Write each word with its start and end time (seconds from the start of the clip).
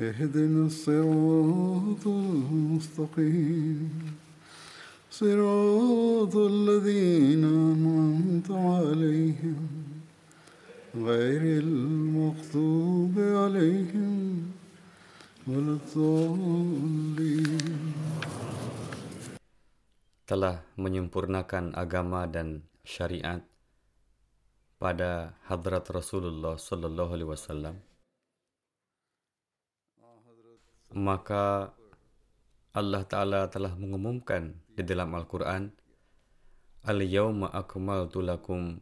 اهدنا 0.00 0.66
الصراط 0.66 2.06
المستقيم 2.06 3.90
صراط 5.10 6.34
الذين 6.36 7.44
أنعمت 7.44 8.50
عليهم 8.50 9.68
غير 10.98 11.42
المغضوب 11.62 13.14
عليهم 13.18 14.14
ولا 15.46 15.78
الضالين 15.78 17.54
telah 20.26 20.66
menyempurnakan 20.74 21.70
agama 21.78 22.26
dan 22.26 22.66
syariat 22.82 23.46
pada 24.82 25.38
hadrat 25.46 25.86
Rasulullah 25.86 26.58
Sallallahu 26.58 27.14
Alaihi 27.14 27.30
Wasallam, 27.30 27.78
maka 30.94 31.74
Allah 32.70 33.02
Ta'ala 33.06 33.50
telah 33.50 33.74
mengumumkan 33.74 34.54
di 34.74 34.82
dalam 34.86 35.10
Al-Quran, 35.14 35.74
Al-yawma 36.84 37.50
akmaltu 37.50 38.22
lakum 38.22 38.78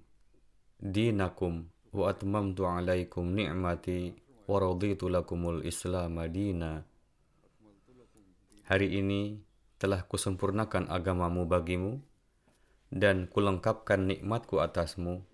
dinakum 0.82 1.70
wa 1.94 2.10
atmamtu 2.10 2.66
alaikum 2.66 3.30
ni'mati 3.30 4.12
wa 4.44 4.56
raditu 4.58 5.06
lakumul 5.06 5.62
islam 5.62 6.18
dina. 6.28 6.82
Hari 8.66 8.88
ini 8.98 9.38
telah 9.78 10.02
kusempurnakan 10.06 10.90
agamamu 10.90 11.46
bagimu 11.46 12.02
dan 12.92 13.24
kulengkapkan 13.30 14.04
nikmatku 14.04 14.60
atasmu 14.60 15.24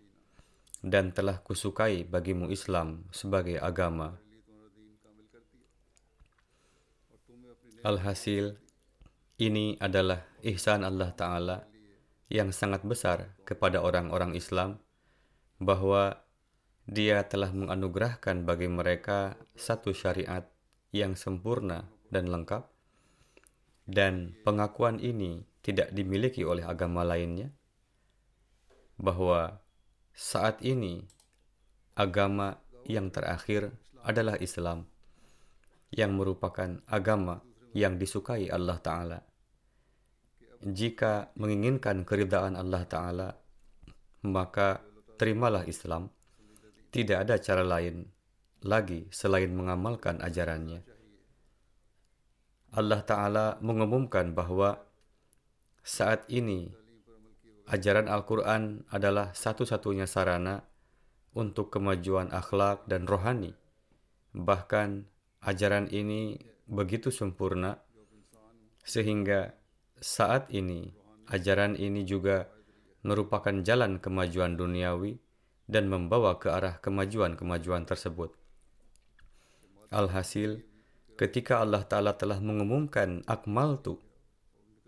dan 0.84 1.10
telah 1.10 1.42
kusukai 1.42 2.06
bagimu 2.06 2.48
Islam 2.54 3.08
sebagai 3.10 3.58
agama. 3.58 4.20
Alhasil, 7.88 8.52
ini 9.40 9.80
adalah 9.80 10.20
ihsan 10.44 10.84
Allah 10.84 11.08
Ta'ala 11.16 11.64
yang 12.28 12.52
sangat 12.52 12.84
besar 12.84 13.32
kepada 13.48 13.80
orang-orang 13.80 14.36
Islam 14.36 14.76
bahwa 15.56 16.20
dia 16.84 17.24
telah 17.24 17.48
menganugerahkan 17.48 18.44
bagi 18.44 18.68
mereka 18.68 19.40
satu 19.56 19.96
syariat 19.96 20.44
yang 20.92 21.16
sempurna 21.16 21.88
dan 22.12 22.28
lengkap 22.28 22.68
dan 23.88 24.36
pengakuan 24.44 25.00
ini 25.00 25.48
tidak 25.64 25.88
dimiliki 25.88 26.44
oleh 26.44 26.68
agama 26.68 27.08
lainnya 27.08 27.56
bahwa 29.00 29.64
saat 30.12 30.60
ini 30.60 31.08
agama 31.96 32.60
yang 32.84 33.08
terakhir 33.08 33.72
adalah 34.04 34.36
Islam 34.44 34.84
yang 35.88 36.12
merupakan 36.20 36.84
agama 36.84 37.47
yang 37.76 38.00
disukai 38.00 38.48
Allah 38.48 38.78
Ta'ala. 38.80 39.18
Jika 40.58 41.32
menginginkan 41.38 42.02
keridaan 42.02 42.58
Allah 42.58 42.82
Ta'ala, 42.88 43.28
maka 44.26 44.82
terimalah 45.18 45.66
Islam. 45.68 46.10
Tidak 46.88 47.18
ada 47.20 47.36
cara 47.38 47.62
lain 47.62 48.08
lagi 48.64 49.06
selain 49.12 49.52
mengamalkan 49.52 50.18
ajarannya. 50.24 50.82
Allah 52.74 53.00
Ta'ala 53.04 53.46
mengumumkan 53.62 54.32
bahwa 54.34 54.82
saat 55.84 56.28
ini 56.28 56.68
ajaran 57.68 58.08
Al-Quran 58.08 58.88
adalah 58.92 59.32
satu-satunya 59.32 60.04
sarana 60.04 60.64
untuk 61.36 61.72
kemajuan 61.72 62.32
akhlak 62.32 62.84
dan 62.90 63.04
rohani. 63.08 63.54
Bahkan 64.34 65.06
ajaran 65.44 65.88
ini 65.92 66.36
begitu 66.68 67.08
sempurna 67.08 67.80
sehingga 68.84 69.56
saat 69.98 70.52
ini 70.52 70.92
ajaran 71.32 71.74
ini 71.74 72.04
juga 72.04 72.48
merupakan 73.02 73.52
jalan 73.64 73.98
kemajuan 73.98 74.54
duniawi 74.54 75.18
dan 75.68 75.88
membawa 75.88 76.40
ke 76.40 76.48
arah 76.48 76.80
kemajuan-kemajuan 76.80 77.84
tersebut. 77.84 78.32
Alhasil, 79.92 80.64
ketika 81.16 81.60
Allah 81.60 81.84
Ta'ala 81.84 82.16
telah 82.16 82.40
mengumumkan 82.40 83.24
akmal 83.28 83.80
tu, 83.80 84.00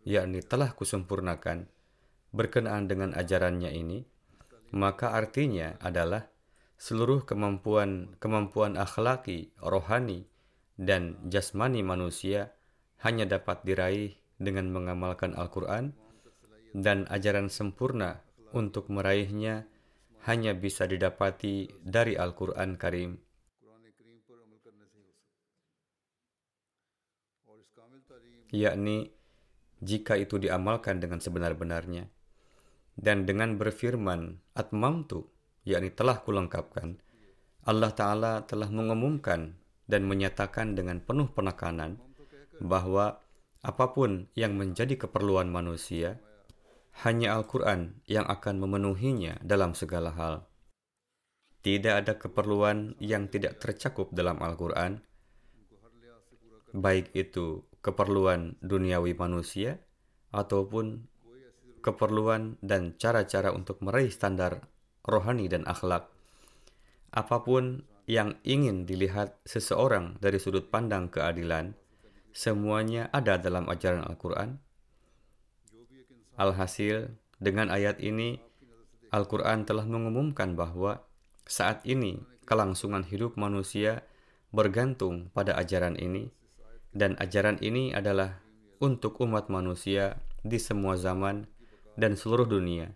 yakni 0.04 0.40
telah 0.40 0.72
kusempurnakan, 0.72 1.68
berkenaan 2.32 2.88
dengan 2.88 3.12
ajarannya 3.12 3.70
ini, 3.76 4.04
maka 4.72 5.12
artinya 5.12 5.76
adalah 5.82 6.30
seluruh 6.80 7.28
kemampuan 7.28 8.16
kemampuan 8.16 8.80
akhlaki, 8.80 9.52
rohani, 9.60 10.29
dan 10.80 11.20
jasmani 11.28 11.84
manusia 11.84 12.56
hanya 13.04 13.28
dapat 13.28 13.60
diraih 13.68 14.16
dengan 14.40 14.72
mengamalkan 14.72 15.36
Al-Quran 15.36 15.92
dan 16.72 17.04
ajaran 17.12 17.52
sempurna 17.52 18.24
untuk 18.56 18.88
meraihnya 18.88 19.68
hanya 20.24 20.56
bisa 20.56 20.88
didapati 20.88 21.68
dari 21.84 22.16
Al-Quran 22.16 22.80
Karim. 22.80 23.20
Yakni, 28.50 29.06
jika 29.78 30.18
itu 30.18 30.40
diamalkan 30.42 30.98
dengan 30.98 31.22
sebenar-benarnya. 31.22 32.10
Dan 32.98 33.22
dengan 33.22 33.54
berfirman, 33.54 34.42
Atmamtu, 34.58 35.30
yakni 35.62 35.94
telah 35.94 36.18
kulengkapkan, 36.18 36.98
Allah 37.62 37.94
Ta'ala 37.94 38.42
telah 38.44 38.66
mengumumkan 38.68 39.54
dan 39.90 40.06
menyatakan 40.06 40.78
dengan 40.78 41.02
penuh 41.02 41.26
penekanan 41.34 41.98
bahwa 42.62 43.18
apa 43.60 43.92
pun 43.92 44.30
yang 44.38 44.54
menjadi 44.56 44.96
keperluan 44.96 45.50
manusia, 45.50 46.22
hanya 47.04 47.36
Al-Quran 47.36 48.00
yang 48.06 48.24
akan 48.24 48.62
memenuhinya 48.62 49.42
dalam 49.42 49.76
segala 49.76 50.14
hal. 50.14 50.34
Tidak 51.60 51.92
ada 51.92 52.16
keperluan 52.16 52.96
yang 53.02 53.28
tidak 53.28 53.60
tercakup 53.60 54.14
dalam 54.16 54.40
Al-Quran, 54.40 55.04
baik 56.72 57.12
itu 57.12 57.66
keperluan 57.84 58.56
duniawi 58.64 59.12
manusia 59.12 59.82
ataupun 60.32 61.04
keperluan 61.80 62.60
dan 62.60 62.96
cara-cara 62.96 63.52
untuk 63.52 63.80
meraih 63.84 64.12
standar 64.12 64.68
rohani 65.04 65.48
dan 65.48 65.64
akhlak. 65.68 66.08
Apa 67.10 67.42
pun 67.42 67.82
yang 68.10 68.34
ingin 68.42 68.90
dilihat 68.90 69.38
seseorang 69.46 70.18
dari 70.18 70.42
sudut 70.42 70.66
pandang 70.66 71.06
keadilan, 71.06 71.78
semuanya 72.34 73.06
ada 73.14 73.38
dalam 73.38 73.70
ajaran 73.70 74.02
Al-Quran. 74.02 74.58
Alhasil, 76.34 77.14
dengan 77.38 77.70
ayat 77.70 78.02
ini, 78.02 78.42
Al-Quran 79.14 79.62
telah 79.62 79.86
mengumumkan 79.86 80.58
bahwa 80.58 81.06
saat 81.46 81.86
ini 81.86 82.18
kelangsungan 82.50 83.06
hidup 83.06 83.38
manusia 83.38 84.02
bergantung 84.50 85.30
pada 85.30 85.54
ajaran 85.54 85.94
ini, 85.94 86.34
dan 86.90 87.14
ajaran 87.22 87.62
ini 87.62 87.94
adalah 87.94 88.42
untuk 88.82 89.22
umat 89.22 89.46
manusia 89.46 90.18
di 90.42 90.58
semua 90.58 90.98
zaman 90.98 91.46
dan 91.94 92.18
seluruh 92.18 92.50
dunia. 92.50 92.90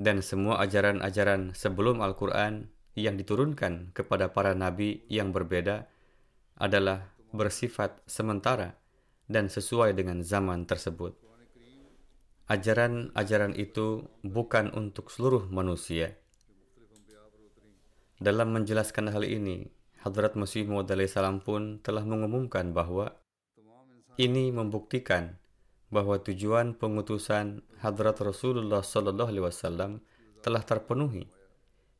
Dan 0.00 0.24
semua 0.24 0.64
ajaran-ajaran 0.64 1.52
sebelum 1.52 2.00
Al-Quran 2.00 2.77
yang 2.98 3.14
diturunkan 3.14 3.94
kepada 3.94 4.34
para 4.34 4.58
nabi 4.58 5.06
yang 5.06 5.30
berbeda 5.30 5.86
adalah 6.58 7.14
bersifat 7.30 8.02
sementara 8.08 8.74
dan 9.30 9.46
sesuai 9.46 9.94
dengan 9.94 10.24
zaman 10.24 10.64
tersebut. 10.64 11.14
Ajaran-ajaran 12.48 13.52
itu 13.60 14.08
bukan 14.24 14.72
untuk 14.72 15.12
seluruh 15.12 15.46
manusia. 15.52 16.16
Dalam 18.18 18.50
menjelaskan 18.56 19.12
hal 19.12 19.22
ini, 19.22 19.68
Hadrat 20.02 20.34
Masih 20.34 20.64
Maud 20.64 20.88
salam 21.06 21.44
pun 21.44 21.78
telah 21.84 22.02
mengumumkan 22.02 22.72
bahwa 22.72 23.14
ini 24.18 24.50
membuktikan 24.50 25.38
bahwa 25.92 26.18
tujuan 26.18 26.74
pengutusan 26.74 27.62
Hadrat 27.78 28.18
Rasulullah 28.18 28.82
Sallallahu 28.82 29.30
Alaihi 29.30 29.44
Wasallam 29.44 30.02
telah 30.42 30.64
terpenuhi 30.64 31.28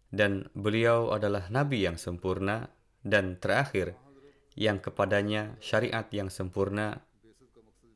dan 0.08 0.48
beliau 0.56 1.12
adalah 1.12 1.52
nabi 1.52 1.84
yang 1.84 2.00
sempurna 2.00 2.72
dan 3.04 3.36
terakhir 3.36 3.96
yang 4.58 4.82
kepadanya 4.82 5.54
syariat 5.62 6.04
yang 6.10 6.32
sempurna 6.32 7.04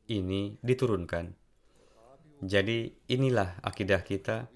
ini 0.07 0.61
diturunkan. 0.63 1.35
Jadi 2.43 2.91
inilah 3.11 3.59
akidah 3.63 4.03
kita 4.03 4.51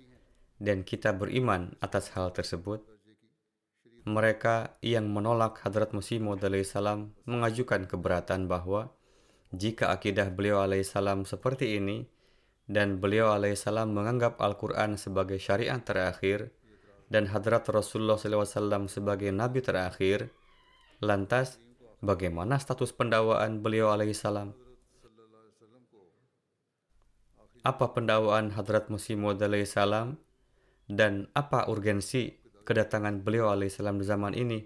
dan 0.58 0.82
kita 0.82 1.14
beriman 1.14 1.74
atas 1.78 2.14
hal 2.14 2.34
tersebut. 2.34 2.82
Mereka 4.06 4.78
yang 4.86 5.10
menolak 5.10 5.58
Hadrat 5.66 5.90
Masih 5.90 6.22
Maud 6.22 6.38
salam 6.62 7.10
mengajukan 7.26 7.90
keberatan 7.90 8.46
bahwa 8.46 8.94
jika 9.50 9.90
akidah 9.90 10.30
beliau 10.30 10.62
alaihissalam 10.62 11.26
seperti 11.26 11.78
ini 11.78 12.06
dan 12.70 13.02
beliau 13.02 13.34
alaihissalam 13.34 13.90
menganggap 13.90 14.38
Al-Quran 14.38 14.94
sebagai 14.98 15.42
syariat 15.42 15.82
terakhir 15.82 16.54
dan 17.06 17.30
Hadrat 17.30 17.62
Rasulullah 17.70 18.18
SAW 18.18 18.90
sebagai 18.90 19.30
nabi 19.30 19.62
terakhir, 19.62 20.30
lantas 20.98 21.62
bagaimana 22.02 22.58
status 22.58 22.90
pendakwaan 22.90 23.62
beliau 23.62 23.94
alaihissalam? 23.94 24.50
Apa 27.66 27.94
pendakwaan 27.94 28.54
Hadrat 28.54 28.90
Masih 28.90 29.18
Maud 29.18 29.42
salam 29.66 30.18
dan 30.86 31.26
apa 31.34 31.66
urgensi 31.66 32.38
kedatangan 32.62 33.22
beliau 33.22 33.50
alaihissalam 33.50 33.98
di 33.98 34.06
zaman 34.06 34.34
ini? 34.34 34.60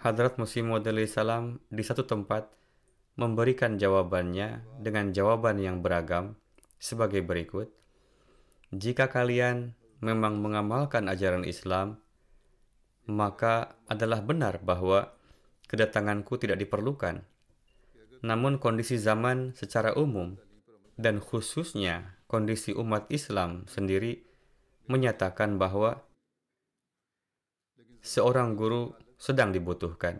Hadrat 0.00 0.40
Masih 0.40 0.64
Maud 0.64 0.84
salam 1.08 1.60
di 1.68 1.84
satu 1.84 2.04
tempat 2.04 2.48
memberikan 3.20 3.76
jawabannya 3.76 4.80
dengan 4.80 5.12
jawaban 5.12 5.60
yang 5.60 5.84
beragam 5.84 6.40
sebagai 6.82 7.22
berikut. 7.22 7.70
Jika 8.74 9.06
kalian 9.06 9.78
memang 10.02 10.42
mengamalkan 10.42 11.06
ajaran 11.06 11.46
Islam, 11.46 12.02
maka 13.06 13.78
adalah 13.86 14.18
benar 14.18 14.58
bahwa 14.58 15.14
kedatanganku 15.70 16.42
tidak 16.42 16.58
diperlukan. 16.58 17.22
Namun 18.26 18.58
kondisi 18.58 18.98
zaman 18.98 19.54
secara 19.54 19.94
umum 19.94 20.34
dan 20.98 21.22
khususnya 21.22 22.18
kondisi 22.26 22.74
umat 22.74 23.06
Islam 23.14 23.70
sendiri 23.70 24.26
menyatakan 24.90 25.62
bahwa 25.62 26.02
seorang 28.02 28.58
guru 28.58 28.98
sedang 29.22 29.54
dibutuhkan. 29.54 30.18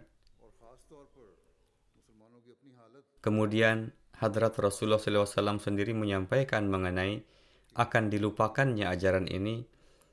Kemudian 3.22 3.94
Hadrat 4.22 4.54
Rasulullah 4.54 5.02
SAW 5.02 5.58
sendiri 5.58 5.90
menyampaikan 5.90 6.70
mengenai 6.70 7.26
akan 7.74 8.06
dilupakannya 8.06 8.86
ajaran 8.86 9.26
ini 9.26 9.66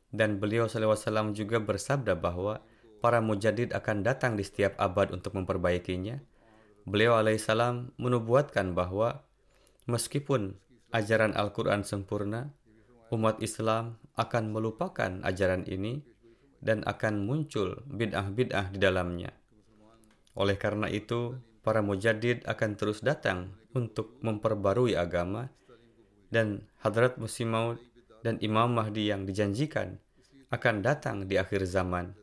dan 0.09 0.41
beliau 0.41 0.65
SAW 0.65 1.37
juga 1.37 1.61
bersabda 1.61 2.17
bahwa 2.17 2.65
para 3.05 3.21
mujadid 3.21 3.69
akan 3.77 4.01
datang 4.01 4.33
di 4.33 4.41
setiap 4.41 4.73
abad 4.81 5.13
untuk 5.13 5.37
memperbaikinya 5.37 6.17
Beliau 6.89 7.21
alaihissalam 7.21 7.93
menubuatkan 8.01 8.73
bahwa 8.73 9.21
meskipun 9.85 10.57
ajaran 10.89 11.37
Al-Quran 11.37 11.85
sempurna, 11.85 12.49
umat 13.13 13.37
Islam 13.45 14.01
akan 14.17 14.49
melupakan 14.49 15.21
ajaran 15.21 15.69
ini 15.69 16.01
dan 16.65 16.81
akan 16.89 17.29
muncul 17.29 17.85
bid'ah-bid'ah 17.93 18.73
di 18.73 18.81
dalamnya. 18.81 19.37
Oleh 20.33 20.57
karena 20.57 20.89
itu, 20.89 21.37
para 21.61 21.85
mujadid 21.85 22.41
akan 22.49 22.73
terus 22.73 23.05
datang 23.05 23.58
untuk 23.73 24.17
memperbarui 24.21 24.97
agama 24.97 25.49
dan 26.29 26.65
Hadrat 26.81 27.17
Musi 27.17 27.45
Maud 27.45 27.77
dan 28.21 28.37
Imam 28.41 28.73
Mahdi 28.73 29.09
yang 29.09 29.25
dijanjikan 29.25 29.97
akan 30.49 30.81
datang 30.81 31.29
di 31.29 31.37
akhir 31.37 31.65
zaman 31.69 32.13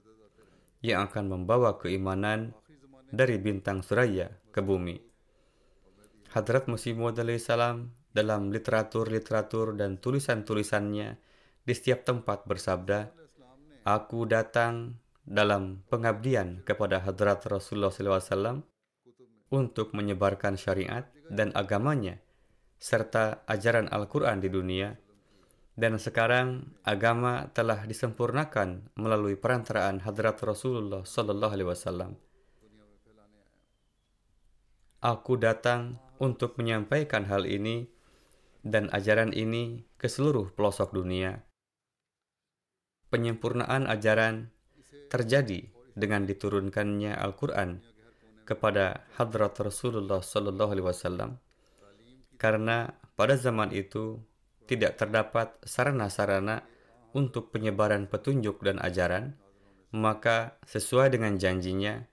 yang 0.82 1.06
akan 1.06 1.31
membawa 1.31 1.78
keimanan 1.78 2.54
dari 3.10 3.38
bintang 3.38 3.82
suraya 3.82 4.31
ke 4.50 4.62
bumi. 4.62 4.98
Hadrat 6.34 6.69
Masih 6.69 6.93
Maud 6.98 7.16
salam 7.40 7.96
dalam 8.12 8.52
literatur-literatur 8.52 9.78
dan 9.78 9.96
tulisan-tulisannya 9.96 11.08
di 11.64 11.72
setiap 11.72 12.04
tempat 12.04 12.44
bersabda, 12.44 13.10
Aku 13.87 14.26
datang 14.26 14.99
dalam 15.22 15.82
pengabdian 15.87 16.62
kepada 16.66 17.02
Hadrat 17.02 17.42
Rasulullah 17.46 17.90
SAW 17.94 18.62
untuk 19.54 19.94
menyebarkan 19.94 20.58
syariat 20.58 21.06
dan 21.31 21.50
agamanya 21.55 22.20
serta 22.76 23.43
ajaran 23.49 23.88
Al-Quran 23.88 24.38
di 24.38 24.52
dunia 24.52 24.94
dan 25.76 26.00
sekarang 26.00 26.73
agama 26.88 27.52
telah 27.52 27.84
disempurnakan 27.84 28.96
melalui 28.96 29.37
perantaraan 29.37 30.00
Hadrat 30.00 30.40
Rasulullah 30.40 31.05
Sallallahu 31.05 31.52
Alaihi 31.52 31.69
Wasallam. 31.69 32.12
Aku 35.05 35.37
datang 35.37 36.00
untuk 36.17 36.56
menyampaikan 36.56 37.28
hal 37.28 37.44
ini 37.44 37.84
dan 38.64 38.88
ajaran 38.90 39.37
ini 39.37 39.84
ke 40.00 40.08
seluruh 40.08 40.50
pelosok 40.56 40.96
dunia. 40.96 41.44
Penyempurnaan 43.12 43.87
ajaran 43.87 44.50
terjadi 45.12 45.70
dengan 45.94 46.25
diturunkannya 46.25 47.14
Al-Quran 47.14 47.95
kepada 48.46 49.04
Hadrat 49.19 49.58
Rasulullah 49.58 50.22
Sallallahu 50.22 50.70
Alaihi 50.70 50.87
Wasallam 50.87 51.31
karena 52.37 52.93
pada 53.16 53.34
zaman 53.37 53.72
itu 53.72 54.20
tidak 54.69 55.00
terdapat 55.00 55.56
sarana-sarana 55.64 56.60
untuk 57.16 57.48
penyebaran 57.48 58.04
petunjuk 58.12 58.60
dan 58.60 58.76
ajaran, 58.76 59.32
maka 59.97 60.61
sesuai 60.68 61.16
dengan 61.16 61.40
janjinya, 61.40 62.04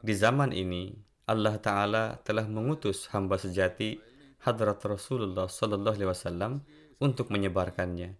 di 0.00 0.14
zaman 0.16 0.56
ini 0.56 0.96
Allah 1.28 1.60
Ta'ala 1.60 2.16
telah 2.24 2.48
mengutus 2.48 3.12
hamba 3.12 3.36
sejati 3.36 4.00
Hadrat 4.48 4.80
Rasulullah 4.86 5.50
Sallallahu 5.50 5.96
Alaihi 5.98 6.08
Wasallam 6.08 6.52
untuk 7.02 7.28
menyebarkannya. 7.28 8.16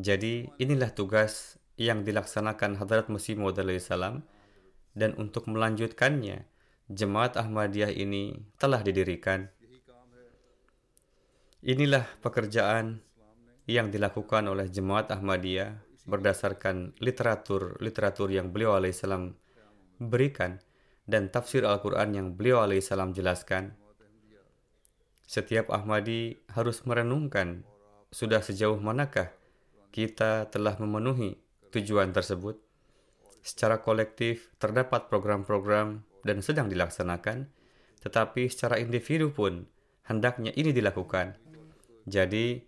Jadi 0.00 0.48
inilah 0.56 0.94
tugas 0.96 1.60
yang 1.76 2.06
dilaksanakan 2.06 2.80
Hadrat 2.80 3.10
Masih 3.10 3.36
Maud 3.36 3.58
salam 3.82 4.22
dan 4.94 5.12
untuk 5.18 5.50
melanjutkannya 5.50 6.53
Jemaat 6.84 7.40
Ahmadiyah 7.40 7.88
ini 7.96 8.36
telah 8.60 8.84
didirikan. 8.84 9.48
Inilah 11.64 12.04
pekerjaan 12.20 13.00
yang 13.64 13.88
dilakukan 13.88 14.44
oleh 14.44 14.68
Jemaat 14.68 15.08
Ahmadiyah 15.08 15.80
berdasarkan 16.04 16.92
literatur-literatur 17.00 18.28
yang 18.28 18.52
beliau 18.52 18.76
alaihissalam 18.76 19.32
berikan 19.96 20.60
dan 21.08 21.32
tafsir 21.32 21.64
Al-Quran 21.64 22.12
yang 22.12 22.28
beliau 22.36 22.60
alaihissalam 22.60 23.16
jelaskan, 23.16 23.72
setiap 25.24 25.72
Ahmadi 25.72 26.36
harus 26.52 26.84
merenungkan 26.84 27.64
sudah 28.12 28.44
sejauh 28.44 28.76
manakah 28.76 29.32
kita 29.88 30.52
telah 30.52 30.76
memenuhi 30.76 31.40
tujuan 31.72 32.12
tersebut. 32.12 32.60
Secara 33.40 33.80
kolektif 33.80 34.52
terdapat 34.60 35.08
program-program 35.08 36.12
dan 36.24 36.40
sedang 36.40 36.72
dilaksanakan, 36.72 37.46
tetapi 38.00 38.48
secara 38.48 38.80
individu 38.80 39.30
pun 39.30 39.68
hendaknya 40.08 40.50
ini 40.56 40.72
dilakukan. 40.72 41.36
Jadi, 42.04 42.60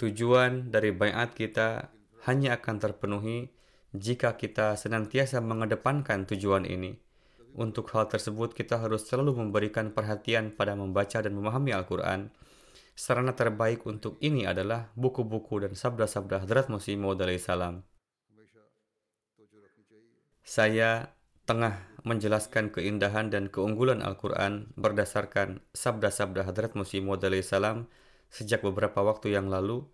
tujuan 0.00 0.72
dari 0.72 0.94
bayat 0.94 1.36
kita 1.36 1.92
hanya 2.28 2.56
akan 2.60 2.76
terpenuhi 2.80 3.52
jika 3.96 4.36
kita 4.36 4.76
senantiasa 4.76 5.40
mengedepankan 5.40 6.28
tujuan 6.28 6.68
ini. 6.68 6.96
Untuk 7.56 7.90
hal 7.96 8.06
tersebut, 8.06 8.52
kita 8.52 8.78
harus 8.78 9.08
selalu 9.08 9.42
memberikan 9.42 9.90
perhatian 9.90 10.52
pada 10.52 10.76
membaca 10.76 11.18
dan 11.18 11.32
memahami 11.32 11.72
Al-Quran. 11.72 12.30
Sarana 12.92 13.32
terbaik 13.32 13.86
untuk 13.88 14.20
ini 14.20 14.44
adalah 14.44 14.90
buku-buku 14.94 15.64
dan 15.66 15.72
sabda-sabda 15.72 16.44
Hadrat 16.44 16.66
Masih 16.68 16.98
Maud 16.98 17.22
salam. 17.40 17.82
Saya 20.44 21.12
tengah 21.48 21.87
menjelaskan 22.08 22.72
keindahan 22.72 23.28
dan 23.28 23.52
keunggulan 23.52 24.00
Al-Quran 24.00 24.72
berdasarkan 24.80 25.60
sabda-sabda 25.76 26.48
Hadrat 26.48 26.72
Masih 26.72 27.04
Maud 27.04 27.20
salam 27.44 27.84
sejak 28.32 28.64
beberapa 28.64 29.04
waktu 29.04 29.36
yang 29.36 29.52
lalu. 29.52 29.84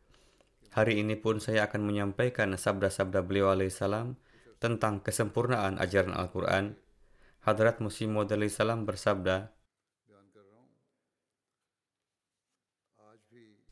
Hari 0.70 1.02
ini 1.02 1.18
pun 1.18 1.42
saya 1.42 1.66
akan 1.66 1.82
menyampaikan 1.82 2.54
sabda-sabda 2.54 3.26
beliau 3.26 3.50
alaihissalam 3.50 4.14
tentang 4.62 5.02
kesempurnaan 5.02 5.82
ajaran 5.82 6.14
Al-Quran. 6.14 6.78
Hadrat 7.42 7.82
Musim 7.82 8.14
Maud 8.14 8.30
alaihissalam 8.30 8.86
bersabda, 8.86 9.50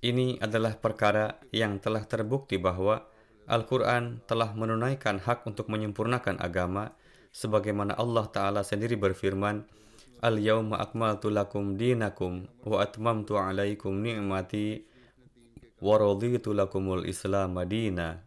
Ini 0.03 0.43
adalah 0.43 0.83
perkara 0.83 1.39
yang 1.55 1.79
telah 1.79 2.03
terbukti 2.03 2.59
bahwa 2.59 3.07
Al-Quran 3.47 4.19
telah 4.27 4.51
menunaikan 4.51 5.23
hak 5.23 5.47
untuk 5.47 5.71
menyempurnakan 5.71 6.43
agama 6.43 6.91
sebagaimana 7.33 7.97
Allah 7.97 8.29
Ta'ala 8.29 8.61
sendiri 8.63 8.95
berfirman, 9.01 9.65
Al-yawma 10.23 10.79
akmaltu 10.79 11.35
lakum 11.35 11.75
dinakum 11.75 12.47
wa 12.63 12.79
atmamtu 12.79 13.35
alaikum 13.35 13.99
ni'mati 13.99 14.87
wa 15.83 15.99
raditu 15.99 16.55
lakumul 16.55 17.03
islam 17.11 17.59
madina. 17.59 18.23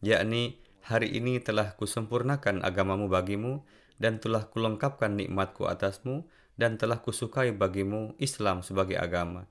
Yakni, 0.00 0.56
hari 0.88 1.12
ini 1.12 1.36
telah 1.44 1.76
kusempurnakan 1.76 2.64
agamamu 2.64 3.12
bagimu 3.12 3.60
dan 4.00 4.16
telah 4.16 4.48
kulengkapkan 4.48 5.12
nikmatku 5.12 5.68
atasmu 5.68 6.24
dan 6.56 6.80
telah 6.80 7.04
kusukai 7.04 7.52
bagimu 7.52 8.16
Islam 8.16 8.64
sebagai 8.64 8.96
agama. 8.96 9.44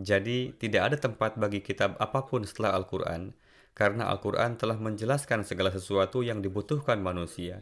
Jadi, 0.00 0.56
tidak 0.56 0.82
ada 0.88 0.96
tempat 0.96 1.36
bagi 1.36 1.60
kitab 1.60 2.00
apa 2.00 2.24
pun 2.24 2.48
setelah 2.48 2.72
Al-Quran, 2.80 3.36
karena 3.76 4.08
Al-Quran 4.08 4.56
telah 4.56 4.80
menjelaskan 4.80 5.44
segala 5.44 5.68
sesuatu 5.68 6.24
yang 6.24 6.40
dibutuhkan 6.40 7.04
manusia. 7.04 7.60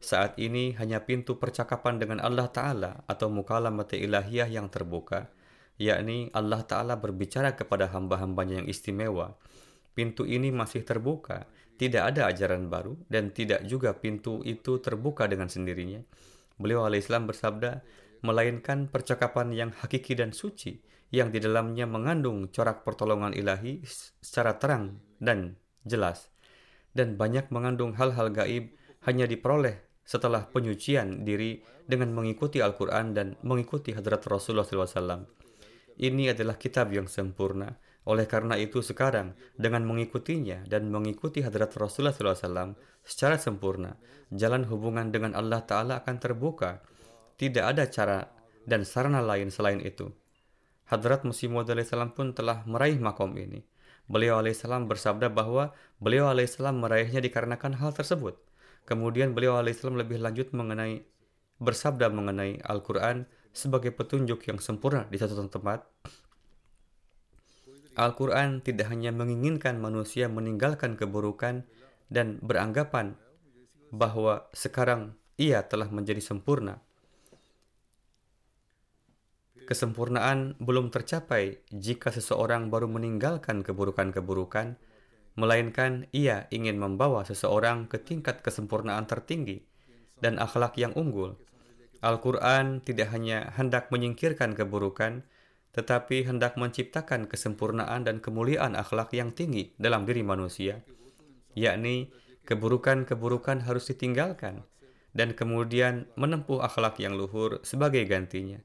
Saat 0.00 0.40
ini 0.40 0.72
hanya 0.80 1.04
pintu 1.04 1.36
percakapan 1.36 2.00
dengan 2.00 2.24
Allah 2.24 2.48
Ta'ala 2.48 3.04
atau 3.04 3.28
mukalamat 3.28 3.92
ilahiyah 3.92 4.48
yang 4.48 4.72
terbuka, 4.72 5.28
yakni 5.76 6.32
Allah 6.32 6.64
Ta'ala 6.64 6.96
berbicara 6.96 7.52
kepada 7.52 7.92
hamba-hambanya 7.92 8.64
yang 8.64 8.68
istimewa. 8.68 9.36
Pintu 9.92 10.24
ini 10.24 10.48
masih 10.48 10.88
terbuka, 10.88 11.44
tidak 11.76 12.16
ada 12.16 12.32
ajaran 12.32 12.72
baru, 12.72 12.96
dan 13.12 13.28
tidak 13.28 13.60
juga 13.68 13.92
pintu 13.92 14.40
itu 14.48 14.80
terbuka 14.80 15.28
dengan 15.28 15.52
sendirinya. 15.52 16.00
Beliau 16.56 16.88
alaihissalam 16.88 17.28
bersabda, 17.28 17.84
melainkan 18.24 18.88
percakapan 18.88 19.52
yang 19.52 19.70
hakiki 19.76 20.16
dan 20.16 20.32
suci, 20.32 20.80
yang 21.12 21.28
di 21.28 21.44
dalamnya 21.44 21.84
mengandung 21.84 22.48
corak 22.48 22.88
pertolongan 22.88 23.36
ilahi 23.36 23.84
secara 24.24 24.56
terang 24.56 24.96
dan 25.20 25.60
jelas 25.84 26.30
dan 26.94 27.14
banyak 27.18 27.50
mengandung 27.54 27.94
hal-hal 27.94 28.30
gaib 28.30 28.74
hanya 29.06 29.26
diperoleh 29.26 29.89
setelah 30.10 30.50
penyucian 30.50 31.22
diri 31.22 31.62
dengan 31.86 32.10
mengikuti 32.10 32.58
Al-Quran 32.58 33.14
dan 33.14 33.38
mengikuti 33.46 33.94
hadrat 33.94 34.26
Rasulullah 34.26 34.66
SAW. 34.66 35.22
Ini 36.02 36.34
adalah 36.34 36.58
kitab 36.58 36.90
yang 36.90 37.06
sempurna. 37.06 37.70
Oleh 38.10 38.26
karena 38.26 38.58
itu 38.58 38.82
sekarang 38.82 39.38
dengan 39.54 39.86
mengikutinya 39.86 40.66
dan 40.66 40.90
mengikuti 40.90 41.46
hadrat 41.46 41.70
Rasulullah 41.78 42.16
SAW 42.16 42.74
secara 43.06 43.38
sempurna, 43.38 43.94
jalan 44.34 44.66
hubungan 44.66 45.14
dengan 45.14 45.38
Allah 45.38 45.62
Ta'ala 45.62 46.02
akan 46.02 46.16
terbuka. 46.18 46.82
Tidak 47.38 47.62
ada 47.62 47.86
cara 47.86 48.26
dan 48.66 48.82
sarana 48.82 49.22
lain 49.22 49.54
selain 49.54 49.78
itu. 49.78 50.10
Hadrat 50.90 51.22
Musim 51.22 51.54
Maud 51.54 51.70
pun 52.18 52.34
telah 52.34 52.66
meraih 52.66 52.98
makom 52.98 53.38
ini. 53.38 53.62
Beliau 54.10 54.42
alaihissalam 54.42 54.90
bersabda 54.90 55.30
bahwa 55.30 55.70
beliau 56.02 56.26
alaihissalam 56.26 56.82
meraihnya 56.82 57.22
dikarenakan 57.22 57.78
hal 57.78 57.94
tersebut. 57.94 58.49
Kemudian 58.88 59.36
beliau 59.36 59.60
alaihissalam 59.60 60.00
lebih 60.00 60.18
lanjut 60.18 60.50
mengenai 60.50 61.04
bersabda 61.60 62.08
mengenai 62.08 62.58
Al-Quran 62.64 63.28
sebagai 63.52 63.92
petunjuk 63.92 64.46
yang 64.48 64.58
sempurna 64.58 65.06
di 65.06 65.20
satu 65.20 65.36
tempat. 65.46 65.86
Al-Quran 67.98 68.64
tidak 68.64 68.88
hanya 68.88 69.12
menginginkan 69.12 69.76
manusia 69.76 70.30
meninggalkan 70.30 70.96
keburukan 70.96 71.66
dan 72.08 72.40
beranggapan 72.40 73.18
bahwa 73.92 74.48
sekarang 74.56 75.18
ia 75.36 75.66
telah 75.66 75.90
menjadi 75.90 76.22
sempurna, 76.22 76.80
Kesempurnaan 79.70 80.58
belum 80.58 80.90
tercapai 80.90 81.62
jika 81.70 82.10
seseorang 82.10 82.74
baru 82.74 82.90
meninggalkan 82.90 83.62
keburukan-keburukan, 83.62 84.74
melainkan 85.40 86.04
ia 86.12 86.44
ingin 86.52 86.76
membawa 86.76 87.24
seseorang 87.24 87.88
ke 87.88 87.96
tingkat 87.96 88.44
kesempurnaan 88.44 89.08
tertinggi 89.08 89.64
dan 90.20 90.36
akhlak 90.36 90.76
yang 90.76 90.92
unggul. 90.92 91.40
Al-Quran 92.04 92.84
tidak 92.84 93.12
hanya 93.16 93.52
hendak 93.56 93.88
menyingkirkan 93.88 94.52
keburukan, 94.52 95.24
tetapi 95.72 96.28
hendak 96.28 96.60
menciptakan 96.60 97.24
kesempurnaan 97.24 98.04
dan 98.04 98.20
kemuliaan 98.20 98.76
akhlak 98.76 99.16
yang 99.16 99.32
tinggi 99.32 99.72
dalam 99.80 100.04
diri 100.04 100.20
manusia, 100.20 100.84
yakni 101.56 102.12
keburukan-keburukan 102.44 103.64
harus 103.64 103.88
ditinggalkan 103.88 104.64
dan 105.16 105.32
kemudian 105.32 106.06
menempuh 106.20 106.60
akhlak 106.60 107.00
yang 107.00 107.16
luhur 107.16 107.64
sebagai 107.64 108.04
gantinya 108.04 108.60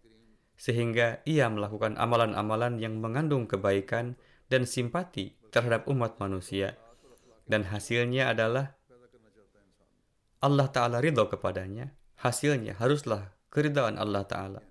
sehingga 0.55 1.19
ia 1.27 1.51
melakukan 1.51 1.99
amalan-amalan 1.99 2.79
yang 2.79 2.97
mengandung 2.99 3.45
kebaikan 3.45 4.15
dan 4.47 4.63
simpati 4.63 5.35
terhadap 5.55 5.87
umat 5.87 6.19
manusia. 6.19 6.75
Dan 7.47 7.63
hasilnya 7.63 8.35
adalah 8.35 8.75
Allah 10.43 10.67
Ta'ala 10.67 10.99
ridho 10.99 11.31
kepadanya. 11.31 11.95
Hasilnya 12.19 12.75
haruslah 12.75 13.31
keridhaan 13.47 13.95
Allah 13.95 14.27
Ta'ala. 14.27 14.61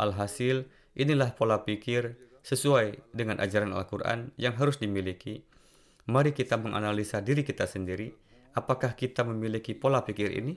Alhasil, 0.00 0.64
inilah 0.96 1.36
pola 1.36 1.60
pikir 1.68 2.16
sesuai 2.40 3.12
dengan 3.12 3.36
ajaran 3.44 3.76
Al-Quran 3.76 4.32
yang 4.40 4.56
harus 4.56 4.80
dimiliki. 4.80 5.44
Mari 6.08 6.32
kita 6.32 6.56
menganalisa 6.56 7.20
diri 7.20 7.44
kita 7.44 7.68
sendiri. 7.68 8.08
Apakah 8.56 8.96
kita 8.96 9.28
memiliki 9.28 9.76
pola 9.76 10.00
pikir 10.00 10.32
ini? 10.32 10.56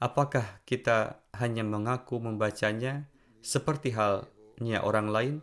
Apakah 0.00 0.64
kita 0.64 1.20
hanya 1.36 1.62
mengaku 1.62 2.16
membacanya 2.18 3.06
seperti 3.44 3.92
halnya 3.92 4.80
orang 4.80 5.12
lain? 5.12 5.34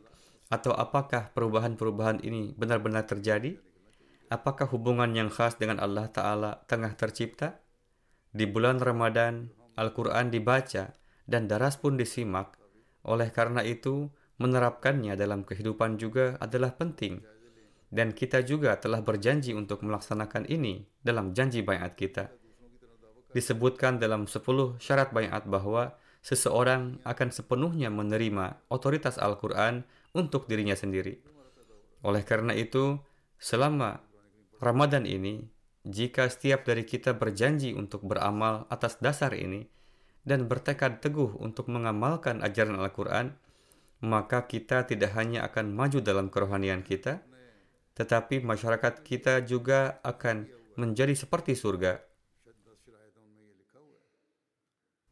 Atau 0.49 0.73
apakah 0.73 1.29
perubahan-perubahan 1.37 2.25
ini 2.25 2.57
benar-benar 2.57 3.05
terjadi? 3.05 3.53
Apakah 4.33 4.65
hubungan 4.73 5.13
yang 5.13 5.29
khas 5.29 5.61
dengan 5.61 5.77
Allah 5.77 6.09
Ta'ala 6.09 6.65
tengah 6.65 6.97
tercipta? 6.97 7.61
Di 8.33 8.49
bulan 8.49 8.81
Ramadan, 8.81 9.53
Al-Quran 9.77 10.33
dibaca 10.33 10.97
dan 11.29 11.45
daras 11.45 11.77
pun 11.77 12.01
disimak. 12.01 12.57
Oleh 13.05 13.29
karena 13.29 13.61
itu, 13.61 14.09
menerapkannya 14.41 15.13
dalam 15.13 15.45
kehidupan 15.45 16.01
juga 16.01 16.33
adalah 16.41 16.73
penting. 16.73 17.21
Dan 17.89 18.13
kita 18.13 18.41
juga 18.41 18.73
telah 18.81 19.05
berjanji 19.05 19.53
untuk 19.53 19.85
melaksanakan 19.85 20.49
ini 20.49 20.81
dalam 21.01 21.33
janji 21.37 21.61
bayat 21.61 21.93
kita. 21.93 22.29
Disebutkan 23.33 24.01
dalam 24.01 24.25
10 24.25 24.81
syarat 24.81 25.13
bayat 25.13 25.45
bahwa 25.45 25.93
seseorang 26.25 26.97
akan 27.05 27.29
sepenuhnya 27.29 27.93
menerima 27.93 28.65
otoritas 28.73 29.21
Al-Quran 29.21 29.85
untuk 30.13 30.49
dirinya 30.49 30.73
sendiri. 30.73 31.19
Oleh 32.05 32.23
karena 32.23 32.55
itu, 32.55 32.99
selama 33.35 33.99
Ramadan 34.59 35.03
ini, 35.03 35.47
jika 35.87 36.27
setiap 36.27 36.67
dari 36.67 36.83
kita 36.83 37.15
berjanji 37.15 37.71
untuk 37.75 38.03
beramal 38.03 38.67
atas 38.67 38.99
dasar 38.99 39.31
ini 39.35 39.67
dan 40.27 40.45
bertekad 40.45 40.99
teguh 40.99 41.39
untuk 41.39 41.71
mengamalkan 41.71 42.43
ajaran 42.43 42.77
Al-Quran, 42.79 43.35
maka 43.99 44.47
kita 44.47 44.87
tidak 44.87 45.11
hanya 45.15 45.43
akan 45.47 45.75
maju 45.75 45.99
dalam 45.99 46.31
kerohanian 46.31 46.83
kita, 46.83 47.23
tetapi 47.95 48.39
masyarakat 48.39 49.03
kita 49.03 49.43
juga 49.43 49.99
akan 50.07 50.47
menjadi 50.79 51.11
seperti 51.15 51.55
surga. 51.57 51.99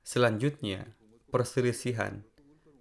Selanjutnya, 0.07 0.95
perselisihan 1.27 2.23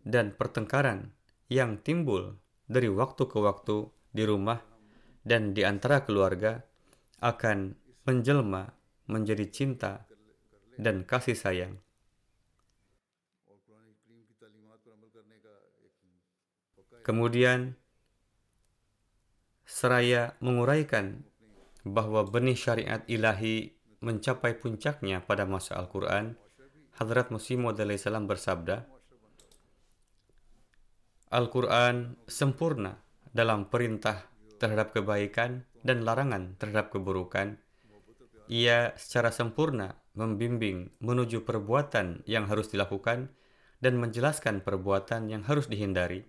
dan 0.07 0.31
pertengkaran 0.31 1.16
yang 1.47 1.79
timbul 1.83 2.39
dari 2.67 2.91
waktu 2.91 3.23
ke 3.31 3.39
waktu 3.39 3.87
di 4.11 4.25
rumah 4.27 4.59
dan 5.23 5.55
di 5.55 5.63
antara 5.63 6.03
keluarga 6.03 6.63
akan 7.23 7.75
menjelma 8.07 8.71
menjadi 9.07 9.47
cinta 9.51 10.07
dan 10.79 11.07
kasih 11.07 11.39
sayang. 11.39 11.75
Kemudian, 17.07 17.79
seraya 19.63 20.35
menguraikan 20.43 21.23
bahwa 21.87 22.27
benih 22.27 22.59
syariat 22.59 23.07
ilahi 23.07 23.79
mencapai 24.03 24.59
puncaknya 24.59 25.23
pada 25.23 25.47
masa 25.47 25.79
Al-Quran, 25.79 26.35
Hadrat 26.99 27.31
Musim 27.31 27.63
Maud 27.63 27.79
salam 27.79 28.27
bersabda, 28.27 28.91
Al-Quran 31.27 32.15
sempurna 32.31 33.03
dalam 33.35 33.67
perintah 33.67 34.31
terhadap 34.63 34.95
kebaikan 34.95 35.67
dan 35.83 36.07
larangan 36.07 36.55
terhadap 36.55 36.95
keburukan. 36.95 37.59
Ia 38.47 38.95
secara 38.95 39.35
sempurna 39.35 39.99
membimbing 40.15 40.95
menuju 41.03 41.43
perbuatan 41.43 42.23
yang 42.31 42.47
harus 42.47 42.71
dilakukan 42.71 43.35
dan 43.83 43.99
menjelaskan 43.99 44.63
perbuatan 44.63 45.27
yang 45.27 45.43
harus 45.43 45.67
dihindari. 45.67 46.23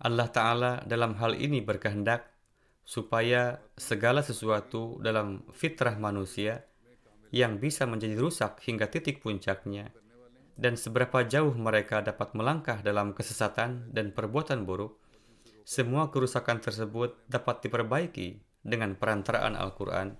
Allah 0.00 0.30
Ta'ala 0.30 0.72
dalam 0.86 1.18
hal 1.18 1.34
ini 1.34 1.58
berkehendak 1.58 2.30
supaya 2.86 3.58
segala 3.74 4.22
sesuatu 4.22 5.02
dalam 5.02 5.50
fitrah 5.50 5.98
manusia 5.98 6.62
yang 7.34 7.58
bisa 7.58 7.90
menjadi 7.90 8.14
rusak 8.14 8.62
hingga 8.62 8.86
titik 8.86 9.18
puncaknya 9.18 9.90
dan 10.58 10.74
seberapa 10.74 11.22
jauh 11.26 11.54
mereka 11.54 12.00
dapat 12.00 12.32
melangkah 12.34 12.80
dalam 12.80 13.12
kesesatan 13.12 13.90
dan 13.92 14.10
perbuatan 14.14 14.66
buruk, 14.66 14.98
semua 15.62 16.10
kerusakan 16.10 16.58
tersebut 16.58 17.14
dapat 17.30 17.62
diperbaiki 17.62 18.42
dengan 18.66 18.98
perantaraan 18.98 19.54
Al-Quran. 19.54 20.18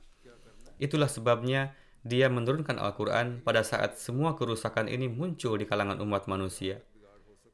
Itulah 0.80 1.10
sebabnya 1.10 1.76
dia 2.00 2.32
menurunkan 2.32 2.80
Al-Quran 2.80 3.44
pada 3.44 3.60
saat 3.60 4.00
semua 4.00 4.32
kerusakan 4.32 4.88
ini 4.88 5.12
muncul 5.12 5.60
di 5.60 5.68
kalangan 5.68 6.00
umat 6.00 6.24
manusia. 6.24 6.80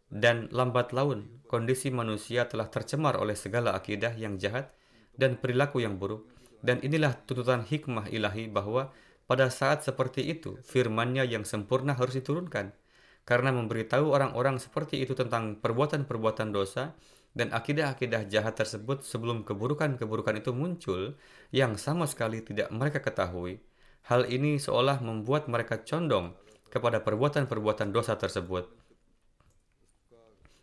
Dan 0.07 0.47
lambat 0.55 0.95
laun, 0.95 1.43
kondisi 1.51 1.91
manusia 1.91 2.47
telah 2.47 2.71
tercemar 2.71 3.19
oleh 3.19 3.35
segala 3.35 3.75
akidah 3.75 4.15
yang 4.15 4.39
jahat 4.39 4.71
dan 5.19 5.35
perilaku 5.35 5.83
yang 5.83 5.99
buruk. 5.99 6.31
Dan 6.63 6.79
inilah 6.79 7.19
tuntutan 7.27 7.67
hikmah 7.67 8.07
ilahi 8.15 8.47
bahwa 8.47 8.95
pada 9.27 9.51
saat 9.51 9.83
seperti 9.83 10.23
itu, 10.23 10.63
firmannya 10.63 11.27
yang 11.27 11.43
sempurna 11.43 11.99
harus 11.99 12.15
diturunkan. 12.15 12.71
Karena 13.27 13.51
memberitahu 13.51 14.15
orang-orang 14.15 14.63
seperti 14.63 15.03
itu 15.03 15.19
tentang 15.19 15.59
perbuatan-perbuatan 15.59 16.55
dosa 16.55 16.95
dan 17.35 17.51
akidah-akidah 17.51 18.31
jahat 18.31 18.55
tersebut 18.55 19.03
sebelum 19.03 19.43
keburukan-keburukan 19.43 20.39
itu 20.39 20.55
muncul 20.55 21.19
yang 21.51 21.75
sama 21.75 22.07
sekali 22.07 22.39
tidak 22.41 22.71
mereka 22.71 23.03
ketahui. 23.03 23.59
Hal 24.07 24.31
ini 24.31 24.63
seolah 24.63 25.03
membuat 25.03 25.51
mereka 25.51 25.83
condong 25.83 26.39
kepada 26.71 27.03
perbuatan-perbuatan 27.03 27.91
dosa 27.91 28.15
tersebut. 28.15 28.71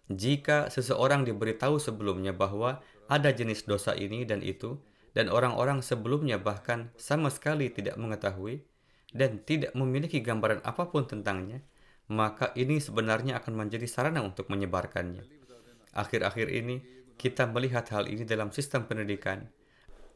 Jika 0.08 0.72
seseorang 0.72 1.28
diberitahu 1.28 1.84
sebelumnya 1.84 2.32
bahwa 2.32 2.80
ada 3.12 3.30
jenis 3.36 3.68
dosa 3.68 3.92
ini 3.92 4.24
dan 4.24 4.40
itu, 4.40 4.80
dan 5.14 5.30
orang-orang 5.30 5.86
sebelumnya 5.86 6.42
bahkan 6.42 6.90
sama 6.98 7.30
sekali 7.30 7.70
tidak 7.70 7.98
mengetahui 8.02 8.66
dan 9.14 9.42
tidak 9.46 9.72
memiliki 9.78 10.20
gambaran 10.20 10.66
apa 10.66 10.90
pun 10.90 11.06
tentangnya, 11.06 11.62
maka 12.10 12.50
ini 12.58 12.82
sebenarnya 12.82 13.40
akan 13.40 13.54
menjadi 13.54 13.86
sarana 13.86 14.26
untuk 14.26 14.50
menyebarkannya. 14.50 15.22
Akhir-akhir 15.94 16.50
ini, 16.50 16.82
kita 17.16 17.46
melihat 17.46 17.86
hal 17.94 18.10
ini 18.10 18.26
dalam 18.26 18.50
sistem 18.50 18.90
pendidikan. 18.90 19.46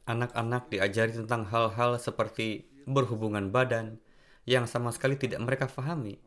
Anak-anak 0.10 0.74
diajari 0.74 1.13
tentang 1.13 1.46
hal-hal 1.46 2.01
seperti 2.01 2.66
berhubungan 2.89 3.54
badan 3.54 4.01
yang 4.48 4.66
sama 4.66 4.89
sekali 4.89 5.20
tidak 5.20 5.44
mereka 5.44 5.70
fahami. 5.70 6.18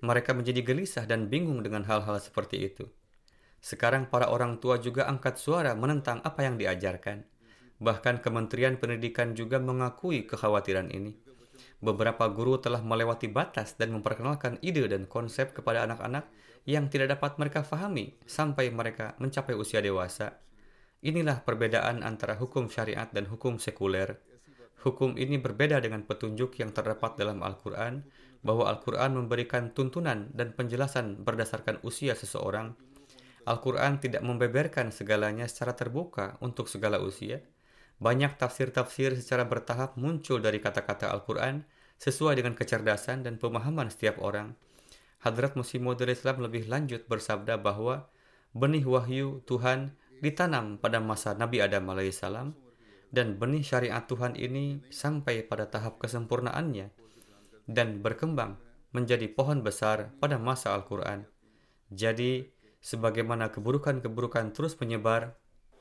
Mereka 0.00 0.32
menjadi 0.32 0.62
gelisah 0.64 1.04
dan 1.04 1.28
bingung 1.28 1.60
dengan 1.60 1.84
hal-hal 1.84 2.20
seperti 2.22 2.62
itu. 2.62 2.86
Sekarang 3.60 4.08
para 4.08 4.32
orang 4.32 4.56
tua 4.56 4.80
juga 4.80 5.04
angkat 5.08 5.36
suara 5.36 5.76
menentang 5.76 6.24
apa 6.24 6.40
yang 6.44 6.56
diajarkan. 6.56 7.24
Bahkan 7.80 8.20
Kementerian 8.20 8.76
Pendidikan 8.76 9.32
juga 9.32 9.56
mengakui 9.56 10.28
kekhawatiran 10.28 10.92
ini. 10.92 11.16
Beberapa 11.80 12.28
guru 12.28 12.60
telah 12.60 12.84
melewati 12.84 13.32
batas 13.32 13.72
dan 13.80 13.96
memperkenalkan 13.96 14.60
ide 14.60 14.84
dan 14.84 15.08
konsep 15.08 15.56
kepada 15.56 15.88
anak-anak 15.88 16.28
yang 16.68 16.92
tidak 16.92 17.16
dapat 17.16 17.40
mereka 17.40 17.64
fahami 17.64 18.20
sampai 18.28 18.68
mereka 18.68 19.16
mencapai 19.16 19.56
usia 19.56 19.80
dewasa. 19.80 20.36
Inilah 21.00 21.40
perbedaan 21.40 22.04
antara 22.04 22.36
hukum 22.36 22.68
syariat 22.68 23.08
dan 23.08 23.24
hukum 23.32 23.56
sekuler. 23.56 24.20
Hukum 24.84 25.16
ini 25.16 25.40
berbeda 25.40 25.80
dengan 25.80 26.04
petunjuk 26.04 26.60
yang 26.60 26.76
terdapat 26.76 27.16
dalam 27.16 27.40
Al-Quran, 27.40 28.04
bahwa 28.44 28.68
Al-Quran 28.68 29.16
memberikan 29.16 29.72
tuntunan 29.72 30.32
dan 30.32 30.52
penjelasan 30.56 31.20
berdasarkan 31.24 31.80
usia 31.84 32.12
seseorang. 32.16 32.76
Al-Quran 33.48 34.00
tidak 34.00 34.20
membeberkan 34.20 34.92
segalanya 34.92 35.48
secara 35.48 35.72
terbuka 35.72 36.36
untuk 36.44 36.68
segala 36.68 37.00
usia, 37.00 37.40
banyak 38.00 38.40
tafsir-tafsir 38.40 39.12
secara 39.20 39.44
bertahap 39.44 40.00
muncul 40.00 40.40
dari 40.40 40.56
kata-kata 40.56 41.12
Al-Quran 41.12 41.68
sesuai 42.00 42.40
dengan 42.40 42.56
kecerdasan 42.56 43.28
dan 43.28 43.36
pemahaman 43.36 43.92
setiap 43.92 44.16
orang. 44.24 44.56
Hadrat 45.20 45.52
Musim 45.52 45.84
Maud 45.84 46.00
Islam 46.00 46.40
lebih 46.40 46.64
lanjut 46.64 47.04
bersabda 47.04 47.60
bahwa 47.60 48.08
benih 48.56 48.88
wahyu 48.88 49.44
Tuhan 49.44 49.92
ditanam 50.24 50.80
pada 50.80 50.96
masa 50.96 51.36
Nabi 51.36 51.60
Adam 51.60 51.92
alaihissalam 51.92 52.56
dan 53.12 53.36
benih 53.36 53.60
syariat 53.60 54.00
Tuhan 54.08 54.32
ini 54.32 54.80
sampai 54.88 55.44
pada 55.44 55.68
tahap 55.68 56.00
kesempurnaannya 56.00 56.88
dan 57.68 58.00
berkembang 58.00 58.56
menjadi 58.96 59.28
pohon 59.30 59.60
besar 59.60 60.14
pada 60.18 60.40
masa 60.40 60.72
Al-Quran. 60.74 61.28
Jadi, 61.90 62.48
sebagaimana 62.80 63.52
keburukan-keburukan 63.52 64.56
terus 64.56 64.78
menyebar 64.78 65.36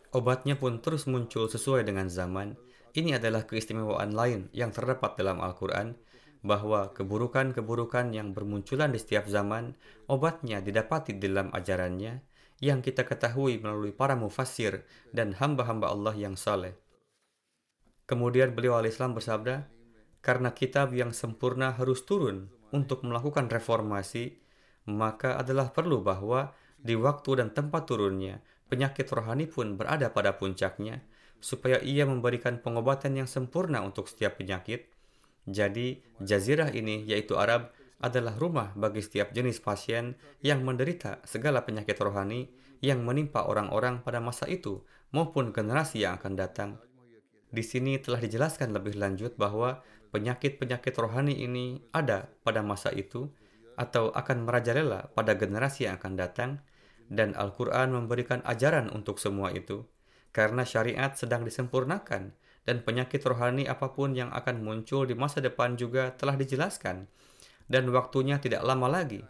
Obatnya 0.10 0.58
pun 0.58 0.82
terus 0.82 1.06
muncul 1.06 1.46
sesuai 1.46 1.86
dengan 1.86 2.10
zaman. 2.10 2.58
Ini 2.98 3.22
adalah 3.22 3.46
keistimewaan 3.46 4.18
lain 4.18 4.50
yang 4.58 4.74
terdapat 4.74 5.14
dalam 5.14 5.38
Al-Quran, 5.38 5.94
bahwa 6.42 6.90
keburukan-keburukan 6.96 8.16
yang 8.16 8.34
bermunculan 8.34 8.90
di 8.90 8.98
setiap 8.98 9.30
zaman, 9.30 9.78
obatnya 10.10 10.64
didapati 10.64 11.14
dalam 11.22 11.54
ajarannya, 11.54 12.26
yang 12.60 12.82
kita 12.82 13.06
ketahui 13.06 13.62
melalui 13.62 13.94
para 13.94 14.18
mufassir 14.18 14.84
dan 15.14 15.38
hamba-hamba 15.38 15.94
Allah 15.94 16.16
yang 16.18 16.34
saleh. 16.34 16.74
Kemudian 18.10 18.58
beliau 18.58 18.82
al-Islam 18.82 19.14
bersabda, 19.14 19.70
karena 20.26 20.52
kitab 20.52 20.92
yang 20.92 21.14
sempurna 21.14 21.78
harus 21.78 22.04
turun 22.04 22.50
untuk 22.74 23.06
melakukan 23.06 23.46
reformasi, 23.48 24.42
maka 24.90 25.38
adalah 25.38 25.70
perlu 25.70 26.02
bahwa 26.02 26.52
di 26.80 26.98
waktu 26.98 27.44
dan 27.44 27.54
tempat 27.54 27.86
turunnya 27.86 28.42
penyakit 28.70 29.10
rohani 29.10 29.50
pun 29.50 29.76
berada 29.76 30.14
pada 30.14 30.38
puncaknya, 30.38 31.02
supaya 31.42 31.82
ia 31.82 32.06
memberikan 32.06 32.62
pengobatan 32.62 33.18
yang 33.18 33.28
sempurna 33.28 33.82
untuk 33.82 34.08
setiap 34.08 34.38
penyakit. 34.38 34.88
Jadi, 35.50 36.00
jazirah 36.22 36.70
ini, 36.72 37.04
yaitu 37.10 37.36
Arab, 37.36 37.74
adalah 38.00 38.38
rumah 38.40 38.72
bagi 38.80 39.04
setiap 39.04 39.36
jenis 39.36 39.60
pasien 39.60 40.16
yang 40.40 40.64
menderita 40.64 41.20
segala 41.28 41.68
penyakit 41.68 42.00
rohani 42.00 42.48
yang 42.80 43.04
menimpa 43.04 43.44
orang-orang 43.44 44.00
pada 44.00 44.24
masa 44.24 44.48
itu 44.48 44.80
maupun 45.12 45.52
generasi 45.52 46.08
yang 46.08 46.16
akan 46.16 46.34
datang. 46.40 46.70
Di 47.52 47.60
sini 47.60 48.00
telah 48.00 48.24
dijelaskan 48.24 48.72
lebih 48.72 48.96
lanjut 48.96 49.36
bahwa 49.36 49.84
penyakit-penyakit 50.16 50.96
rohani 50.96 51.44
ini 51.44 51.82
ada 51.92 52.32
pada 52.46 52.64
masa 52.64 52.94
itu 52.96 53.28
atau 53.76 54.16
akan 54.16 54.48
merajalela 54.48 55.12
pada 55.12 55.36
generasi 55.36 55.88
yang 55.88 56.00
akan 56.00 56.14
datang 56.16 56.52
dan 57.10 57.34
Al-Quran 57.34 57.92
memberikan 57.92 58.40
ajaran 58.46 58.94
untuk 58.94 59.18
semua 59.18 59.50
itu, 59.50 59.84
karena 60.30 60.62
syariat 60.62 61.18
sedang 61.18 61.42
disempurnakan, 61.42 62.32
dan 62.64 62.86
penyakit 62.86 63.26
rohani 63.26 63.66
apa 63.66 63.90
pun 63.98 64.14
yang 64.14 64.30
akan 64.30 64.62
muncul 64.62 65.10
di 65.10 65.18
masa 65.18 65.42
depan 65.42 65.74
juga 65.74 66.14
telah 66.14 66.38
dijelaskan, 66.38 67.10
dan 67.66 67.90
waktunya 67.90 68.38
tidak 68.38 68.62
lama 68.62 68.86
lagi. 68.86 69.26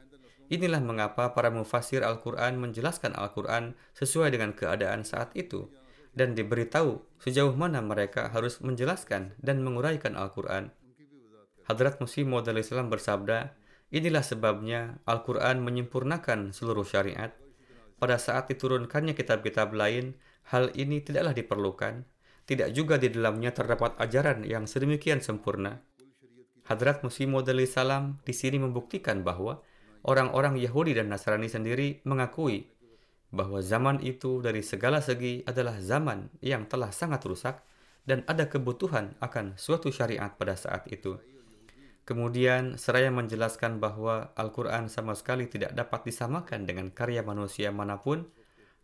Inilah 0.52 0.84
mengapa 0.84 1.32
para 1.32 1.48
mufasir 1.48 2.04
Al-Quran 2.04 2.60
menjelaskan 2.60 3.16
Al-Quran 3.16 3.80
sesuai 3.96 4.36
dengan 4.36 4.52
keadaan 4.52 5.08
saat 5.08 5.32
itu, 5.40 5.72
dan 6.12 6.36
diberitahu 6.36 7.00
sejauh 7.22 7.56
mana 7.56 7.80
mereka 7.80 8.28
harus 8.34 8.60
menjelaskan 8.60 9.40
dan 9.40 9.64
menguraikan 9.64 10.20
Al-Quran. 10.20 10.74
Hadrat 11.70 12.02
Musim 12.02 12.34
Maud 12.34 12.50
bersabda, 12.50 13.54
Inilah 13.90 14.22
sebabnya 14.22 15.02
Al-Quran 15.10 15.66
menyempurnakan 15.66 16.54
seluruh 16.54 16.86
syariat, 16.86 17.34
pada 18.00 18.16
saat 18.16 18.48
diturunkannya 18.48 19.14
kitab-kitab 19.14 19.76
lain, 19.76 20.16
hal 20.50 20.72
ini 20.74 21.04
tidaklah 21.04 21.36
diperlukan. 21.36 22.08
Tidak 22.48 22.74
juga 22.74 22.98
di 22.98 23.14
dalamnya 23.14 23.54
terdapat 23.54 24.00
ajaran 24.02 24.42
yang 24.48 24.66
sedemikian 24.66 25.22
sempurna. 25.22 25.86
Hadrat 26.66 27.06
Musim 27.06 27.36
Maud 27.36 27.46
salam 27.70 28.18
di 28.26 28.34
sini 28.34 28.58
membuktikan 28.58 29.22
bahwa 29.22 29.62
orang-orang 30.08 30.58
Yahudi 30.58 30.98
dan 30.98 31.14
Nasrani 31.14 31.46
sendiri 31.46 32.02
mengakui 32.08 32.66
bahwa 33.30 33.62
zaman 33.62 34.02
itu 34.02 34.42
dari 34.42 34.66
segala 34.66 35.02
segi 35.06 35.46
adalah 35.46 35.78
zaman 35.78 36.34
yang 36.42 36.66
telah 36.66 36.90
sangat 36.90 37.22
rusak 37.30 37.62
dan 38.10 38.26
ada 38.26 38.50
kebutuhan 38.50 39.14
akan 39.22 39.54
suatu 39.54 39.94
syariat 39.94 40.34
pada 40.34 40.58
saat 40.58 40.90
itu. 40.90 41.22
Kemudian 42.10 42.82
seraya 42.82 43.14
menjelaskan 43.14 43.78
bahwa 43.78 44.34
Al-Quran 44.34 44.90
sama 44.90 45.14
sekali 45.14 45.46
tidak 45.46 45.78
dapat 45.78 46.10
disamakan 46.10 46.66
dengan 46.66 46.90
karya 46.90 47.22
manusia 47.22 47.70
mana 47.70 48.02
pun, 48.02 48.26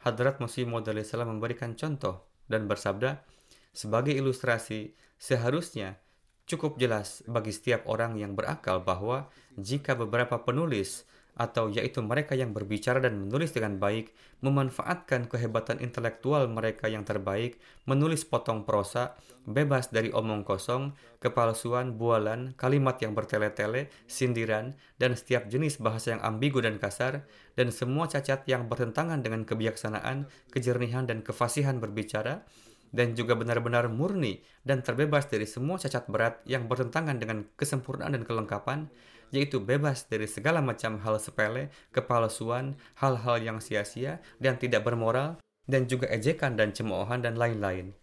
Hadrat 0.06 0.38
Musim 0.38 0.70
Maud 0.70 0.86
salam 1.02 1.34
memberikan 1.34 1.74
contoh 1.74 2.22
dan 2.46 2.70
bersabda, 2.70 3.26
sebagai 3.74 4.14
ilustrasi, 4.14 4.94
seharusnya 5.18 5.98
cukup 6.46 6.78
jelas 6.78 7.26
bagi 7.26 7.50
setiap 7.50 7.90
orang 7.90 8.14
yang 8.14 8.38
berakal 8.38 8.86
bahwa 8.86 9.26
jika 9.58 9.98
beberapa 9.98 10.46
penulis 10.46 11.10
atau 11.36 11.68
yaitu 11.68 12.00
mereka 12.00 12.34
yang 12.34 12.56
berbicara 12.56 13.04
dan 13.04 13.20
menulis 13.20 13.52
dengan 13.52 13.76
baik, 13.76 14.16
memanfaatkan 14.40 15.28
kehebatan 15.28 15.84
intelektual 15.84 16.48
mereka 16.48 16.88
yang 16.88 17.04
terbaik, 17.04 17.60
menulis 17.84 18.24
potong 18.24 18.64
prosa, 18.64 19.20
bebas 19.44 19.92
dari 19.92 20.10
omong 20.16 20.48
kosong, 20.48 20.96
kepalsuan, 21.20 22.00
bualan, 22.00 22.56
kalimat 22.56 22.96
yang 23.04 23.12
bertele-tele, 23.14 23.92
sindiran, 24.08 24.80
dan 24.96 25.14
setiap 25.14 25.52
jenis 25.52 25.78
bahasa 25.78 26.16
yang 26.16 26.22
ambigu 26.24 26.64
dan 26.64 26.80
kasar, 26.80 27.28
dan 27.60 27.70
semua 27.70 28.08
cacat 28.08 28.48
yang 28.48 28.72
bertentangan 28.72 29.20
dengan 29.20 29.44
kebijaksanaan, 29.44 30.32
kejernihan, 30.56 31.04
dan 31.04 31.22
kefasihan 31.22 31.78
berbicara, 31.84 32.48
dan 32.96 33.12
juga 33.12 33.36
benar-benar 33.36 33.92
murni 33.92 34.40
dan 34.64 34.80
terbebas 34.80 35.28
dari 35.28 35.44
semua 35.44 35.76
cacat 35.76 36.08
berat 36.08 36.40
yang 36.48 36.72
bertentangan 36.72 37.20
dengan 37.20 37.44
kesempurnaan 37.60 38.16
dan 38.16 38.24
kelengkapan, 38.24 38.88
yaitu 39.30 39.62
bebas 39.62 40.06
dari 40.06 40.26
segala 40.26 40.62
macam 40.62 41.02
hal 41.02 41.18
sepele, 41.22 41.72
kepalsuan, 41.96 42.76
hal-hal 43.00 43.38
yang 43.42 43.58
sia-sia 43.64 44.22
dan 44.42 44.60
tidak 44.60 44.86
bermoral, 44.86 45.38
dan 45.66 45.90
juga 45.90 46.06
ejekan 46.14 46.54
dan 46.54 46.74
cemoohan 46.76 47.26
dan 47.26 47.38
lain-lain. 47.38 47.96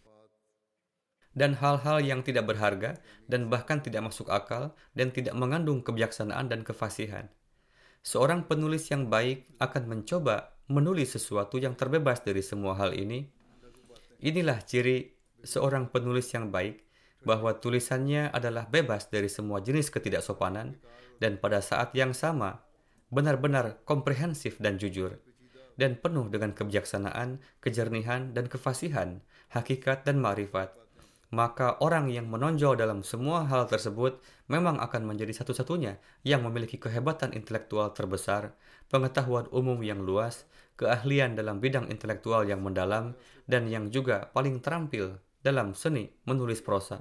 Dan 1.32 1.56
hal-hal 1.56 2.04
yang 2.04 2.20
tidak 2.20 2.44
berharga 2.50 3.00
dan 3.24 3.48
bahkan 3.48 3.80
tidak 3.80 4.12
masuk 4.12 4.28
akal 4.28 4.76
dan 4.92 5.08
tidak 5.14 5.32
mengandung 5.32 5.80
kebijaksanaan 5.80 6.50
dan 6.52 6.60
kefasihan. 6.60 7.32
Seorang 8.04 8.44
penulis 8.44 8.90
yang 8.92 9.08
baik 9.08 9.48
akan 9.62 9.88
mencoba 9.88 10.58
menulis 10.68 11.16
sesuatu 11.16 11.56
yang 11.56 11.72
terbebas 11.72 12.20
dari 12.20 12.44
semua 12.44 12.76
hal 12.76 12.92
ini 12.92 13.42
Inilah 14.22 14.62
ciri 14.62 15.18
seorang 15.42 15.90
penulis 15.90 16.30
yang 16.30 16.54
baik, 16.54 16.91
bahwa 17.22 17.54
tulisannya 17.58 18.30
adalah 18.30 18.66
bebas 18.66 19.08
dari 19.10 19.30
semua 19.30 19.62
jenis 19.62 19.90
ketidaksopanan 19.90 20.78
dan 21.22 21.38
pada 21.38 21.62
saat 21.62 21.94
yang 21.94 22.10
sama 22.14 22.62
benar-benar 23.12 23.82
komprehensif 23.84 24.58
dan 24.58 24.80
jujur 24.80 25.20
dan 25.76 25.96
penuh 25.96 26.28
dengan 26.28 26.52
kebijaksanaan, 26.52 27.40
kejernihan, 27.60 28.32
dan 28.36 28.48
kefasihan, 28.48 29.24
hakikat 29.52 30.04
dan 30.04 30.20
marifat. 30.20 30.72
Maka 31.32 31.80
orang 31.80 32.12
yang 32.12 32.28
menonjol 32.28 32.76
dalam 32.76 33.00
semua 33.00 33.48
hal 33.48 33.64
tersebut 33.64 34.20
memang 34.52 34.76
akan 34.76 35.08
menjadi 35.08 35.32
satu-satunya 35.32 35.96
yang 36.28 36.44
memiliki 36.44 36.76
kehebatan 36.76 37.32
intelektual 37.32 37.88
terbesar, 37.96 38.52
pengetahuan 38.92 39.48
umum 39.48 39.80
yang 39.80 40.04
luas, 40.04 40.44
keahlian 40.76 41.32
dalam 41.32 41.56
bidang 41.56 41.88
intelektual 41.88 42.44
yang 42.44 42.60
mendalam, 42.60 43.16
dan 43.48 43.64
yang 43.64 43.88
juga 43.88 44.28
paling 44.36 44.60
terampil 44.60 45.16
dalam 45.40 45.72
seni 45.72 46.12
menulis 46.28 46.60
prosa. 46.60 47.00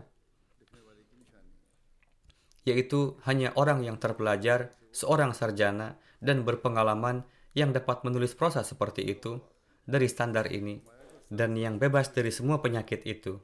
Yaitu 2.68 3.18
hanya 3.26 3.54
orang 3.58 3.82
yang 3.82 3.98
terpelajar, 3.98 4.76
seorang 4.94 5.34
sarjana, 5.34 5.98
dan 6.22 6.46
berpengalaman 6.46 7.26
yang 7.58 7.74
dapat 7.74 8.06
menulis 8.06 8.38
prosa 8.38 8.62
seperti 8.62 9.04
itu 9.08 9.42
dari 9.84 10.06
standar 10.06 10.48
ini, 10.54 10.80
dan 11.28 11.58
yang 11.58 11.82
bebas 11.82 12.14
dari 12.14 12.30
semua 12.30 12.62
penyakit 12.62 13.02
itu. 13.04 13.42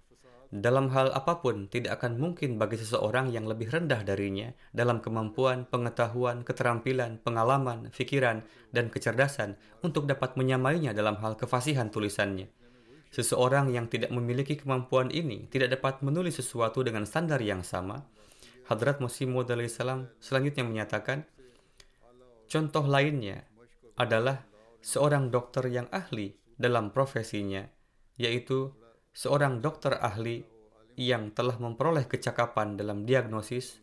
Dalam 0.48 0.88
hal 0.96 1.12
apa 1.12 1.44
pun, 1.44 1.68
tidak 1.68 2.00
akan 2.00 2.24
mungkin 2.24 2.56
bagi 2.56 2.80
seseorang 2.80 3.36
yang 3.36 3.52
lebih 3.52 3.68
rendah 3.68 4.00
darinya 4.08 4.56
dalam 4.72 5.04
kemampuan, 5.04 5.68
pengetahuan, 5.68 6.48
keterampilan, 6.48 7.20
pengalaman, 7.20 7.92
pikiran, 7.92 8.48
dan 8.72 8.88
kecerdasan 8.88 9.60
untuk 9.84 10.08
dapat 10.08 10.40
menyamainya 10.40 10.96
dalam 10.96 11.20
hal 11.20 11.36
kefasihan 11.36 11.92
tulisannya. 11.92 12.48
Seseorang 13.12 13.76
yang 13.76 13.92
tidak 13.92 14.12
memiliki 14.16 14.56
kemampuan 14.56 15.12
ini 15.12 15.52
tidak 15.52 15.80
dapat 15.80 16.00
menulis 16.00 16.40
sesuatu 16.40 16.80
dengan 16.80 17.04
standar 17.04 17.44
yang 17.44 17.60
sama. 17.60 18.08
Hadrat 18.68 19.00
Musim 19.00 19.32
Maud 19.32 19.48
salam 19.72 20.12
selanjutnya 20.20 20.68
menyatakan, 20.68 21.24
contoh 22.52 22.84
lainnya 22.84 23.48
adalah 23.96 24.44
seorang 24.84 25.32
dokter 25.32 25.72
yang 25.72 25.88
ahli 25.88 26.36
dalam 26.60 26.92
profesinya, 26.92 27.64
yaitu 28.20 28.76
seorang 29.16 29.64
dokter 29.64 29.96
ahli 29.96 30.44
yang 31.00 31.32
telah 31.32 31.56
memperoleh 31.56 32.12
kecakapan 32.12 32.76
dalam 32.76 33.08
diagnosis 33.08 33.80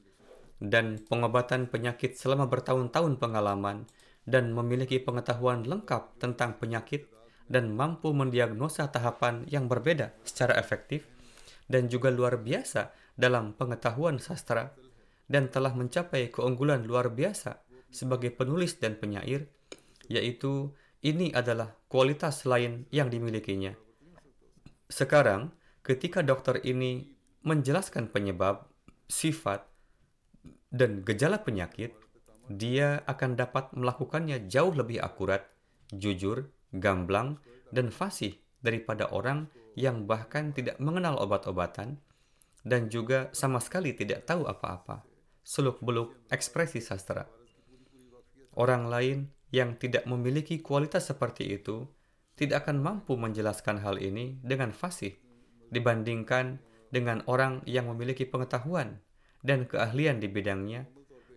dan 0.60 1.00
pengobatan 1.00 1.64
penyakit 1.70 2.20
selama 2.20 2.44
bertahun-tahun 2.52 3.16
pengalaman 3.16 3.88
dan 4.28 4.52
memiliki 4.52 5.00
pengetahuan 5.00 5.64
lengkap 5.64 6.20
tentang 6.20 6.60
penyakit 6.60 7.08
dan 7.48 7.72
mampu 7.72 8.12
mendiagnosa 8.12 8.92
tahapan 8.92 9.48
yang 9.48 9.64
berbeda 9.64 10.12
secara 10.24 10.56
efektif 10.60 11.08
dan 11.68 11.88
juga 11.88 12.12
luar 12.12 12.40
biasa 12.40 13.03
dalam 13.14 13.54
pengetahuan 13.54 14.18
sastra 14.18 14.74
dan 15.30 15.48
telah 15.48 15.72
mencapai 15.72 16.28
keunggulan 16.28 16.84
luar 16.84 17.10
biasa 17.14 17.62
sebagai 17.88 18.34
penulis 18.34 18.76
dan 18.82 18.98
penyair, 18.98 19.48
yaitu 20.10 20.74
ini 21.04 21.30
adalah 21.30 21.72
kualitas 21.86 22.44
lain 22.44 22.90
yang 22.90 23.08
dimilikinya. 23.08 23.72
Sekarang, 24.90 25.54
ketika 25.80 26.20
dokter 26.20 26.60
ini 26.66 27.14
menjelaskan 27.44 28.10
penyebab, 28.10 28.66
sifat, 29.06 29.64
dan 30.74 31.06
gejala 31.06 31.38
penyakit, 31.40 31.94
dia 32.50 33.00
akan 33.06 33.38
dapat 33.38 33.72
melakukannya 33.72 34.50
jauh 34.50 34.74
lebih 34.74 35.00
akurat, 35.00 35.46
jujur, 35.94 36.50
gamblang, 36.74 37.40
dan 37.70 37.88
fasih 37.88 38.36
daripada 38.60 39.08
orang 39.12 39.48
yang 39.78 40.04
bahkan 40.08 40.50
tidak 40.56 40.76
mengenal 40.80 41.20
obat-obatan 41.20 42.00
dan 42.64 42.88
juga 42.88 43.28
sama 43.36 43.60
sekali 43.60 43.92
tidak 43.92 44.24
tahu 44.24 44.48
apa-apa, 44.48 45.04
seluk-beluk 45.44 46.16
ekspresi 46.32 46.80
sastra. 46.80 47.28
Orang 48.56 48.88
lain 48.88 49.28
yang 49.52 49.76
tidak 49.76 50.08
memiliki 50.08 50.64
kualitas 50.64 51.12
seperti 51.12 51.60
itu 51.60 51.86
tidak 52.34 52.66
akan 52.66 52.82
mampu 52.82 53.14
menjelaskan 53.14 53.78
hal 53.84 54.02
ini 54.02 54.40
dengan 54.42 54.74
fasih 54.74 55.14
dibandingkan 55.70 56.58
dengan 56.90 57.22
orang 57.30 57.62
yang 57.68 57.86
memiliki 57.86 58.26
pengetahuan 58.26 58.98
dan 59.44 59.68
keahlian 59.68 60.18
di 60.18 60.26
bidangnya 60.26 60.88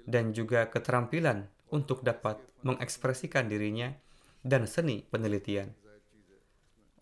dan 0.07 0.31
juga 0.33 0.71
keterampilan 0.71 1.45
untuk 1.69 2.01
dapat 2.01 2.39
mengekspresikan 2.63 3.51
dirinya 3.51 3.91
dan 4.41 4.65
seni 4.65 5.03
penelitian. 5.03 5.75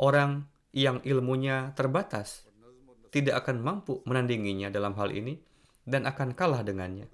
Orang 0.02 0.50
yang 0.76 1.00
ilmunya 1.08 1.72
terbatas 1.78 2.50
tidak 3.16 3.48
akan 3.48 3.64
mampu 3.64 4.04
menandinginya 4.04 4.68
dalam 4.68 4.92
hal 5.00 5.16
ini 5.16 5.40
dan 5.88 6.04
akan 6.04 6.36
kalah 6.36 6.68
dengannya. 6.68 7.08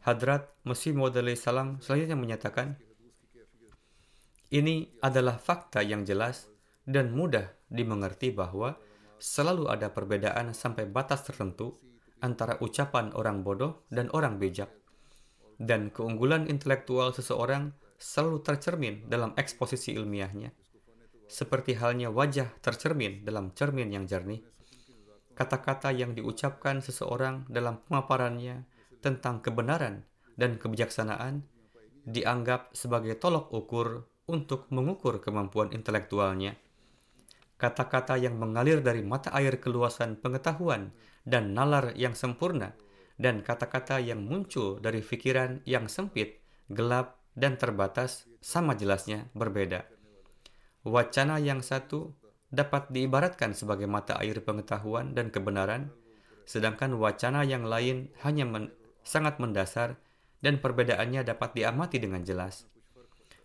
Hadrat 0.00 0.48
Masih 0.64 0.96
Maud 0.96 1.12
salam 1.36 1.76
selanjutnya 1.84 2.16
menyatakan, 2.16 2.80
ini 4.48 4.88
adalah 5.04 5.36
fakta 5.36 5.84
yang 5.84 6.08
jelas 6.08 6.48
dan 6.88 7.12
mudah 7.12 7.52
dimengerti 7.68 8.32
bahwa 8.32 8.80
selalu 9.20 9.68
ada 9.68 9.92
perbedaan 9.92 10.56
sampai 10.56 10.88
batas 10.88 11.28
tertentu 11.28 11.76
antara 12.24 12.56
ucapan 12.64 13.12
orang 13.12 13.44
bodoh 13.44 13.84
dan 13.92 14.08
orang 14.16 14.40
bijak. 14.40 14.72
Dan 15.60 15.92
keunggulan 15.92 16.48
intelektual 16.48 17.12
seseorang 17.12 17.76
selalu 18.00 18.40
tercermin 18.40 18.94
dalam 19.10 19.36
eksposisi 19.36 19.92
ilmiahnya. 19.98 20.48
Seperti 21.26 21.74
halnya 21.76 22.08
wajah 22.08 22.56
tercermin 22.62 23.26
dalam 23.26 23.52
cermin 23.52 23.90
yang 23.92 24.06
jernih. 24.06 24.55
Kata-kata 25.36 25.92
yang 25.92 26.16
diucapkan 26.16 26.80
seseorang 26.80 27.44
dalam 27.52 27.84
pemaparannya 27.84 28.64
tentang 29.04 29.44
kebenaran 29.44 30.00
dan 30.32 30.56
kebijaksanaan 30.56 31.44
dianggap 32.08 32.72
sebagai 32.72 33.20
tolok 33.20 33.52
ukur 33.52 34.08
untuk 34.32 34.64
mengukur 34.72 35.20
kemampuan 35.20 35.76
intelektualnya. 35.76 36.56
Kata-kata 37.56 38.16
yang 38.16 38.40
mengalir 38.40 38.80
dari 38.80 39.04
mata 39.04 39.32
air 39.32 39.60
keluasan 39.60 40.16
pengetahuan 40.16 40.92
dan 41.24 41.52
nalar 41.52 41.92
yang 41.96 42.12
sempurna, 42.12 42.72
dan 43.16 43.40
kata-kata 43.40 43.96
yang 44.00 44.24
muncul 44.24 44.76
dari 44.80 45.00
pikiran 45.00 45.64
yang 45.64 45.88
sempit, 45.88 46.40
gelap, 46.68 47.20
dan 47.36 47.60
terbatas 47.60 48.24
sama 48.40 48.76
jelasnya 48.76 49.28
berbeda. 49.36 49.84
Wacana 50.84 51.40
yang 51.40 51.60
satu 51.64 52.14
dapat 52.50 52.90
diibaratkan 52.94 53.52
sebagai 53.52 53.90
mata 53.90 54.18
air 54.22 54.38
pengetahuan 54.42 55.12
dan 55.12 55.34
kebenaran, 55.34 55.90
sedangkan 56.46 56.94
wacana 56.96 57.42
yang 57.42 57.66
lain 57.66 58.10
hanya 58.22 58.46
men 58.46 58.70
sangat 59.06 59.38
mendasar 59.38 59.98
dan 60.42 60.58
perbedaannya 60.58 61.22
dapat 61.26 61.58
diamati 61.58 61.98
dengan 62.02 62.22
jelas. 62.26 62.66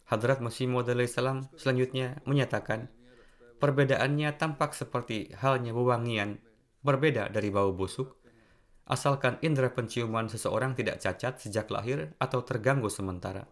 Hadrat 0.10 0.44
Masih 0.44 0.68
Maud 0.68 0.90
salam 1.08 1.48
selanjutnya 1.56 2.20
menyatakan, 2.28 2.92
perbedaannya 3.62 4.36
tampak 4.36 4.76
seperti 4.76 5.32
halnya 5.40 5.72
wewangian 5.72 6.42
berbeda 6.82 7.30
dari 7.30 7.54
bau 7.54 7.72
busuk, 7.72 8.18
asalkan 8.90 9.40
indera 9.40 9.72
penciuman 9.72 10.28
seseorang 10.28 10.76
tidak 10.76 11.00
cacat 11.00 11.40
sejak 11.40 11.70
lahir 11.72 12.12
atau 12.20 12.44
terganggu 12.44 12.92
sementara. 12.92 13.48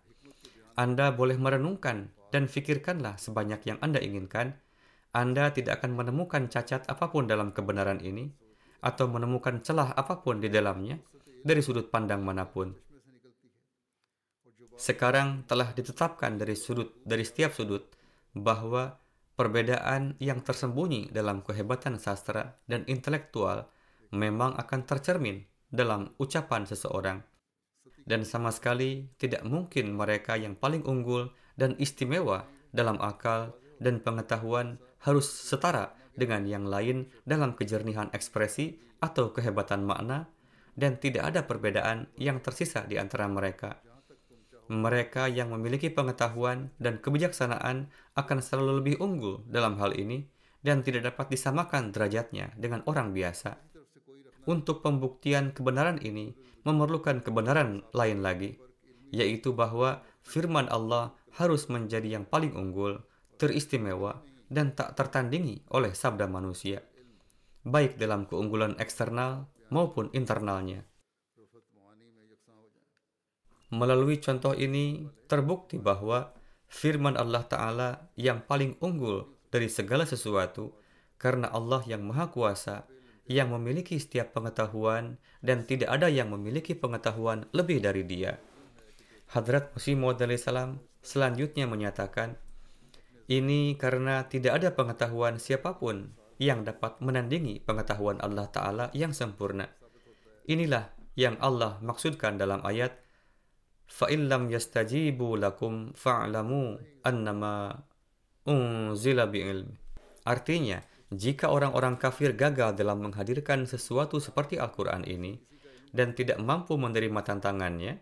Anda 0.76 1.16
boleh 1.16 1.40
merenungkan 1.40 2.12
dan 2.34 2.52
fikirkanlah 2.52 3.16
sebanyak 3.22 3.64
yang 3.70 3.78
Anda 3.80 4.04
inginkan, 4.04 4.58
Anda 5.20 5.52
tidak 5.52 5.84
akan 5.84 6.00
menemukan 6.00 6.48
cacat 6.48 6.88
apa 6.88 7.12
pun 7.12 7.28
dalam 7.28 7.52
kebenaran 7.52 8.00
ini, 8.00 8.32
atau 8.80 9.12
menemukan 9.12 9.60
celah 9.60 9.92
apa 9.92 10.24
pun 10.24 10.40
di 10.40 10.48
dalamnya 10.48 10.96
dari 11.44 11.60
sudut 11.60 11.92
pandang 11.92 12.24
mana 12.24 12.48
pun. 12.48 12.72
Sekarang 14.80 15.44
telah 15.44 15.76
ditetapkan 15.76 16.40
dari 16.40 16.56
sudut 16.56 17.04
dari 17.04 17.28
setiap 17.28 17.52
sudut 17.52 17.84
bahwa 18.32 18.96
perbedaan 19.36 20.16
yang 20.24 20.40
tersembunyi 20.40 21.12
dalam 21.12 21.44
kehebatan 21.44 22.00
sastra 22.00 22.56
dan 22.64 22.88
intelektual 22.88 23.68
memang 24.16 24.56
akan 24.56 24.88
tercermin 24.88 25.44
dalam 25.68 26.16
ucapan 26.16 26.64
seseorang. 26.64 27.20
Dan 28.08 28.24
sama 28.24 28.56
sekali 28.56 29.12
tidak 29.20 29.44
mungkin 29.44 30.00
mereka 30.00 30.40
yang 30.40 30.56
paling 30.56 30.88
unggul 30.88 31.28
dan 31.60 31.76
istimewa 31.76 32.48
dalam 32.72 32.96
akal 33.04 33.52
dan 33.80 34.04
pengetahuan 34.04 34.78
harus 35.02 35.28
setara 35.28 35.96
dengan 36.14 36.44
yang 36.44 36.68
lain 36.68 37.08
dalam 37.24 37.56
kejernihan 37.56 38.12
ekspresi 38.12 38.80
atau 39.00 39.32
kehebatan 39.32 39.88
makna, 39.88 40.28
dan 40.76 41.00
tidak 41.00 41.32
ada 41.36 41.42
perbedaan 41.48 42.12
yang 42.20 42.44
tersisa 42.44 42.84
di 42.88 43.00
antara 43.00 43.28
mereka. 43.28 43.80
Mereka 44.70 45.34
yang 45.34 45.50
memiliki 45.50 45.90
pengetahuan 45.90 46.70
dan 46.78 47.02
kebijaksanaan 47.02 47.90
akan 48.14 48.40
selalu 48.40 48.84
lebih 48.84 48.96
unggul 49.02 49.42
dalam 49.50 49.82
hal 49.82 49.98
ini 49.98 50.30
dan 50.62 50.86
tidak 50.86 51.10
dapat 51.10 51.34
disamakan 51.34 51.90
derajatnya 51.90 52.54
dengan 52.54 52.86
orang 52.86 53.10
biasa. 53.16 53.58
Untuk 54.46 54.86
pembuktian 54.86 55.58
kebenaran 55.58 55.98
ini 56.06 56.38
memerlukan 56.64 57.26
kebenaran 57.26 57.82
lain 57.98 58.20
lagi, 58.22 58.62
yaitu 59.10 59.58
bahwa 59.58 60.06
firman 60.22 60.70
Allah 60.70 61.18
harus 61.34 61.66
menjadi 61.66 62.22
yang 62.22 62.26
paling 62.30 62.54
unggul, 62.54 63.02
teristimewa, 63.40 64.20
dan 64.52 64.76
tak 64.76 65.00
tertandingi 65.00 65.64
oleh 65.72 65.96
sabda 65.96 66.28
manusia, 66.28 66.84
baik 67.64 67.96
dalam 67.96 68.28
keunggulan 68.28 68.76
eksternal 68.82 69.48
maupun 69.72 70.12
internalnya. 70.12 70.84
Melalui 73.70 74.18
contoh 74.18 74.58
ini, 74.58 75.06
terbukti 75.30 75.78
bahwa 75.78 76.34
firman 76.66 77.14
Allah 77.14 77.46
Ta'ala 77.46 77.90
yang 78.18 78.42
paling 78.42 78.76
unggul 78.82 79.30
dari 79.54 79.70
segala 79.70 80.10
sesuatu, 80.10 80.74
karena 81.22 81.54
Allah 81.54 81.86
yang 81.86 82.02
Maha 82.02 82.34
Kuasa, 82.34 82.90
yang 83.30 83.54
memiliki 83.54 84.02
setiap 84.02 84.34
pengetahuan, 84.34 85.22
dan 85.46 85.70
tidak 85.70 85.94
ada 85.94 86.10
yang 86.10 86.34
memiliki 86.34 86.74
pengetahuan 86.74 87.46
lebih 87.54 87.78
dari 87.78 88.02
Dia. 88.02 88.42
Hadrat 89.30 89.70
Musi 89.78 89.94
Maud 89.94 90.18
salam 90.42 90.82
selanjutnya 91.06 91.70
menyatakan, 91.70 92.34
ini 93.31 93.75
karena 93.81 94.29
tidak 94.29 94.61
ada 94.61 94.69
pengetahuan 94.77 95.41
siapapun 95.41 96.13
yang 96.37 96.67
dapat 96.67 97.01
menandingi 97.01 97.63
pengetahuan 97.63 98.21
Allah 98.21 98.51
Ta'ala 98.51 98.87
yang 98.93 99.17
sempurna. 99.17 99.71
Inilah 100.45 100.93
yang 101.17 101.39
Allah 101.41 101.81
maksudkan 101.81 102.37
dalam 102.37 102.61
ayat 102.67 103.05
فَإِنْ 103.85 104.33
لَمْ 104.33 104.49
يَسْتَجِيبُوا 104.49 105.35
لَكُمْ 105.45 105.93
فَاعْلَمُوا 105.93 106.69
أَنَّمَا 107.05 107.57
أُنْزِلَ 108.49 109.19
بِعِلْمِ 109.29 109.69
Artinya, 110.25 110.81
jika 111.13 111.53
orang-orang 111.53 112.01
kafir 112.01 112.33
gagal 112.33 112.75
dalam 112.75 113.05
menghadirkan 113.05 113.69
sesuatu 113.69 114.19
seperti 114.19 114.57
Al-Quran 114.57 115.05
ini 115.05 115.37
dan 115.93 116.17
tidak 116.17 116.41
mampu 116.41 116.81
menerima 116.81 117.21
tantangannya, 117.23 118.01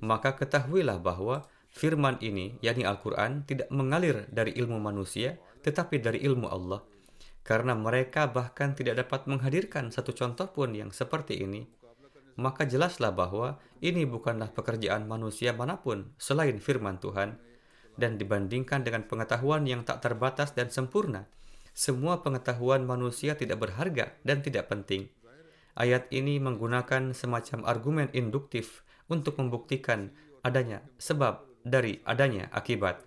maka 0.00 0.38
ketahuilah 0.38 1.02
bahwa 1.02 1.44
Firman 1.69 2.17
ini, 2.19 2.57
yakni 2.65 2.83
Al-Quran, 2.83 3.45
tidak 3.45 3.69
mengalir 3.69 4.25
dari 4.33 4.57
ilmu 4.57 4.81
manusia, 4.81 5.37
tetapi 5.61 6.01
dari 6.01 6.19
ilmu 6.25 6.49
Allah. 6.49 6.81
Karena 7.45 7.73
mereka 7.73 8.29
bahkan 8.29 8.73
tidak 8.77 9.05
dapat 9.05 9.25
menghadirkan 9.29 9.89
satu 9.89 10.13
contoh 10.13 10.49
pun 10.53 10.73
yang 10.73 10.93
seperti 10.93 11.41
ini, 11.41 11.65
maka 12.39 12.63
jelaslah 12.63 13.11
bahwa 13.11 13.59
ini 13.83 14.07
bukanlah 14.07 14.55
pekerjaan 14.55 15.05
manusia 15.05 15.51
mana 15.51 15.83
pun 15.83 16.15
selain 16.15 16.55
firman 16.57 16.97
Tuhan. 16.97 17.35
Dan 17.99 18.15
dibandingkan 18.15 18.87
dengan 18.87 19.03
pengetahuan 19.03 19.67
yang 19.67 19.83
tak 19.83 19.99
terbatas 19.99 20.55
dan 20.55 20.71
sempurna, 20.71 21.27
semua 21.75 22.23
pengetahuan 22.23 22.87
manusia 22.87 23.35
tidak 23.35 23.59
berharga 23.59 24.15
dan 24.23 24.39
tidak 24.39 24.71
penting. 24.71 25.11
Ayat 25.75 26.07
ini 26.07 26.39
menggunakan 26.39 27.11
semacam 27.11 27.67
argumen 27.67 28.07
induktif 28.15 28.87
untuk 29.11 29.35
membuktikan 29.35 30.15
adanya 30.43 30.79
sebab 30.95 31.48
dari 31.63 31.99
adanya 32.07 32.47
akibat. 32.51 33.03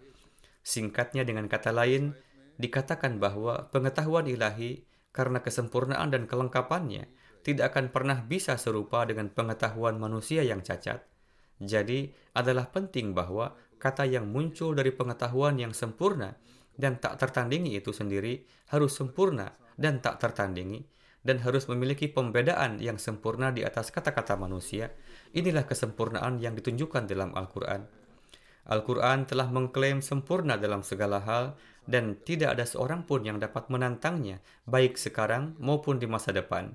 Singkatnya 0.63 1.27
dengan 1.27 1.51
kata 1.51 1.75
lain, 1.75 2.15
dikatakan 2.61 3.19
bahwa 3.19 3.73
pengetahuan 3.75 4.31
ilahi 4.31 4.87
karena 5.11 5.43
kesempurnaan 5.43 6.15
dan 6.15 6.25
kelengkapannya 6.31 7.11
tidak 7.43 7.75
akan 7.75 7.91
pernah 7.91 8.23
bisa 8.23 8.55
serupa 8.55 9.03
dengan 9.03 9.29
pengetahuan 9.29 9.99
manusia 9.99 10.47
yang 10.47 10.63
cacat. 10.63 11.03
Jadi, 11.63 12.15
adalah 12.35 12.71
penting 12.71 13.15
bahwa 13.15 13.55
kata 13.83 14.07
yang 14.07 14.31
muncul 14.31 14.75
dari 14.79 14.95
pengetahuan 14.95 15.59
yang 15.59 15.75
sempurna 15.75 16.39
dan 16.79 17.03
tak 17.03 17.19
tertandingi 17.19 17.77
itu 17.77 17.91
sendiri 17.91 18.47
harus 18.71 18.95
sempurna 18.95 19.53
dan 19.77 19.99
tak 19.99 20.23
tertandingi 20.23 20.87
dan 21.23 21.39
harus 21.43 21.71
memiliki 21.71 22.11
pembedaan 22.11 22.83
yang 22.83 22.99
sempurna 22.99 23.55
di 23.55 23.63
atas 23.63 23.95
kata-kata 23.95 24.35
manusia. 24.35 24.91
Inilah 25.35 25.67
kesempurnaan 25.67 26.43
yang 26.43 26.59
ditunjukkan 26.59 27.07
dalam 27.07 27.31
Al-Quran. 27.39 27.87
Al-Quran 28.63 29.27
telah 29.27 29.51
mengklaim 29.51 29.99
sempurna 29.99 30.55
dalam 30.55 30.87
segala 30.87 31.19
hal 31.19 31.59
dan 31.83 32.15
tidak 32.23 32.55
ada 32.55 32.63
seorang 32.63 33.03
pun 33.03 33.27
yang 33.27 33.43
dapat 33.43 33.67
menantangnya, 33.67 34.39
baik 34.71 34.95
sekarang 34.95 35.59
maupun 35.59 35.99
di 35.99 36.07
masa 36.07 36.31
depan. 36.31 36.71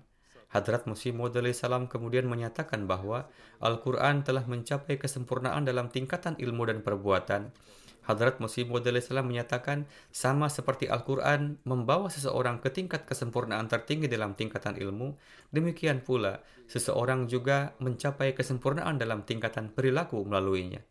Hadrat 0.52 0.84
Musi 0.84 1.16
Maud 1.16 1.36
salam 1.56 1.88
kemudian 1.88 2.28
menyatakan 2.28 2.88
bahwa 2.88 3.32
Al-Quran 3.64 4.28
telah 4.28 4.44
mencapai 4.44 5.00
kesempurnaan 5.00 5.64
dalam 5.64 5.88
tingkatan 5.88 6.36
ilmu 6.36 6.68
dan 6.68 6.84
perbuatan. 6.84 7.56
Hadrat 8.04 8.40
Musi 8.44 8.68
Maud 8.68 8.84
salam 8.84 9.28
menyatakan, 9.28 9.88
sama 10.12 10.52
seperti 10.52 10.92
Al-Quran 10.92 11.60
membawa 11.64 12.12
seseorang 12.12 12.60
ke 12.60 12.68
tingkat 12.68 13.08
kesempurnaan 13.08 13.72
tertinggi 13.72 14.12
dalam 14.12 14.36
tingkatan 14.36 14.76
ilmu, 14.76 15.16
demikian 15.56 16.04
pula 16.04 16.44
seseorang 16.68 17.32
juga 17.32 17.76
mencapai 17.80 18.36
kesempurnaan 18.36 19.00
dalam 19.00 19.24
tingkatan 19.24 19.72
perilaku 19.72 20.24
melaluinya 20.28 20.84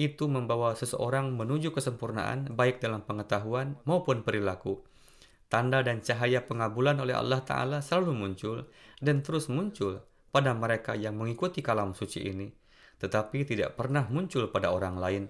itu 0.00 0.24
membawa 0.24 0.72
seseorang 0.72 1.36
menuju 1.36 1.76
kesempurnaan 1.76 2.56
baik 2.56 2.80
dalam 2.80 3.04
pengetahuan 3.04 3.76
maupun 3.84 4.24
perilaku. 4.24 4.80
Tanda 5.52 5.84
dan 5.84 6.00
cahaya 6.00 6.40
pengabulan 6.48 6.96
oleh 6.96 7.12
Allah 7.12 7.44
Ta'ala 7.44 7.84
selalu 7.84 8.16
muncul 8.16 8.64
dan 9.04 9.20
terus 9.20 9.52
muncul 9.52 10.00
pada 10.32 10.56
mereka 10.56 10.96
yang 10.96 11.20
mengikuti 11.20 11.60
kalam 11.60 11.92
suci 11.92 12.24
ini, 12.24 12.48
tetapi 12.96 13.44
tidak 13.44 13.76
pernah 13.76 14.08
muncul 14.08 14.48
pada 14.48 14.72
orang 14.72 14.96
lain. 14.96 15.24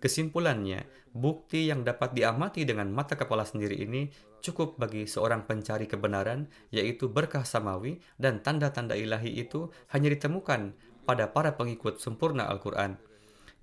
Kesimpulannya, 0.00 0.88
bukti 1.12 1.68
yang 1.68 1.84
dapat 1.84 2.16
diamati 2.16 2.64
dengan 2.64 2.88
mata 2.88 3.12
kepala 3.12 3.44
sendiri 3.44 3.76
ini 3.76 4.08
cukup 4.40 4.80
bagi 4.80 5.04
seorang 5.04 5.44
pencari 5.44 5.84
kebenaran, 5.84 6.48
yaitu 6.72 7.12
berkah 7.12 7.44
samawi 7.44 8.00
dan 8.16 8.40
tanda-tanda 8.40 8.96
ilahi 8.96 9.36
itu 9.36 9.68
hanya 9.92 10.08
ditemukan 10.08 10.72
pada 11.04 11.28
para 11.28 11.60
pengikut 11.60 12.00
sempurna 12.00 12.48
Al-Quran 12.48 13.07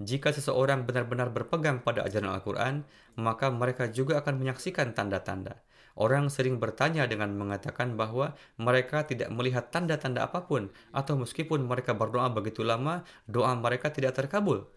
jika 0.04 0.36
seseorang 0.36 0.84
benar-benar 0.84 1.32
berpegang 1.32 1.80
pada 1.80 2.04
ajaran 2.04 2.36
Al-Quran, 2.36 2.84
maka 3.16 3.48
mereka 3.48 3.88
juga 3.88 4.20
akan 4.20 4.44
menyaksikan 4.44 4.92
tanda-tanda. 4.92 5.64
Orang 5.96 6.28
sering 6.28 6.60
bertanya 6.60 7.08
dengan 7.08 7.32
mengatakan 7.40 7.96
bahwa 7.96 8.36
mereka 8.60 9.08
tidak 9.08 9.32
melihat 9.32 9.72
tanda-tanda 9.72 10.28
apa 10.28 10.44
pun, 10.44 10.68
atau 10.92 11.16
meskipun 11.16 11.64
mereka 11.64 11.96
berdoa 11.96 12.28
begitu 12.28 12.68
lama, 12.68 13.08
doa 13.32 13.56
mereka 13.56 13.88
tidak 13.96 14.20
terkabul. 14.20 14.68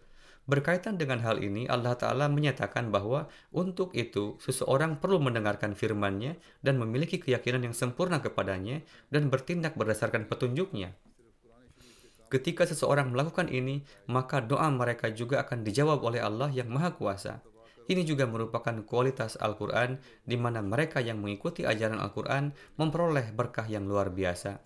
Berkaitan 0.47 0.95
dengan 0.95 1.19
hal 1.19 1.43
ini, 1.43 1.67
Allah 1.67 1.99
Ta'ala 1.99 2.31
menyatakan 2.31 2.87
bahwa 2.87 3.27
untuk 3.51 3.91
itu 3.91 4.39
seseorang 4.39 4.97
perlu 4.97 5.19
mendengarkan 5.19 5.75
firman-Nya 5.75 6.39
dan 6.63 6.79
memiliki 6.79 7.19
keyakinan 7.19 7.67
yang 7.67 7.75
sempurna 7.75 8.23
kepadanya 8.23 8.81
dan 9.11 9.27
bertindak 9.27 9.75
berdasarkan 9.75 10.25
petunjuknya. 10.31 10.95
Ketika 12.29 12.61
seseorang 12.69 13.09
melakukan 13.09 13.49
ini, 13.49 13.81
maka 14.05 14.37
doa 14.37 14.69
mereka 14.69 15.09
juga 15.09 15.41
akan 15.41 15.65
dijawab 15.65 16.05
oleh 16.05 16.21
Allah 16.21 16.53
yang 16.53 16.69
Maha 16.69 16.93
Kuasa. 16.93 17.41
Ini 17.89 18.05
juga 18.05 18.29
merupakan 18.29 18.85
kualitas 18.85 19.33
Al-Quran 19.41 19.97
di 20.21 20.37
mana 20.37 20.61
mereka 20.61 21.01
yang 21.01 21.17
mengikuti 21.25 21.65
ajaran 21.65 21.97
Al-Quran 21.97 22.53
memperoleh 22.77 23.33
berkah 23.33 23.65
yang 23.65 23.89
luar 23.89 24.13
biasa. 24.13 24.61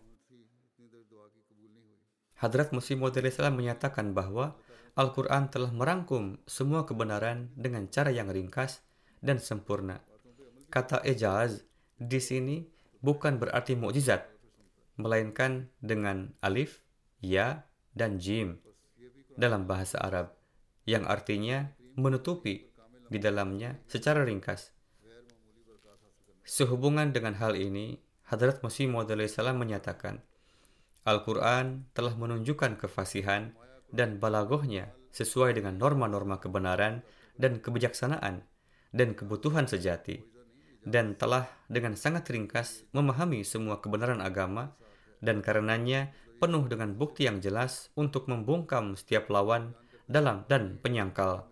Hadrat 2.43 2.75
Musim 2.75 2.99
Maud 2.99 3.15
menyatakan 3.15 4.11
bahwa 4.11 4.59
Al-Quran 4.99 5.47
telah 5.47 5.71
merangkum 5.71 6.35
semua 6.43 6.83
kebenaran 6.83 7.47
dengan 7.55 7.87
cara 7.87 8.11
yang 8.11 8.27
ringkas 8.27 8.83
dan 9.23 9.39
sempurna. 9.39 10.03
Kata 10.67 10.99
ejaz 11.07 11.63
di 11.95 12.19
sini 12.19 12.67
bukan 12.99 13.39
berarti 13.39 13.79
mukjizat, 13.79 14.27
melainkan 14.99 15.71
dengan 15.79 16.35
alif, 16.43 16.82
ya, 17.23 17.63
dan 17.95 18.19
jim 18.19 18.59
dalam 19.39 19.63
bahasa 19.63 19.97
Arab, 20.03 20.35
yang 20.83 21.07
artinya 21.07 21.71
menutupi 21.95 22.67
di 23.07 23.17
dalamnya 23.17 23.79
secara 23.87 24.27
ringkas. 24.27 24.75
Sehubungan 26.43 27.15
dengan 27.15 27.39
hal 27.39 27.55
ini, 27.55 28.03
Hadrat 28.27 28.59
Masih 28.59 28.91
Maud 28.91 29.07
salam 29.31 29.55
menyatakan, 29.55 30.19
Al-Quran 31.07 31.87
telah 31.95 32.15
menunjukkan 32.19 32.75
kefasihan 32.79 33.55
dan 33.91 34.19
balagohnya 34.19 34.91
sesuai 35.15 35.55
dengan 35.55 35.79
norma-norma 35.79 36.43
kebenaran 36.43 37.03
dan 37.39 37.63
kebijaksanaan 37.63 38.43
dan 38.93 39.17
kebutuhan 39.17 39.65
sejati, 39.65 40.21
dan 40.85 41.17
telah 41.17 41.49
dengan 41.65 41.97
sangat 41.97 42.29
ringkas 42.29 42.85
memahami 42.93 43.41
semua 43.41 43.81
kebenaran 43.81 44.21
agama, 44.21 44.77
dan 45.23 45.41
karenanya 45.41 46.13
penuh 46.43 46.67
dengan 46.67 46.91
bukti 46.91 47.23
yang 47.23 47.39
jelas 47.39 47.87
untuk 47.95 48.27
membungkam 48.27 48.99
setiap 48.99 49.31
lawan 49.31 49.71
dalam 50.11 50.43
dan 50.51 50.75
penyangkal. 50.83 51.47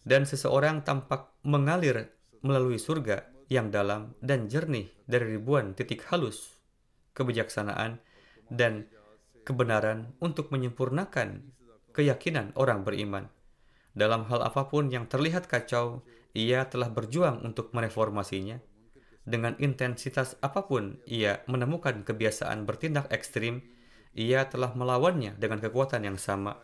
Dan 0.00 0.24
seseorang 0.24 0.80
tampak 0.80 1.28
mengalir 1.44 2.08
melalui 2.40 2.80
surga 2.80 3.28
yang 3.52 3.68
dalam 3.68 4.16
dan 4.24 4.48
jernih 4.48 4.88
dari 5.04 5.36
ribuan 5.36 5.76
titik 5.76 6.08
halus 6.08 6.56
kebijaksanaan 7.12 8.00
dan 8.48 8.88
kebenaran 9.44 10.16
untuk 10.24 10.48
menyempurnakan 10.48 11.52
keyakinan 11.92 12.56
orang 12.56 12.80
beriman. 12.80 13.28
Dalam 13.92 14.24
hal 14.32 14.40
apa 14.40 14.70
pun 14.72 14.88
yang 14.88 15.10
terlihat 15.10 15.44
kacau, 15.50 16.00
ia 16.32 16.64
telah 16.72 16.88
berjuang 16.88 17.44
untuk 17.44 17.74
mereformasinya. 17.76 18.62
Dengan 19.26 19.58
intensitas 19.60 20.38
apa 20.40 20.64
pun, 20.64 20.96
ia 21.04 21.44
menemukan 21.50 22.06
kebiasaan 22.06 22.64
bertindak 22.64 23.10
ekstrim, 23.12 23.60
ia 24.14 24.46
telah 24.50 24.74
melawannya 24.74 25.38
dengan 25.38 25.62
kekuatan 25.62 26.02
yang 26.06 26.18
sama. 26.18 26.58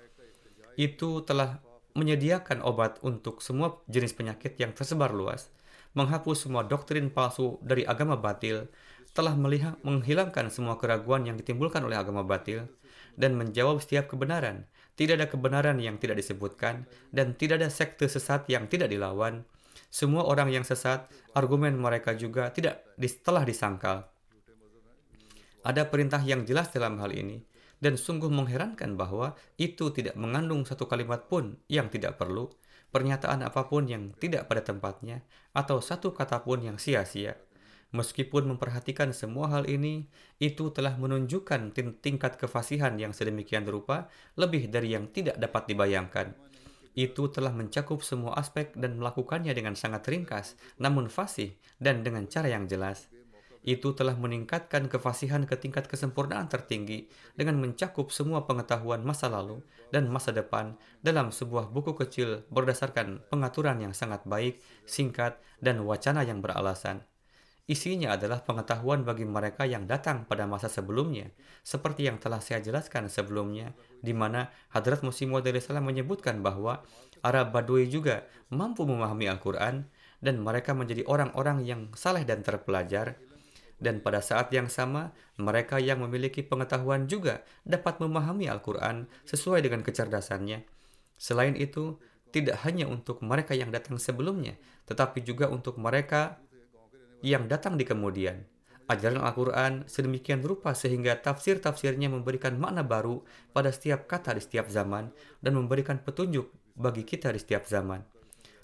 Itu 0.77 1.23
telah 1.23 1.63
menyediakan 1.97 2.61
obat 2.61 3.01
untuk 3.01 3.41
semua 3.41 3.81
jenis 3.89 4.13
penyakit 4.13 4.61
yang 4.61 4.77
tersebar 4.77 5.17
luas, 5.17 5.49
menghapus 5.97 6.45
semua 6.45 6.69
doktrin 6.69 7.09
palsu 7.09 7.57
dari 7.65 7.89
agama 7.89 8.21
batil, 8.21 8.69
telah 9.17 9.33
melihat 9.33 9.81
menghilangkan 9.81 10.53
semua 10.53 10.77
keraguan 10.77 11.25
yang 11.25 11.41
ditimbulkan 11.41 11.81
oleh 11.81 11.97
agama 11.97 12.21
batil, 12.21 12.69
dan 13.17 13.33
menjawab 13.33 13.81
setiap 13.81 14.13
kebenaran. 14.13 14.69
Tidak 14.97 15.17
ada 15.17 15.29
kebenaran 15.29 15.81
yang 15.81 15.97
tidak 15.97 16.21
disebutkan, 16.21 16.85
dan 17.13 17.33
tidak 17.33 17.65
ada 17.65 17.73
sekte 17.73 18.05
sesat 18.05 18.45
yang 18.53 18.69
tidak 18.69 18.93
dilawan. 18.93 19.49
Semua 19.89 20.29
orang 20.29 20.53
yang 20.53 20.65
sesat, 20.69 21.09
argumen 21.33 21.81
mereka 21.81 22.13
juga 22.13 22.53
tidak 22.53 22.85
telah 23.25 23.45
disangkal. 23.49 24.09
Ada 25.67 25.91
perintah 25.91 26.23
yang 26.23 26.47
jelas 26.47 26.71
dalam 26.71 27.03
hal 27.03 27.11
ini, 27.11 27.43
dan 27.83 27.99
sungguh 27.99 28.31
mengherankan 28.31 28.95
bahwa 28.95 29.35
itu 29.59 29.91
tidak 29.91 30.15
mengandung 30.15 30.63
satu 30.63 30.87
kalimat 30.87 31.27
pun 31.27 31.59
yang 31.67 31.91
tidak 31.91 32.23
perlu, 32.23 32.47
pernyataan 32.95 33.43
apa 33.43 33.67
pun 33.67 33.91
yang 33.91 34.15
tidak 34.15 34.47
pada 34.47 34.63
tempatnya, 34.63 35.27
atau 35.51 35.83
satu 35.83 36.15
kata 36.15 36.47
pun 36.47 36.63
yang 36.63 36.79
sia-sia. 36.79 37.35
Meskipun 37.91 38.47
memperhatikan 38.47 39.11
semua 39.11 39.51
hal 39.51 39.67
ini, 39.67 40.07
itu 40.39 40.71
telah 40.71 40.95
menunjukkan 40.95 41.75
tingkat 41.99 42.39
kefasihan 42.39 42.95
yang 42.95 43.11
sedemikian 43.11 43.67
rupa 43.67 44.07
lebih 44.39 44.71
dari 44.71 44.95
yang 44.95 45.11
tidak 45.11 45.35
dapat 45.35 45.67
dibayangkan. 45.67 46.31
Itu 46.95 47.27
telah 47.29 47.51
mencakup 47.51 48.07
semua 48.07 48.39
aspek 48.39 48.71
dan 48.79 49.03
melakukannya 49.03 49.51
dengan 49.51 49.75
sangat 49.75 50.07
ringkas, 50.07 50.55
namun 50.79 51.11
fasih 51.11 51.59
dan 51.83 52.07
dengan 52.07 52.31
cara 52.31 52.55
yang 52.55 52.71
jelas. 52.71 53.11
Itu 53.67 53.99
telah 53.99 54.15
meningkatkan 54.15 54.87
kefasihan 54.87 55.43
ke 55.43 55.59
tingkat 55.59 55.91
kesempurnaan 55.91 56.47
tertinggi 56.47 57.11
dengan 57.35 57.59
mencakup 57.59 58.15
semua 58.15 58.47
pengetahuan 58.47 59.03
masa 59.03 59.27
lalu 59.27 59.59
dan 59.91 60.07
masa 60.07 60.31
depan 60.31 60.79
dalam 61.03 61.35
sebuah 61.35 61.75
buku 61.75 61.99
kecil 61.99 62.47
berdasarkan 62.55 63.27
pengaturan 63.27 63.83
yang 63.83 63.91
sangat 63.91 64.23
baik, 64.23 64.63
singkat, 64.87 65.43
dan 65.59 65.83
wacana 65.83 66.23
yang 66.23 66.39
beralasan. 66.39 67.03
Isinya 67.67 68.15
adalah 68.15 68.47
pengetahuan 68.47 69.03
bagi 69.03 69.27
mereka 69.27 69.67
yang 69.67 69.91
datang 69.91 70.23
pada 70.31 70.47
masa 70.47 70.71
sebelumnya, 70.71 71.35
seperti 71.67 72.07
yang 72.07 72.23
telah 72.23 72.39
saya 72.39 72.63
jelaskan 72.63 73.11
sebelumnya, 73.11 73.75
di 73.99 74.15
mana 74.15 74.55
Hadrat 74.71 75.03
Musim 75.03 75.35
Maud 75.35 75.51
menyebutkan 75.83 76.39
bahwa 76.47 76.87
Arab 77.27 77.51
Badui 77.51 77.91
juga 77.91 78.23
mampu 78.55 78.87
memahami 78.87 79.27
Al-Quran, 79.27 79.83
dan 80.23 80.39
mereka 80.39 80.79
menjadi 80.79 81.03
orang-orang 81.11 81.67
yang 81.67 81.91
saleh 81.99 82.23
dan 82.23 82.47
terpelajar, 82.47 83.19
dan 83.77 84.01
pada 84.01 84.25
saat 84.25 84.49
yang 84.57 84.73
sama, 84.73 85.13
mereka 85.37 85.77
yang 85.77 86.01
memiliki 86.01 86.41
pengetahuan 86.41 87.05
juga 87.05 87.45
dapat 87.69 88.01
memahami 88.01 88.49
Al-Quran 88.49 89.05
sesuai 89.29 89.61
dengan 89.61 89.85
kecerdasannya. 89.85 90.65
Selain 91.21 91.53
itu, 91.57 92.01
tidak 92.33 92.65
hanya 92.65 92.89
untuk 92.89 93.21
mereka 93.21 93.53
yang 93.53 93.69
datang 93.69 94.01
sebelumnya, 94.01 94.57
tetapi 94.89 95.25
juga 95.25 95.49
untuk 95.53 95.77
mereka 95.77 96.41
yang 97.21 97.49
datang 97.49 97.77
di 97.77 97.85
kemudian. 97.85 98.45
Ajaran 98.87 99.19
Al-Quran 99.19 99.83
sedemikian 99.91 100.47
rupa 100.47 100.71
sehingga 100.71 101.19
tafsir-tafsirnya 101.19 102.07
memberikan 102.07 102.55
makna 102.55 102.87
baru 102.87 103.27
pada 103.51 103.75
setiap 103.75 104.07
kata 104.07 104.39
di 104.39 104.43
setiap 104.45 104.71
zaman 104.71 105.11
dan 105.43 105.53
memberikan 105.59 105.99
petunjuk 105.99 106.49
bagi 106.79 107.03
kita 107.03 107.35
di 107.35 107.41
setiap 107.43 107.67
zaman. 107.67 108.16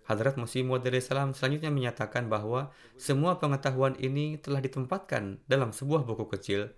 Hadrat 0.02 0.34
Musim 0.34 0.66
Maud 0.66 0.82
salam 0.98 1.30
selanjutnya 1.30 1.70
menyatakan 1.70 2.26
bahwa 2.26 2.74
semua 2.98 3.38
pengetahuan 3.38 3.94
ini 4.02 4.34
telah 4.36 4.58
ditempatkan 4.58 5.38
dalam 5.46 5.70
sebuah 5.70 6.02
buku 6.02 6.26
kecil 6.34 6.74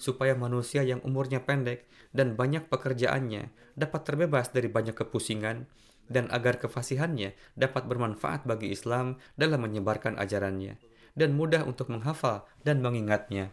supaya 0.00 0.34
manusia 0.34 0.82
yang 0.82 0.98
umurnya 1.04 1.44
pendek 1.44 1.86
dan 2.10 2.34
banyak 2.34 2.66
pekerjaannya 2.66 3.52
dapat 3.76 4.00
terbebas 4.02 4.50
dari 4.50 4.66
banyak 4.66 4.96
kepusingan 4.98 5.68
dan 6.10 6.26
agar 6.34 6.58
kefasihannya 6.58 7.36
dapat 7.54 7.86
bermanfaat 7.86 8.48
bagi 8.48 8.74
Islam 8.74 9.20
dalam 9.38 9.62
menyebarkan 9.62 10.18
ajarannya 10.18 10.80
dan 11.12 11.36
mudah 11.36 11.62
untuk 11.68 11.92
menghafal 11.92 12.48
dan 12.64 12.80
mengingatnya. 12.80 13.52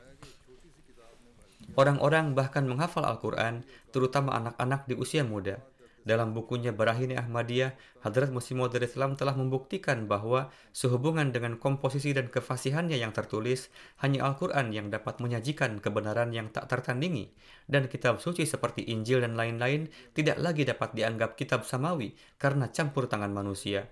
Orang-orang 1.78 2.34
bahkan 2.34 2.66
menghafal 2.66 3.06
Al-Quran, 3.06 3.62
terutama 3.94 4.34
anak-anak 4.42 4.90
di 4.90 4.96
usia 4.98 5.22
muda. 5.22 5.62
Dalam 6.08 6.32
bukunya 6.32 6.72
Barahini 6.72 7.20
Ahmadiyah, 7.20 7.76
Hadrat 8.00 8.32
Musim 8.32 8.64
Maud 8.64 8.72
Islam 8.72 9.20
telah 9.20 9.36
membuktikan 9.36 10.08
bahwa 10.08 10.48
sehubungan 10.72 11.36
dengan 11.36 11.60
komposisi 11.60 12.16
dan 12.16 12.32
kefasihannya 12.32 12.96
yang 12.96 13.12
tertulis, 13.12 13.68
hanya 14.00 14.24
Al-Quran 14.24 14.72
yang 14.72 14.88
dapat 14.88 15.20
menyajikan 15.20 15.84
kebenaran 15.84 16.32
yang 16.32 16.48
tak 16.56 16.72
tertandingi, 16.72 17.36
dan 17.68 17.92
kitab 17.92 18.24
suci 18.24 18.48
seperti 18.48 18.88
Injil 18.88 19.20
dan 19.20 19.36
lain-lain 19.36 19.92
tidak 20.16 20.40
lagi 20.40 20.64
dapat 20.64 20.96
dianggap 20.96 21.36
kitab 21.36 21.68
samawi 21.68 22.16
karena 22.40 22.72
campur 22.72 23.12
tangan 23.12 23.36
manusia. 23.36 23.92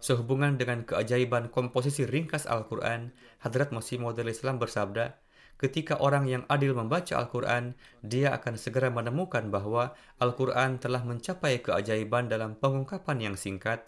Sehubungan 0.00 0.56
dengan 0.56 0.88
keajaiban 0.88 1.52
komposisi 1.52 2.08
ringkas 2.08 2.48
Al-Quran, 2.48 3.12
Hadrat 3.44 3.72
Masih 3.76 4.00
Maud 4.00 4.16
Islam 4.20 4.56
bersabda, 4.56 5.18
ketika 5.56 5.96
orang 6.00 6.28
yang 6.28 6.42
adil 6.52 6.76
membaca 6.76 7.16
Al-Quran, 7.16 7.76
dia 8.04 8.32
akan 8.36 8.60
segera 8.60 8.92
menemukan 8.92 9.48
bahwa 9.48 9.96
Al-Quran 10.20 10.76
telah 10.76 11.02
mencapai 11.02 11.64
keajaiban 11.64 12.28
dalam 12.28 12.56
pengungkapan 12.56 13.32
yang 13.32 13.36
singkat, 13.36 13.84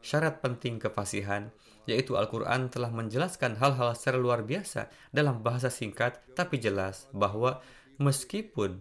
syarat 0.00 0.40
penting 0.40 0.80
kefasihan, 0.80 1.52
yaitu 1.84 2.16
Al-Quran 2.16 2.72
telah 2.72 2.88
menjelaskan 2.88 3.60
hal-hal 3.60 3.92
secara 3.92 4.16
luar 4.16 4.40
biasa 4.44 4.88
dalam 5.12 5.44
bahasa 5.44 5.68
singkat 5.68 6.20
tapi 6.32 6.56
jelas 6.56 7.08
bahwa 7.12 7.60
meskipun 8.00 8.80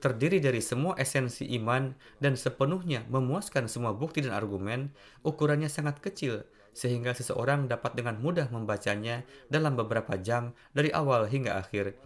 terdiri 0.00 0.40
dari 0.40 0.64
semua 0.64 0.96
esensi 0.96 1.44
iman 1.60 1.92
dan 2.18 2.34
sepenuhnya 2.34 3.04
memuaskan 3.12 3.68
semua 3.68 3.92
bukti 3.92 4.24
dan 4.24 4.32
argumen, 4.32 4.90
ukurannya 5.22 5.68
sangat 5.68 6.00
kecil 6.00 6.42
sehingga 6.72 7.16
seseorang 7.16 7.66
dapat 7.66 7.98
dengan 7.98 8.18
mudah 8.18 8.48
membacanya 8.48 9.26
dalam 9.50 9.74
beberapa 9.74 10.16
jam 10.18 10.54
dari 10.70 10.90
awal 10.94 11.26
hingga 11.26 11.58
akhir. 11.58 11.98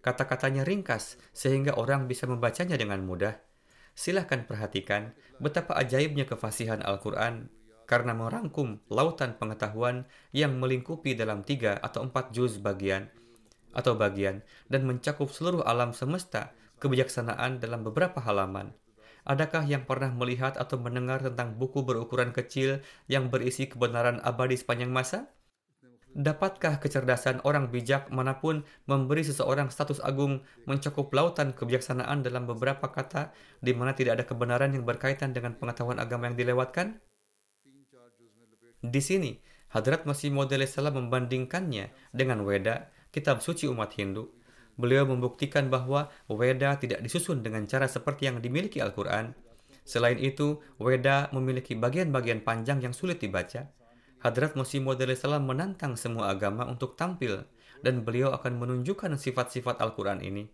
Kata-katanya 0.00 0.64
ringkas 0.64 1.20
sehingga 1.36 1.76
orang 1.76 2.08
bisa 2.08 2.24
membacanya 2.24 2.80
dengan 2.80 3.04
mudah. 3.04 3.36
Silahkan 3.92 4.48
perhatikan 4.48 5.12
betapa 5.42 5.76
ajaibnya 5.76 6.24
kefasihan 6.24 6.80
Al-Quran 6.80 7.52
karena 7.84 8.14
merangkum 8.14 8.78
lautan 8.86 9.34
pengetahuan 9.36 10.06
yang 10.30 10.56
melingkupi 10.56 11.18
dalam 11.18 11.42
tiga 11.42 11.76
atau 11.82 12.06
empat 12.06 12.30
juz 12.30 12.62
bagian 12.62 13.10
atau 13.74 13.94
bagian 13.98 14.42
dan 14.70 14.86
mencakup 14.86 15.30
seluruh 15.30 15.62
alam 15.66 15.90
semesta 15.90 16.54
kebijaksanaan 16.80 17.60
dalam 17.60 17.84
beberapa 17.84 18.18
halaman. 18.22 18.72
Adakah 19.28 19.68
yang 19.68 19.84
pernah 19.84 20.08
melihat 20.12 20.56
atau 20.56 20.80
mendengar 20.80 21.20
tentang 21.20 21.56
buku 21.60 21.84
berukuran 21.84 22.32
kecil 22.32 22.80
yang 23.06 23.28
berisi 23.28 23.68
kebenaran 23.68 24.20
abadi 24.24 24.56
sepanjang 24.56 24.88
masa? 24.88 25.28
Dapatkah 26.10 26.82
kecerdasan 26.82 27.38
orang 27.46 27.70
bijak 27.70 28.10
mana 28.10 28.42
pun 28.42 28.66
memberi 28.90 29.22
seseorang 29.22 29.70
status 29.70 30.02
agung 30.02 30.42
mencakup 30.66 31.06
lautan 31.14 31.54
kebijaksanaan 31.54 32.26
dalam 32.26 32.50
beberapa 32.50 32.90
kata 32.90 33.30
di 33.62 33.70
mana 33.70 33.94
tidak 33.94 34.18
ada 34.18 34.24
kebenaran 34.26 34.74
yang 34.74 34.82
berkaitan 34.82 35.30
dengan 35.30 35.54
pengetahuan 35.54 36.02
agama 36.02 36.26
yang 36.26 36.34
dilewatkan? 36.34 36.98
Di 38.82 38.98
sini, 38.98 39.38
Hadrat 39.70 40.02
Masih 40.02 40.34
Maud 40.34 40.50
membandingkannya 40.50 41.94
dengan 42.10 42.42
Weda, 42.42 42.90
kitab 43.14 43.38
suci 43.38 43.70
umat 43.70 43.94
Hindu, 43.94 44.34
Beliau 44.80 45.04
membuktikan 45.04 45.68
bahwa 45.68 46.08
Weda 46.24 46.80
tidak 46.80 47.04
disusun 47.04 47.44
dengan 47.44 47.68
cara 47.68 47.84
seperti 47.84 48.32
yang 48.32 48.40
dimiliki 48.40 48.80
Al-Quran. 48.80 49.36
Selain 49.84 50.16
itu, 50.16 50.64
Weda 50.80 51.28
memiliki 51.36 51.76
bagian-bagian 51.76 52.40
panjang 52.40 52.80
yang 52.80 52.96
sulit 52.96 53.20
dibaca. 53.20 53.68
Hadrat 54.24 54.56
Maud 54.56 55.00
salam 55.16 55.44
menantang 55.44 56.00
semua 56.00 56.32
agama 56.32 56.64
untuk 56.64 56.96
tampil, 56.96 57.44
dan 57.84 58.04
beliau 58.04 58.32
akan 58.32 58.56
menunjukkan 58.56 59.16
sifat-sifat 59.20 59.80
Al-Quran 59.80 60.24
ini. 60.24 60.48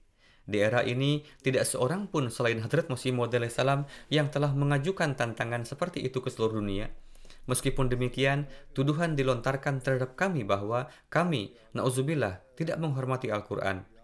Di 0.46 0.62
era 0.62 0.82
ini, 0.86 1.26
tidak 1.42 1.66
seorang 1.66 2.06
pun 2.10 2.30
selain 2.30 2.62
Hadrat 2.62 2.90
Maud 2.90 3.34
salam 3.50 3.86
yang 4.10 4.30
telah 4.30 4.50
mengajukan 4.54 5.14
tantangan 5.14 5.62
seperti 5.66 6.02
itu 6.02 6.18
ke 6.18 6.30
seluruh 6.30 6.62
dunia. 6.62 6.90
Meskipun 7.46 7.86
demikian, 7.86 8.50
tuduhan 8.74 9.14
dilontarkan 9.14 9.78
terhadap 9.78 10.18
kami 10.18 10.42
bahwa 10.42 10.90
kami, 11.10 11.54
na'udzubillah, 11.74 12.42
tidak 12.58 12.78
menghormati 12.82 13.30
Al-Quran. 13.30 13.95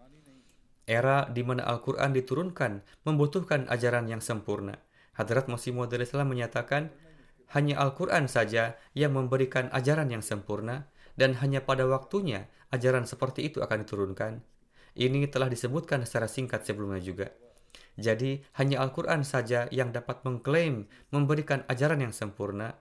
Era 0.83 1.31
di 1.31 1.41
mana 1.47 1.63
Al-Quran 1.63 2.11
diturunkan 2.11 2.83
membutuhkan 3.07 3.71
ajaran 3.71 4.11
yang 4.11 4.19
sempurna. 4.19 4.75
Hadrat 5.15 5.47
Masih 5.47 5.71
Maud 5.71 5.93
menyatakan, 5.93 6.91
hanya 7.53 7.77
Al-Quran 7.79 8.25
saja 8.25 8.75
yang 8.97 9.13
memberikan 9.13 9.69
ajaran 9.69 10.09
yang 10.09 10.25
sempurna 10.25 10.89
dan 11.13 11.37
hanya 11.39 11.61
pada 11.61 11.85
waktunya 11.85 12.49
ajaran 12.73 13.05
seperti 13.05 13.45
itu 13.45 13.61
akan 13.61 13.85
diturunkan. 13.85 14.41
Ini 14.97 15.29
telah 15.29 15.49
disebutkan 15.49 16.05
secara 16.05 16.25
singkat 16.25 16.65
sebelumnya 16.65 17.01
juga. 17.01 17.27
Jadi, 17.93 18.41
hanya 18.57 18.81
Al-Quran 18.81 19.21
saja 19.21 19.69
yang 19.69 19.93
dapat 19.93 20.25
mengklaim 20.25 20.89
memberikan 21.13 21.61
ajaran 21.69 22.01
yang 22.01 22.13
sempurna 22.13 22.73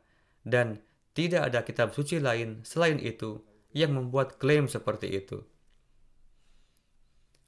dan 0.44 0.80
tidak 1.12 1.52
ada 1.52 1.60
kitab 1.68 1.92
suci 1.92 2.16
lain 2.16 2.64
selain 2.64 2.96
itu 2.96 3.44
yang 3.76 3.92
membuat 3.92 4.40
klaim 4.40 4.68
seperti 4.68 5.12
itu. 5.12 5.44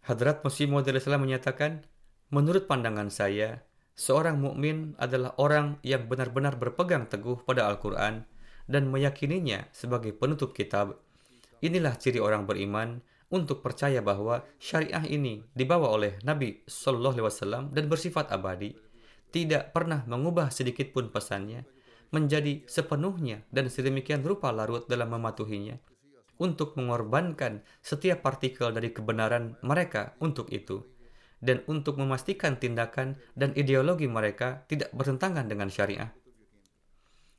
Hadrat 0.04 0.44
Masih 0.44 0.68
Maud 0.68 0.84
menyatakan, 0.84 1.80
menurut 2.28 2.68
pandangan 2.68 3.08
saya, 3.08 3.64
seorang 3.96 4.36
mukmin 4.36 4.92
adalah 5.00 5.32
orang 5.40 5.80
yang 5.80 6.04
benar-benar 6.04 6.60
berpegang 6.60 7.08
teguh 7.08 7.40
pada 7.40 7.64
Al-Quran 7.72 8.28
dan 8.68 8.92
meyakininya 8.92 9.64
sebagai 9.72 10.12
penutup 10.12 10.52
kitab. 10.52 11.00
Inilah 11.64 11.96
ciri 11.96 12.20
orang 12.20 12.44
beriman 12.44 13.00
untuk 13.32 13.64
percaya 13.64 14.04
bahwa 14.04 14.44
syariah 14.60 15.08
ini 15.08 15.40
dibawa 15.56 15.88
oleh 15.88 16.20
Nabi 16.20 16.60
Shallallahu 16.68 17.16
Alaihi 17.16 17.28
Wasallam 17.32 17.64
dan 17.72 17.88
bersifat 17.88 18.28
abadi, 18.28 18.76
tidak 19.32 19.72
pernah 19.72 20.04
mengubah 20.04 20.52
sedikit 20.52 20.92
pun 20.92 21.08
pesannya, 21.08 21.64
menjadi 22.12 22.60
sepenuhnya 22.68 23.40
dan 23.48 23.72
sedemikian 23.72 24.20
rupa 24.20 24.52
larut 24.52 24.84
dalam 24.84 25.16
mematuhinya 25.16 25.80
untuk 26.38 26.74
mengorbankan 26.74 27.62
setiap 27.80 28.26
partikel 28.26 28.74
dari 28.74 28.90
kebenaran 28.90 29.54
mereka 29.62 30.18
untuk 30.18 30.50
itu, 30.50 30.82
dan 31.44 31.60
untuk 31.68 32.00
memastikan 32.00 32.56
tindakan 32.56 33.20
dan 33.36 33.52
ideologi 33.54 34.08
mereka 34.08 34.64
tidak 34.66 34.90
bertentangan 34.96 35.46
dengan 35.46 35.68
syariah. 35.68 36.10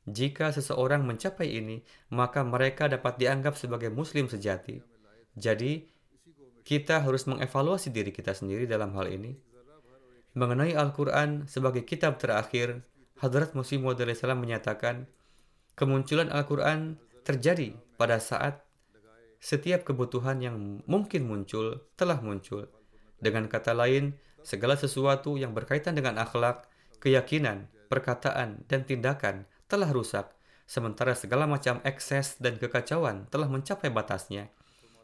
Jika 0.06 0.54
seseorang 0.54 1.02
mencapai 1.02 1.50
ini, 1.50 1.82
maka 2.14 2.46
mereka 2.46 2.86
dapat 2.86 3.18
dianggap 3.18 3.58
sebagai 3.58 3.90
Muslim 3.90 4.30
sejati. 4.30 4.78
Jadi, 5.34 5.82
kita 6.62 7.02
harus 7.02 7.26
mengevaluasi 7.26 7.90
diri 7.90 8.14
kita 8.14 8.30
sendiri 8.30 8.70
dalam 8.70 8.94
hal 8.94 9.10
ini. 9.10 9.34
Mengenai 10.38 10.78
Al-Quran 10.78 11.50
sebagai 11.50 11.82
kitab 11.82 12.22
terakhir, 12.22 12.86
Hadrat 13.18 13.58
Musim 13.58 13.82
Maud 13.82 13.98
menyatakan, 13.98 15.10
kemunculan 15.74 16.30
Al-Quran 16.30 17.02
terjadi 17.26 17.74
pada 17.98 18.22
saat 18.22 18.65
setiap 19.42 19.86
kebutuhan 19.86 20.40
yang 20.40 20.82
mungkin 20.88 21.28
muncul 21.28 21.84
telah 21.94 22.18
muncul. 22.20 22.68
Dengan 23.20 23.48
kata 23.48 23.72
lain, 23.72 24.16
segala 24.44 24.76
sesuatu 24.78 25.34
yang 25.40 25.56
berkaitan 25.56 25.96
dengan 25.96 26.20
akhlak, 26.20 26.68
keyakinan, 27.00 27.68
perkataan, 27.88 28.62
dan 28.70 28.86
tindakan 28.86 29.48
telah 29.66 29.90
rusak, 29.90 30.30
sementara 30.70 31.14
segala 31.18 31.44
macam 31.50 31.82
ekses 31.82 32.38
dan 32.38 32.60
kekacauan 32.60 33.26
telah 33.30 33.50
mencapai 33.50 33.90
batasnya. 33.90 34.52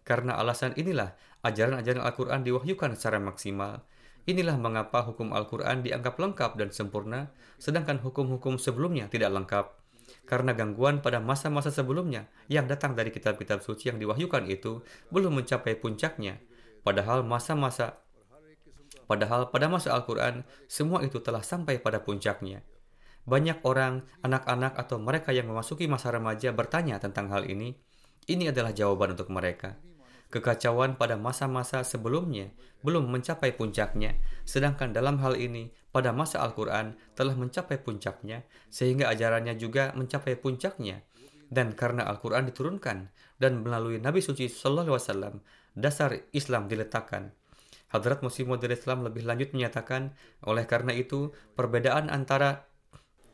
Karena 0.02 0.38
alasan 0.38 0.74
inilah, 0.78 1.14
ajaran-ajaran 1.42 2.02
Al-Quran 2.02 2.42
diwahyukan 2.42 2.94
secara 2.98 3.22
maksimal. 3.22 3.82
Inilah 4.26 4.54
mengapa 4.54 5.02
hukum 5.02 5.34
Al-Quran 5.34 5.82
dianggap 5.82 6.14
lengkap 6.18 6.54
dan 6.54 6.70
sempurna, 6.70 7.34
sedangkan 7.58 7.98
hukum-hukum 7.98 8.58
sebelumnya 8.58 9.10
tidak 9.10 9.34
lengkap 9.34 9.81
karena 10.24 10.56
gangguan 10.56 11.00
pada 11.04 11.18
masa-masa 11.18 11.68
sebelumnya 11.68 12.28
yang 12.48 12.64
datang 12.66 12.96
dari 12.96 13.12
kitab-kitab 13.12 13.60
suci 13.60 13.92
yang 13.92 13.98
diwahyukan 14.00 14.48
itu 14.48 14.82
belum 15.12 15.42
mencapai 15.42 15.76
puncaknya. 15.78 16.40
Padahal 16.82 17.22
masa-masa 17.22 18.02
padahal 19.06 19.52
pada 19.52 19.66
masa 19.68 19.92
Al-Qur'an 19.92 20.46
semua 20.66 21.04
itu 21.04 21.20
telah 21.20 21.44
sampai 21.44 21.78
pada 21.78 22.00
puncaknya. 22.00 22.64
Banyak 23.22 23.62
orang, 23.62 24.02
anak-anak 24.26 24.74
atau 24.74 24.98
mereka 24.98 25.30
yang 25.30 25.46
memasuki 25.46 25.86
masa 25.86 26.10
remaja 26.10 26.50
bertanya 26.50 26.98
tentang 26.98 27.30
hal 27.30 27.46
ini. 27.46 27.78
Ini 28.26 28.50
adalah 28.50 28.74
jawaban 28.74 29.14
untuk 29.14 29.30
mereka. 29.30 29.78
Kekacauan 30.32 30.96
pada 30.96 31.20
masa-masa 31.20 31.84
sebelumnya 31.84 32.48
belum 32.80 33.12
mencapai 33.12 33.52
puncaknya, 33.52 34.16
sedangkan 34.48 34.96
dalam 34.96 35.20
hal 35.20 35.36
ini 35.36 35.68
pada 35.92 36.08
masa 36.16 36.40
Al-Quran 36.40 36.96
telah 37.12 37.36
mencapai 37.36 37.76
puncaknya, 37.76 38.40
sehingga 38.72 39.12
ajarannya 39.12 39.60
juga 39.60 39.92
mencapai 39.92 40.40
puncaknya. 40.40 41.04
Dan 41.52 41.76
karena 41.76 42.08
Al-Quran 42.08 42.48
diturunkan 42.48 43.12
dan 43.36 43.60
melalui 43.60 44.00
Nabi 44.00 44.24
Suci 44.24 44.48
Wasallam, 44.88 45.44
dasar 45.76 46.16
Islam 46.32 46.64
diletakkan. 46.64 47.36
Hadrat 47.92 48.24
Musim 48.24 48.48
Islam 48.72 49.04
lebih 49.04 49.28
lanjut 49.28 49.52
menyatakan, 49.52 50.16
oleh 50.48 50.64
karena 50.64 50.96
itu, 50.96 51.36
perbedaan 51.52 52.08
antara 52.08 52.71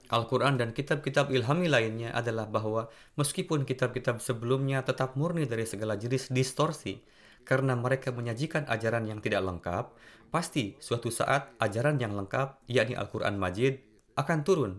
Al-Quran 0.09 0.57
dan 0.57 0.73
kitab-kitab 0.73 1.29
ilhami 1.29 1.69
lainnya 1.69 2.17
adalah 2.17 2.49
bahwa 2.49 2.89
meskipun 3.21 3.69
kitab-kitab 3.69 4.25
sebelumnya 4.25 4.81
tetap 4.81 5.21
murni 5.21 5.45
dari 5.45 5.69
segala 5.69 6.01
jenis 6.01 6.33
distorsi, 6.33 6.97
karena 7.45 7.77
mereka 7.77 8.09
menyajikan 8.09 8.65
ajaran 8.73 9.05
yang 9.05 9.21
tidak 9.21 9.45
lengkap, 9.45 9.93
pasti 10.33 10.81
suatu 10.81 11.13
saat 11.13 11.53
ajaran 11.61 12.01
yang 12.01 12.17
lengkap, 12.17 12.65
yakni 12.69 12.97
Al-Quran 12.97 13.37
Majid, 13.37 13.85
akan 14.17 14.39
turun. 14.45 14.73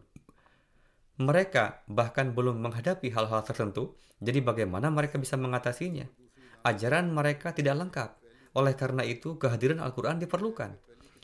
Mereka 1.21 1.85
bahkan 1.91 2.33
belum 2.33 2.63
menghadapi 2.65 3.13
hal-hal 3.13 3.45
tertentu, 3.45 3.93
jadi 4.17 4.41
bagaimana 4.41 4.89
mereka 4.89 5.21
bisa 5.21 5.37
mengatasinya? 5.37 6.09
Ajaran 6.65 7.13
mereka 7.13 7.53
tidak 7.53 7.77
lengkap. 7.77 8.09
Oleh 8.57 8.73
karena 8.73 9.05
itu, 9.05 9.37
kehadiran 9.37 9.77
Al-Quran 9.77 10.17
diperlukan. 10.17 10.73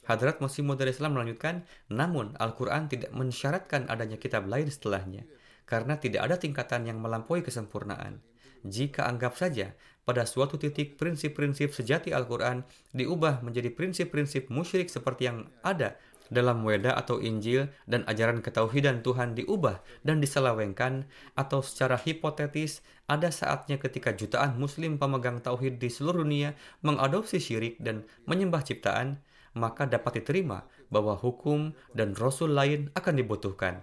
Hadrat 0.05 0.37
Masih 0.37 0.61
Maud 0.61 0.81
Islam 0.85 1.17
melanjutkan, 1.17 1.65
namun 1.89 2.37
Al-Quran 2.37 2.85
tidak 2.85 3.09
mensyaratkan 3.11 3.89
adanya 3.89 4.21
kitab 4.21 4.45
lain 4.45 4.69
setelahnya, 4.69 5.25
karena 5.65 5.97
tidak 5.97 6.29
ada 6.29 6.35
tingkatan 6.37 6.85
yang 6.85 7.01
melampaui 7.01 7.41
kesempurnaan. 7.41 8.21
Jika 8.65 9.05
anggap 9.05 9.37
saja 9.37 9.77
pada 10.05 10.25
suatu 10.25 10.57
titik 10.61 11.01
prinsip-prinsip 11.01 11.73
sejati 11.73 12.13
Al-Quran 12.13 12.65
diubah 12.93 13.41
menjadi 13.41 13.73
prinsip-prinsip 13.73 14.53
musyrik 14.53 14.89
seperti 14.89 15.29
yang 15.29 15.49
ada 15.65 15.97
dalam 16.29 16.65
Weda 16.65 16.97
atau 16.97 17.21
Injil 17.21 17.69
dan 17.85 18.01
ajaran 18.09 18.41
ketauhidan 18.41 19.05
Tuhan 19.05 19.37
diubah 19.37 19.81
dan 20.01 20.21
diselewengkan 20.21 21.05
atau 21.37 21.61
secara 21.61 21.97
hipotetis 22.01 22.81
ada 23.05 23.29
saatnya 23.29 23.77
ketika 23.77 24.13
jutaan 24.13 24.57
muslim 24.57 24.97
pemegang 24.97 25.41
tauhid 25.41 25.77
di 25.77 25.89
seluruh 25.89 26.25
dunia 26.25 26.57
mengadopsi 26.81 27.37
syirik 27.37 27.77
dan 27.77 28.05
menyembah 28.25 28.65
ciptaan, 28.65 29.21
maka 29.55 29.87
dapat 29.87 30.21
diterima 30.21 30.67
bahwa 30.91 31.15
hukum 31.15 31.73
dan 31.95 32.13
rasul 32.13 32.53
lain 32.53 32.91
akan 32.93 33.15
dibutuhkan. 33.15 33.81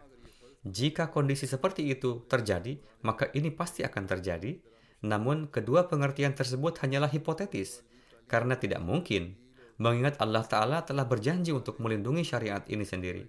Jika 0.62 1.10
kondisi 1.10 1.50
seperti 1.50 1.90
itu 1.90 2.22
terjadi, 2.30 2.78
maka 3.02 3.26
ini 3.34 3.50
pasti 3.50 3.82
akan 3.82 4.04
terjadi 4.06 4.54
namun 5.02 5.50
kedua 5.50 5.90
pengertian 5.90 6.30
tersebut 6.32 6.78
hanyalah 6.78 7.10
hipotetis, 7.10 7.82
karena 8.30 8.54
tidak 8.54 8.78
mungkin, 8.78 9.34
mengingat 9.82 10.14
Allah 10.22 10.46
Ta'ala 10.46 10.86
telah 10.86 11.02
berjanji 11.02 11.50
untuk 11.50 11.82
melindungi 11.82 12.22
syariat 12.22 12.62
ini 12.70 12.86
sendiri. 12.86 13.26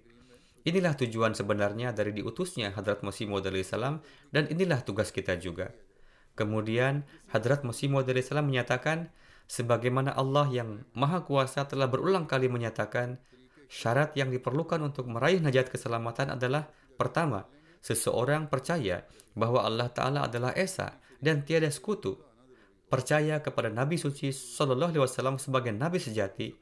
Inilah 0.64 0.94
tujuan 0.96 1.34
sebenarnya 1.34 1.92
dari 1.92 2.14
diutusnya 2.14 2.72
Hadrat 2.72 3.04
Masih 3.04 3.28
Maud 3.28 3.44
salam 3.66 4.00
dan 4.32 4.48
inilah 4.48 4.80
tugas 4.80 5.12
kita 5.12 5.36
juga. 5.36 5.74
Kemudian 6.38 7.04
Hadrat 7.28 7.66
Masih 7.66 7.90
Maud 7.90 8.08
salam 8.22 8.48
menyatakan, 8.48 9.10
sebagaimana 9.48 10.16
Allah 10.16 10.48
yang 10.50 10.84
Maha 10.96 11.22
Kuasa 11.24 11.64
telah 11.68 11.88
berulang 11.88 12.24
kali 12.28 12.48
menyatakan, 12.48 13.20
syarat 13.68 14.14
yang 14.16 14.32
diperlukan 14.32 14.80
untuk 14.80 15.08
meraih 15.08 15.40
najat 15.40 15.68
keselamatan 15.72 16.36
adalah 16.36 16.68
pertama, 16.96 17.48
seseorang 17.84 18.48
percaya 18.48 19.04
bahwa 19.36 19.66
Allah 19.66 19.92
Ta'ala 19.92 20.30
adalah 20.30 20.56
Esa 20.56 20.96
dan 21.20 21.44
tiada 21.44 21.68
sekutu. 21.68 22.16
Percaya 22.88 23.40
kepada 23.42 23.72
Nabi 23.72 23.98
suci 23.98 24.30
Sallallahu 24.30 24.94
Alaihi 24.94 25.04
Wasallam 25.04 25.36
sebagai 25.40 25.74
Nabi 25.74 25.98
sejati 25.98 26.54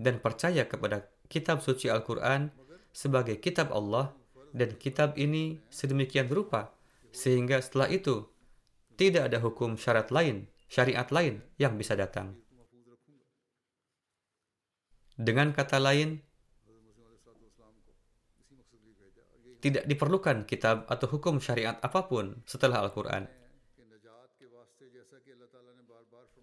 dan 0.00 0.18
percaya 0.18 0.64
kepada 0.64 1.06
kitab 1.28 1.60
suci 1.60 1.92
Al-Quran 1.92 2.50
sebagai 2.94 3.42
kitab 3.42 3.74
Allah 3.74 4.14
dan 4.54 4.74
kitab 4.78 5.18
ini 5.18 5.60
sedemikian 5.68 6.30
rupa 6.30 6.72
sehingga 7.10 7.62
setelah 7.62 7.90
itu 7.90 8.26
tidak 8.94 9.30
ada 9.30 9.42
hukum 9.42 9.74
syarat 9.74 10.14
lain, 10.14 10.46
syariat 10.68 11.06
lain 11.12 11.40
yang 11.60 11.76
bisa 11.78 11.94
datang. 11.94 12.38
Dengan 15.14 15.54
kata 15.54 15.78
lain, 15.78 16.18
tidak 19.64 19.88
diperlukan 19.88 20.44
kitab 20.44 20.84
atau 20.90 21.08
hukum 21.08 21.40
syariat 21.40 21.80
apa 21.80 22.04
pun 22.04 22.44
setelah 22.44 22.84
Al-Quran. 22.84 23.24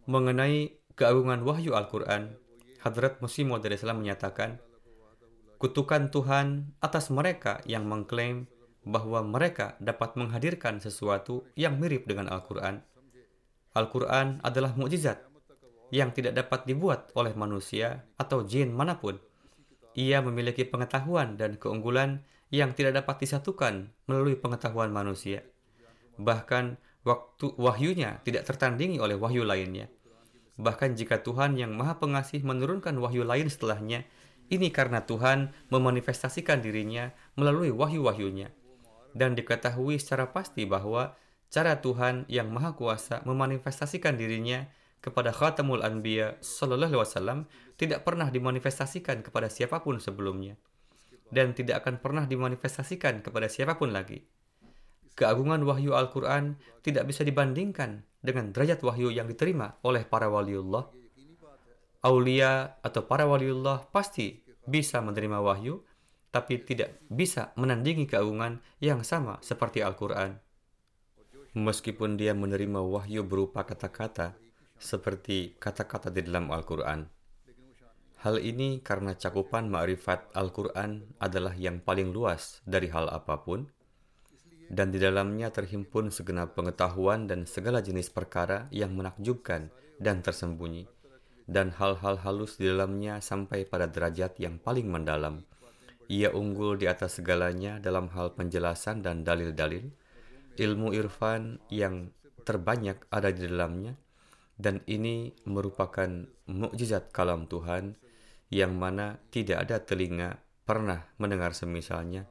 Mengenai 0.10 0.82
keagungan 0.98 1.46
wahyu 1.46 1.78
Al-Quran, 1.78 2.34
Hadrat 2.82 3.22
Musim 3.22 3.54
Maud 3.54 3.62
menyatakan, 3.62 4.58
kutukan 5.62 6.10
Tuhan 6.10 6.74
atas 6.82 7.14
mereka 7.14 7.62
yang 7.70 7.86
mengklaim 7.86 8.50
bahwa 8.82 9.22
mereka 9.22 9.78
dapat 9.78 10.18
menghadirkan 10.18 10.82
sesuatu 10.82 11.46
yang 11.54 11.78
mirip 11.78 12.10
dengan 12.10 12.26
Al-Quran. 12.34 12.82
Al-Quran 13.72 14.44
adalah 14.44 14.76
mukjizat 14.76 15.24
yang 15.92 16.12
tidak 16.16 16.36
dapat 16.36 16.68
dibuat 16.68 17.12
oleh 17.16 17.36
manusia 17.36 18.04
atau 18.16 18.44
jin 18.44 18.72
mana 18.72 19.00
pun. 19.00 19.20
Ia 19.96 20.24
memiliki 20.24 20.64
pengetahuan 20.64 21.36
dan 21.36 21.60
keunggulan 21.60 22.24
yang 22.52 22.76
tidak 22.76 23.04
dapat 23.04 23.24
disatukan 23.28 23.92
melalui 24.08 24.40
pengetahuan 24.40 24.92
manusia. 24.92 25.44
Bahkan 26.20 26.80
waktu 27.08 27.46
wahyunya 27.56 28.20
tidak 28.28 28.48
tertandingi 28.48 29.00
oleh 29.00 29.16
wahyu 29.16 29.48
lainnya. 29.48 29.88
Bahkan 30.60 31.00
jika 31.00 31.24
Tuhan 31.24 31.56
yang 31.56 31.72
Maha 31.76 31.98
Pengasih 31.98 32.44
menurunkan 32.44 32.96
wahyu 33.00 33.24
lain 33.24 33.48
setelahnya, 33.48 34.04
ini 34.52 34.68
karena 34.68 35.08
Tuhan 35.08 35.56
memanifestasikan 35.72 36.60
dirinya 36.60 37.16
melalui 37.40 37.72
wahyu-wahyunya. 37.72 38.52
Dan 39.16 39.36
diketahui 39.36 39.96
secara 39.96 40.28
pasti 40.28 40.68
bahwa 40.68 41.16
cara 41.52 41.84
Tuhan 41.84 42.24
yang 42.32 42.48
Maha 42.48 42.74
Kuasa 42.74 43.20
memanifestasikan 43.28 44.16
dirinya 44.16 44.72
kepada 45.04 45.36
Khatamul 45.36 45.84
Anbiya 45.84 46.40
Sallallahu 46.40 46.96
Alaihi 46.96 47.04
Wasallam 47.04 47.40
tidak 47.76 48.08
pernah 48.08 48.32
dimanifestasikan 48.32 49.20
kepada 49.20 49.52
siapa 49.52 49.84
pun 49.84 50.00
sebelumnya 50.00 50.56
dan 51.28 51.52
tidak 51.52 51.84
akan 51.84 52.00
pernah 52.00 52.24
dimanifestasikan 52.24 53.20
kepada 53.20 53.52
siapa 53.52 53.76
pun 53.76 53.92
lagi. 53.92 54.24
Keagungan 55.16 55.64
wahyu 55.68 55.92
Al-Quran 55.92 56.56
tidak 56.84 57.08
bisa 57.12 57.28
dibandingkan 57.28 58.04
dengan 58.24 58.56
derajat 58.56 58.80
wahyu 58.84 59.12
yang 59.12 59.28
diterima 59.28 59.76
oleh 59.84 60.08
para 60.08 60.32
waliullah. 60.32 60.88
Aulia 62.02 62.80
atau 62.80 63.06
para 63.06 63.28
waliullah 63.28 63.92
pasti 63.92 64.40
bisa 64.64 65.04
menerima 65.04 65.40
wahyu, 65.44 65.84
tapi 66.32 66.64
tidak 66.64 67.00
bisa 67.12 67.52
menandingi 67.60 68.08
keagungan 68.08 68.64
yang 68.80 69.04
sama 69.04 69.38
seperti 69.44 69.84
Al-Quran. 69.84 70.51
Meskipun 71.52 72.16
dia 72.16 72.32
menerima 72.32 72.80
wahyu 72.80 73.28
berupa 73.28 73.68
kata-kata, 73.68 74.40
seperti 74.80 75.60
kata-kata 75.60 76.08
di 76.08 76.24
dalam 76.24 76.48
Al-Quran. 76.48 77.12
Hal 78.24 78.40
ini 78.40 78.80
karena 78.80 79.20
cakupan 79.20 79.68
ma'rifat 79.68 80.32
Al-Quran 80.32 81.12
adalah 81.20 81.52
yang 81.60 81.84
paling 81.84 82.16
luas 82.16 82.64
dari 82.64 82.88
hal 82.88 83.12
apa 83.12 83.44
pun, 83.44 83.68
dan 84.72 84.96
di 84.96 85.04
dalamnya 85.04 85.52
terhimpun 85.52 86.08
segenap 86.08 86.56
pengetahuan 86.56 87.28
dan 87.28 87.44
segala 87.44 87.84
jenis 87.84 88.08
perkara 88.08 88.72
yang 88.72 88.96
menakjubkan 88.96 89.68
dan 90.00 90.24
tersembunyi, 90.24 90.88
dan 91.52 91.76
hal-hal 91.76 92.16
halus 92.24 92.56
di 92.56 92.72
dalamnya 92.72 93.20
sampai 93.20 93.68
pada 93.68 93.92
derajat 93.92 94.40
yang 94.40 94.56
paling 94.56 94.88
mendalam. 94.88 95.44
Ia 96.08 96.32
unggul 96.32 96.80
di 96.80 96.88
atas 96.88 97.20
segalanya 97.20 97.76
dalam 97.84 98.08
hal 98.16 98.32
penjelasan 98.40 99.04
dan 99.04 99.28
dalil-dalil, 99.28 99.92
ilmu 100.62 100.94
irfan 100.94 101.58
yang 101.74 102.14
terbanyak 102.46 103.02
ada 103.10 103.34
di 103.34 103.50
dalamnya, 103.50 103.98
dan 104.62 104.86
ini 104.86 105.34
merupakan 105.50 106.30
mukjizat 106.46 107.10
kalam 107.10 107.50
Tuhan 107.50 107.98
yang 108.54 108.78
mana 108.78 109.18
tidak 109.34 109.66
ada 109.66 109.82
telinga 109.82 110.38
pernah 110.62 111.10
mendengar 111.18 111.58
semisalnya 111.58 112.30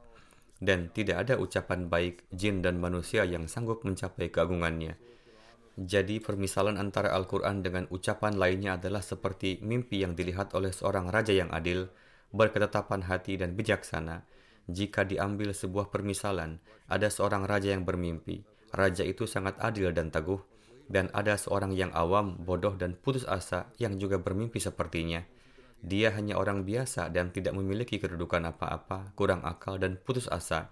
dan 0.61 0.93
tidak 0.93 1.27
ada 1.27 1.41
ucapan 1.41 1.89
baik 1.89 2.29
jin 2.29 2.61
dan 2.61 2.77
manusia 2.77 3.25
yang 3.25 3.49
sanggup 3.49 3.81
mencapai 3.81 4.29
keagungannya. 4.29 4.95
Jadi 5.73 6.21
permisalan 6.21 6.77
antara 6.77 7.09
Al-Quran 7.17 7.65
dengan 7.65 7.89
ucapan 7.89 8.37
lainnya 8.37 8.77
adalah 8.77 9.01
seperti 9.01 9.57
mimpi 9.65 10.05
yang 10.05 10.13
dilihat 10.13 10.53
oleh 10.53 10.69
seorang 10.69 11.09
raja 11.09 11.33
yang 11.33 11.49
adil, 11.49 11.89
berketetapan 12.29 13.09
hati 13.09 13.41
dan 13.41 13.57
bijaksana. 13.57 14.21
Jika 14.71 15.03
diambil 15.03 15.51
sebuah 15.51 15.91
permisalan, 15.91 16.63
ada 16.87 17.11
seorang 17.11 17.43
raja 17.43 17.75
yang 17.75 17.83
bermimpi. 17.83 18.47
Raja 18.71 19.03
itu 19.03 19.27
sangat 19.27 19.59
adil 19.59 19.91
dan 19.91 20.15
teguh, 20.15 20.39
dan 20.87 21.11
ada 21.11 21.35
seorang 21.35 21.75
yang 21.75 21.91
awam, 21.91 22.39
bodoh, 22.39 22.79
dan 22.79 22.95
putus 22.95 23.27
asa 23.27 23.67
yang 23.75 23.99
juga 23.99 24.15
bermimpi 24.15 24.63
sepertinya. 24.63 25.27
Dia 25.83 26.15
hanya 26.15 26.39
orang 26.39 26.63
biasa 26.63 27.11
dan 27.11 27.35
tidak 27.35 27.51
memiliki 27.51 27.99
kedudukan 27.99 28.47
apa-apa, 28.47 29.11
kurang 29.11 29.43
akal, 29.43 29.75
dan 29.75 29.99
putus 29.99 30.31
asa. 30.31 30.71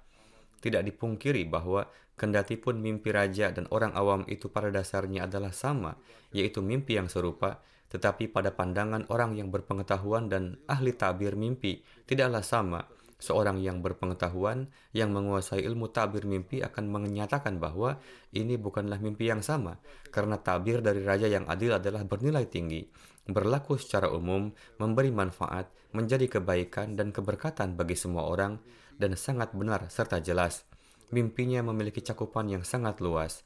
Tidak 0.63 0.79
dipungkiri 0.79 1.43
bahwa 1.51 1.83
kendati 2.15 2.55
pun 2.55 2.79
mimpi 2.79 3.11
raja 3.11 3.51
dan 3.51 3.67
orang 3.67 3.91
awam 3.99 4.23
itu 4.31 4.47
pada 4.47 4.71
dasarnya 4.71 5.27
adalah 5.27 5.51
sama, 5.51 5.99
yaitu 6.31 6.63
mimpi 6.63 6.95
yang 6.95 7.11
serupa, 7.11 7.59
tetapi 7.89 8.29
pada 8.29 8.53
pandangan 8.53 9.09
orang 9.09 9.35
yang 9.35 9.49
berpengetahuan 9.49 10.29
dan 10.29 10.61
ahli 10.69 10.93
tabir 10.93 11.33
mimpi 11.33 11.81
tidaklah 12.05 12.45
sama, 12.45 12.85
Seorang 13.19 13.59
yang 13.59 13.83
berpengetahuan, 13.83 14.71
yang 14.95 15.11
menguasai 15.11 15.59
ilmu 15.67 15.91
tabir 15.91 16.23
mimpi 16.23 16.63
akan 16.63 16.87
menyatakan 16.87 17.59
bahwa 17.59 17.99
ini 18.31 18.55
bukanlah 18.55 18.95
mimpi 19.03 19.27
yang 19.27 19.43
sama, 19.43 19.75
karena 20.07 20.39
tabir 20.39 20.79
dari 20.79 21.03
raja 21.03 21.27
yang 21.27 21.43
adil 21.51 21.75
adalah 21.75 22.07
bernilai 22.07 22.47
tinggi, 22.47 22.87
berlaku 23.27 23.75
secara 23.75 24.07
umum, 24.07 24.55
memberi 24.79 25.11
manfaat, 25.11 25.67
menjadi 25.91 26.39
kebaikan 26.39 26.95
dan 26.95 27.11
keberkatan 27.11 27.75
bagi 27.75 27.99
semua 27.99 28.23
orang, 28.23 28.55
dan 28.95 29.11
sangat 29.19 29.51
benar 29.51 29.91
serta 29.91 30.23
jelas. 30.23 30.63
Mimpinya 31.11 31.59
memiliki 31.59 31.99
cakupan 31.99 32.47
yang 32.47 32.63
sangat 32.63 33.03
luas, 33.03 33.43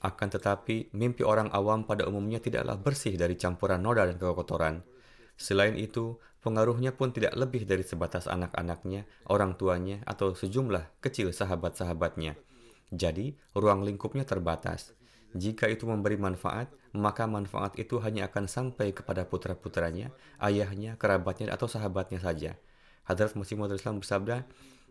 akan 0.00 0.28
tetapi 0.32 0.96
mimpi 0.96 1.20
orang 1.28 1.52
awam 1.52 1.84
pada 1.84 2.08
umumnya 2.08 2.40
tidaklah 2.40 2.80
bersih 2.80 3.20
dari 3.20 3.36
campuran 3.36 3.84
noda 3.84 4.08
dan 4.08 4.16
kekotoran. 4.16 4.80
Selain 5.40 5.72
itu, 5.72 6.20
pengaruhnya 6.44 6.92
pun 6.92 7.16
tidak 7.16 7.32
lebih 7.32 7.64
dari 7.64 7.80
sebatas 7.80 8.28
anak-anaknya, 8.28 9.08
orang 9.24 9.56
tuanya, 9.56 10.04
atau 10.04 10.36
sejumlah 10.36 11.00
kecil 11.00 11.32
sahabat-sahabatnya. 11.32 12.36
Jadi, 12.92 13.32
ruang 13.56 13.80
lingkupnya 13.80 14.28
terbatas. 14.28 14.92
Jika 15.32 15.64
itu 15.72 15.88
memberi 15.88 16.20
manfaat, 16.20 16.68
maka 16.92 17.24
manfaat 17.24 17.72
itu 17.80 17.96
hanya 18.04 18.28
akan 18.28 18.52
sampai 18.52 18.92
kepada 18.92 19.24
putra-putranya, 19.24 20.12
ayahnya, 20.44 21.00
kerabatnya, 21.00 21.48
atau 21.56 21.72
sahabatnya 21.72 22.20
saja. 22.20 22.60
Hadrat 23.08 23.32
Masih 23.32 23.56
Islam 23.56 24.04
bersabda, 24.04 24.44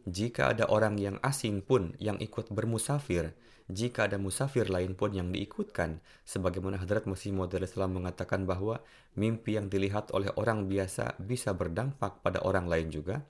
jika 0.10 0.50
ada 0.50 0.66
orang 0.66 0.98
yang 0.98 1.22
asing 1.22 1.62
pun 1.62 1.94
yang 2.02 2.18
ikut 2.18 2.50
bermusafir, 2.50 3.38
jika 3.70 4.10
ada 4.10 4.18
musafir 4.18 4.66
lain 4.66 4.98
pun 4.98 5.14
yang 5.14 5.30
diikutkan, 5.30 6.02
sebagaimana 6.26 6.82
Hadrat 6.82 7.06
Masih 7.06 7.30
Maud 7.30 7.54
Islam 7.54 8.02
mengatakan 8.02 8.50
bahwa 8.50 8.82
mimpi 9.14 9.62
yang 9.62 9.70
dilihat 9.70 10.10
oleh 10.10 10.34
orang 10.42 10.66
biasa 10.66 11.22
bisa 11.22 11.54
berdampak 11.54 12.26
pada 12.26 12.42
orang 12.42 12.66
lain 12.66 12.90
juga, 12.90 13.22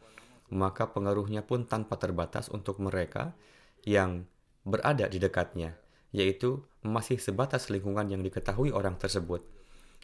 maka 0.55 0.87
pengaruhnya 0.95 1.43
pun 1.43 1.67
tanpa 1.67 1.99
terbatas 1.99 2.47
untuk 2.47 2.79
mereka 2.79 3.35
yang 3.83 4.23
berada 4.63 5.11
di 5.11 5.19
dekatnya, 5.19 5.75
yaitu 6.15 6.63
masih 6.87 7.19
sebatas 7.19 7.67
lingkungan 7.67 8.07
yang 8.07 8.23
diketahui 8.23 8.71
orang 8.71 8.95
tersebut. 8.95 9.43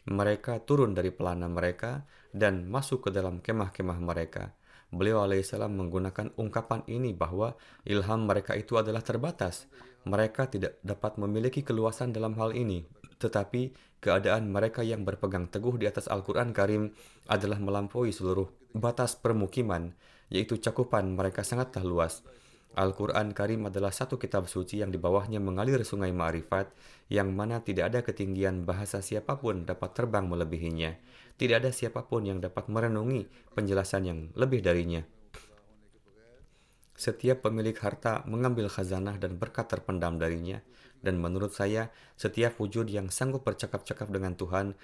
Mereka 0.04 0.68
turun 0.68 0.92
dari 0.92 1.16
pelana 1.16 1.48
mereka 1.48 2.04
dan 2.36 2.68
masuk 2.68 3.08
ke 3.08 3.10
dalam 3.10 3.40
kemah-kemah 3.40 3.98
mereka 4.04 4.52
beliau 4.94 5.22
alaihissalam 5.26 5.74
menggunakan 5.74 6.30
ungkapan 6.38 6.86
ini 6.86 7.10
bahwa 7.10 7.58
ilham 7.82 8.26
mereka 8.26 8.54
itu 8.54 8.78
adalah 8.78 9.02
terbatas. 9.02 9.66
Mereka 10.06 10.54
tidak 10.54 10.78
dapat 10.86 11.18
memiliki 11.18 11.66
keluasan 11.66 12.14
dalam 12.14 12.38
hal 12.38 12.54
ini, 12.54 12.86
tetapi 13.18 13.74
keadaan 13.98 14.46
mereka 14.54 14.86
yang 14.86 15.02
berpegang 15.02 15.50
teguh 15.50 15.74
di 15.74 15.90
atas 15.90 16.06
Al-Quran 16.06 16.54
Karim 16.54 16.94
adalah 17.26 17.58
melampaui 17.58 18.14
seluruh 18.14 18.46
batas 18.70 19.18
permukiman, 19.18 19.90
yaitu 20.30 20.62
cakupan 20.62 21.18
mereka 21.18 21.42
sangatlah 21.42 21.82
luas. 21.82 22.22
Al-Quran 22.76 23.32
Karim 23.32 23.66
adalah 23.72 23.88
satu 23.88 24.20
kitab 24.20 24.52
suci 24.52 24.84
yang 24.84 24.92
di 24.92 25.00
bawahnya 25.00 25.40
mengalir 25.40 25.80
sungai 25.80 26.12
ma'rifat, 26.12 26.70
yang 27.08 27.32
mana 27.32 27.64
tidak 27.64 27.88
ada 27.90 28.00
ketinggian 28.04 28.68
bahasa 28.68 29.00
siapa 29.00 29.40
pun 29.40 29.64
dapat 29.64 29.96
terbang 29.96 30.28
melebihinya. 30.28 30.92
Tidak 31.40 31.56
ada 31.56 31.72
siapa 31.72 32.04
pun 32.04 32.28
yang 32.28 32.38
dapat 32.38 32.68
merenungi 32.68 33.26
penjelasan 33.56 34.02
yang 34.04 34.18
lebih 34.36 34.60
darinya. 34.60 35.15
Setiap 36.96 37.44
pemilik 37.44 37.76
harta 37.76 38.24
mengambil 38.24 38.72
khazanah 38.72 39.20
dan 39.20 39.36
berkat 39.36 39.68
terpendam 39.68 40.16
darinya, 40.16 40.64
dan 41.04 41.20
menurut 41.20 41.52
saya, 41.52 41.92
setiap 42.16 42.56
wujud 42.56 42.88
yang 42.88 43.12
sanggup 43.12 43.44
bercakap-cakap 43.44 44.08
dengan 44.08 44.32
Tuhan 44.34 44.74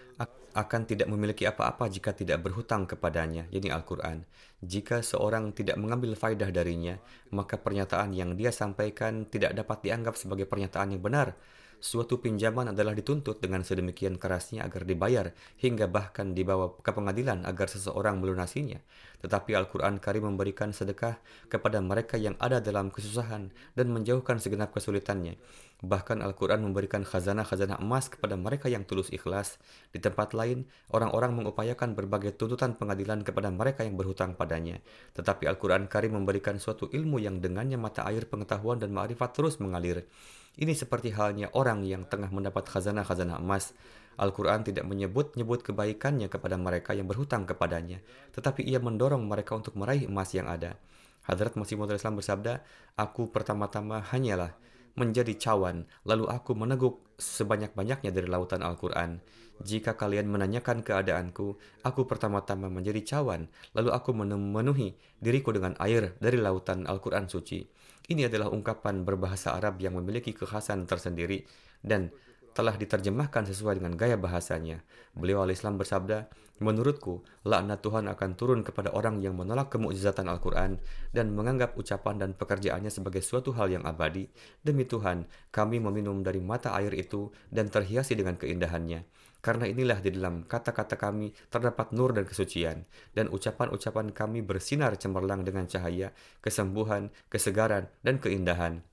akan 0.53 0.83
tidak 0.85 1.09
memiliki 1.09 1.49
apa-apa 1.49 1.89
jika 1.89 2.13
tidak 2.13 2.45
berhutang 2.45 2.85
kepadanya, 2.85 3.49
yakni 3.49 3.73
Al-Quran. 3.73 4.29
Jika 4.61 5.01
seorang 5.01 5.57
tidak 5.57 5.81
mengambil 5.81 6.13
faidah 6.13 6.53
darinya, 6.53 7.01
maka 7.33 7.57
pernyataan 7.57 8.13
yang 8.13 8.37
dia 8.37 8.53
sampaikan 8.53 9.25
tidak 9.27 9.57
dapat 9.57 9.83
dianggap 9.83 10.15
sebagai 10.15 10.45
pernyataan 10.45 10.95
yang 10.95 11.03
benar, 11.03 11.35
suatu 11.83 12.23
pinjaman 12.23 12.71
adalah 12.71 12.95
dituntut 12.95 13.43
dengan 13.43 13.67
sedemikian 13.67 14.15
kerasnya 14.15 14.63
agar 14.63 14.87
dibayar 14.87 15.35
hingga 15.59 15.91
bahkan 15.91 16.31
dibawa 16.31 16.79
ke 16.79 16.93
pengadilan 16.95 17.43
agar 17.43 17.67
seseorang 17.67 18.23
melunasinya. 18.23 18.79
Tetapi 19.23 19.55
Al-Quran 19.55 20.03
Karim 20.03 20.27
memberikan 20.27 20.75
sedekah 20.75 21.17
kepada 21.47 21.79
mereka 21.79 22.19
yang 22.19 22.35
ada 22.43 22.59
dalam 22.59 22.91
kesusahan 22.91 23.55
dan 23.79 23.87
menjauhkan 23.95 24.43
segenap 24.43 24.75
kesulitannya. 24.75 25.39
Bahkan 25.83 26.23
Al-Quran 26.23 26.63
memberikan 26.63 27.03
khazanah-khazanah 27.03 27.83
emas 27.83 28.07
kepada 28.07 28.39
mereka 28.39 28.71
yang 28.71 28.87
tulus 28.87 29.11
ikhlas. 29.11 29.59
Di 29.91 29.99
tempat 29.99 30.31
lain, 30.35 30.67
orang-orang 30.95 31.43
mengupayakan 31.43 31.99
berbagai 31.99 32.39
tuntutan 32.39 32.79
pengadilan 32.79 33.27
kepada 33.27 33.51
mereka 33.51 33.83
yang 33.83 33.99
berhutang 33.99 34.39
padanya. 34.39 34.79
Tetapi 35.19 35.47
Al-Quran 35.51 35.91
Karim 35.91 36.19
memberikan 36.19 36.63
suatu 36.63 36.87
ilmu 36.91 37.19
yang 37.19 37.43
dengannya 37.43 37.79
mata 37.79 38.07
air 38.07 38.31
pengetahuan 38.31 38.79
dan 38.79 38.95
ma'rifat 38.95 39.35
terus 39.35 39.59
mengalir. 39.59 40.07
Ini 40.53 40.77
seperti 40.77 41.11
halnya 41.17 41.49
orang 41.57 41.81
yang 41.83 42.05
tengah 42.05 42.29
mendapat 42.29 42.69
khazanah-khazanah 42.69 43.41
emas. 43.41 43.73
Al-Quran 44.21 44.67
tidak 44.67 44.85
menyebut-nyebut 44.85 45.65
kebaikannya 45.65 46.29
kepada 46.29 46.61
mereka 46.61 46.93
yang 46.93 47.09
berhutang 47.09 47.49
kepadanya, 47.49 48.01
tetapi 48.37 48.65
ia 48.65 48.83
mendorong 48.83 49.25
mereka 49.25 49.57
untuk 49.57 49.77
meraih 49.79 50.09
emas 50.09 50.33
yang 50.37 50.49
ada. 50.49 50.77
Hadrat 51.23 51.55
Masih 51.55 51.79
Maud 51.79 51.95
Islam 51.95 52.19
bersabda, 52.19 52.67
Aku 52.99 53.31
pertama-tama 53.31 54.03
hanyalah 54.03 54.59
menjadi 54.99 55.33
cawan, 55.39 55.89
lalu 56.05 56.29
aku 56.29 56.53
meneguk 56.53 57.01
sebanyak-banyaknya 57.17 58.11
dari 58.13 58.29
lautan 58.29 58.61
Al-Quran. 58.61 59.23
Jika 59.63 59.95
kalian 59.95 60.27
menanyakan 60.27 60.83
keadaanku, 60.83 61.55
aku 61.87 62.01
pertama-tama 62.05 62.67
menjadi 62.67 63.01
cawan, 63.17 63.47
lalu 63.79 63.95
aku 63.95 64.11
memenuhi 64.11 64.99
diriku 65.23 65.55
dengan 65.55 65.79
air 65.79 66.19
dari 66.19 66.37
lautan 66.43 66.85
Al-Quran 66.85 67.31
suci. 67.31 67.63
Ini 68.11 68.27
adalah 68.27 68.51
ungkapan 68.51 69.07
berbahasa 69.07 69.55
Arab 69.55 69.79
yang 69.79 69.95
memiliki 69.95 70.35
kekhasan 70.35 70.91
tersendiri 70.91 71.47
dan 71.79 72.11
telah 72.53 72.77
diterjemahkan 72.77 73.49
sesuai 73.49 73.81
dengan 73.81 73.97
gaya 73.97 74.21
bahasanya. 74.21 74.85
Beliau 75.17 75.45
al-Islam 75.45 75.77
bersabda, 75.81 76.29
Menurutku, 76.63 77.27
laknat 77.43 77.83
Tuhan 77.83 78.07
akan 78.07 78.31
turun 78.39 78.63
kepada 78.63 78.95
orang 78.95 79.19
yang 79.19 79.35
menolak 79.35 79.75
kemukjizatan 79.75 80.31
Al-Quran 80.31 80.79
dan 81.11 81.35
menganggap 81.35 81.75
ucapan 81.75 82.23
dan 82.23 82.31
pekerjaannya 82.39 82.87
sebagai 82.87 83.19
suatu 83.19 83.51
hal 83.59 83.75
yang 83.75 83.83
abadi. 83.83 84.31
Demi 84.63 84.87
Tuhan, 84.87 85.27
kami 85.51 85.83
meminum 85.83 86.23
dari 86.23 86.39
mata 86.39 86.71
air 86.79 86.95
itu 86.95 87.35
dan 87.51 87.67
terhiasi 87.67 88.15
dengan 88.15 88.39
keindahannya. 88.39 89.03
Karena 89.43 89.67
inilah 89.67 89.99
di 89.99 90.15
dalam 90.15 90.47
kata-kata 90.47 90.95
kami 90.95 91.35
terdapat 91.51 91.91
nur 91.91 92.15
dan 92.15 92.31
kesucian, 92.31 92.87
dan 93.11 93.27
ucapan-ucapan 93.27 94.15
kami 94.15 94.39
bersinar 94.47 94.95
cemerlang 94.95 95.43
dengan 95.43 95.67
cahaya, 95.67 96.15
kesembuhan, 96.39 97.11
kesegaran, 97.27 97.91
dan 98.07 98.23
keindahan. 98.23 98.87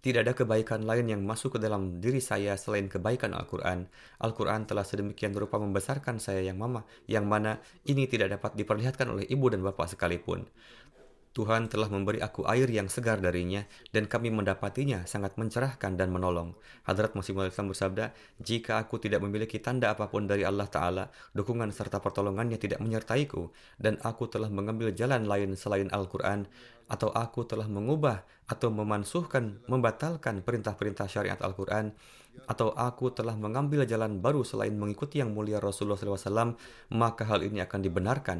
Tidak 0.00 0.24
ada 0.24 0.32
kebaikan 0.32 0.88
lain 0.88 1.12
yang 1.12 1.20
masuk 1.28 1.56
ke 1.56 1.58
dalam 1.60 2.00
diri 2.00 2.24
saya 2.24 2.56
selain 2.56 2.88
kebaikan 2.88 3.36
Al-Quran. 3.36 3.84
Al-Quran 4.24 4.64
telah 4.64 4.80
sedemikian 4.80 5.36
rupa 5.36 5.60
membesarkan 5.60 6.16
saya 6.16 6.40
yang 6.40 6.56
mama, 6.56 6.88
yang 7.04 7.28
mana 7.28 7.60
ini 7.84 8.08
tidak 8.08 8.40
dapat 8.40 8.56
diperlihatkan 8.56 9.12
oleh 9.12 9.28
ibu 9.28 9.52
dan 9.52 9.60
bapak 9.60 9.92
sekalipun. 9.92 10.48
Tuhan 11.30 11.70
telah 11.70 11.86
memberi 11.86 12.18
aku 12.18 12.42
air 12.42 12.66
yang 12.66 12.90
segar 12.90 13.22
darinya, 13.22 13.62
dan 13.94 14.10
kami 14.10 14.34
mendapatinya 14.34 15.06
sangat 15.06 15.38
mencerahkan 15.38 15.94
dan 15.94 16.10
menolong. 16.10 16.58
Hadrat 16.82 17.14
Masih 17.14 17.38
Islam 17.38 17.70
bersabda, 17.70 18.10
Jika 18.42 18.82
aku 18.82 18.98
tidak 18.98 19.22
memiliki 19.22 19.62
tanda 19.62 19.94
apa 19.94 20.10
pun 20.10 20.26
dari 20.26 20.42
Allah 20.42 20.66
Ta'ala, 20.66 21.06
dukungan 21.30 21.70
serta 21.70 22.02
pertolongannya 22.02 22.58
tidak 22.58 22.82
menyertaiku, 22.82 23.54
dan 23.78 24.02
aku 24.02 24.26
telah 24.26 24.50
mengambil 24.50 24.90
jalan 24.90 25.22
lain 25.22 25.54
selain 25.54 25.86
Al-Quran, 25.94 26.50
atau 26.90 27.14
aku 27.14 27.46
telah 27.46 27.70
mengubah 27.70 28.26
atau 28.50 28.68
memansuhkan, 28.74 29.62
membatalkan 29.70 30.42
perintah-perintah 30.42 31.06
syariat 31.06 31.38
Al-Quran, 31.38 31.94
atau 32.50 32.74
aku 32.74 33.14
telah 33.14 33.38
mengambil 33.38 33.86
jalan 33.86 34.18
baru 34.18 34.42
selain 34.42 34.74
mengikuti 34.74 35.22
yang 35.22 35.30
mulia 35.30 35.62
Rasulullah 35.62 35.98
SAW, 35.98 36.58
maka 36.90 37.22
hal 37.30 37.46
ini 37.46 37.62
akan 37.62 37.80
dibenarkan 37.80 38.38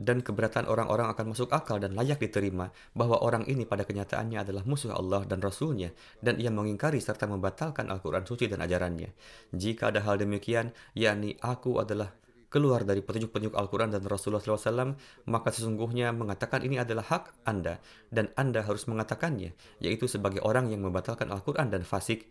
dan 0.00 0.24
keberatan 0.24 0.64
orang-orang 0.64 1.12
akan 1.12 1.36
masuk 1.36 1.52
akal 1.52 1.76
dan 1.76 1.92
layak 1.92 2.16
diterima 2.16 2.72
bahwa 2.96 3.20
orang 3.20 3.44
ini 3.44 3.68
pada 3.68 3.84
kenyataannya 3.84 4.40
adalah 4.40 4.64
musuh 4.64 4.96
Allah 4.96 5.28
dan 5.28 5.44
Rasulnya 5.44 5.92
dan 6.24 6.40
ia 6.40 6.48
mengingkari 6.48 6.98
serta 6.98 7.28
membatalkan 7.28 7.92
Al-Quran 7.92 8.24
suci 8.24 8.48
dan 8.48 8.64
ajarannya. 8.64 9.12
Jika 9.52 9.92
ada 9.92 10.00
hal 10.04 10.16
demikian, 10.16 10.72
yakni 10.96 11.36
aku 11.44 11.76
adalah 11.76 12.16
keluar 12.52 12.84
dari 12.84 13.00
petunjuk-petunjuk 13.00 13.56
Al-Quran 13.56 13.96
dan 13.96 14.04
Rasulullah 14.04 14.44
SAW, 14.44 14.92
maka 15.26 15.48
sesungguhnya 15.48 16.12
mengatakan 16.12 16.60
ini 16.60 16.76
adalah 16.76 17.08
hak 17.08 17.48
Anda, 17.48 17.80
dan 18.12 18.28
Anda 18.36 18.60
harus 18.60 18.84
mengatakannya, 18.84 19.56
yaitu 19.80 20.04
sebagai 20.04 20.44
orang 20.44 20.68
yang 20.68 20.84
membatalkan 20.84 21.32
Al-Quran 21.32 21.72
dan 21.72 21.82
fasik. 21.88 22.28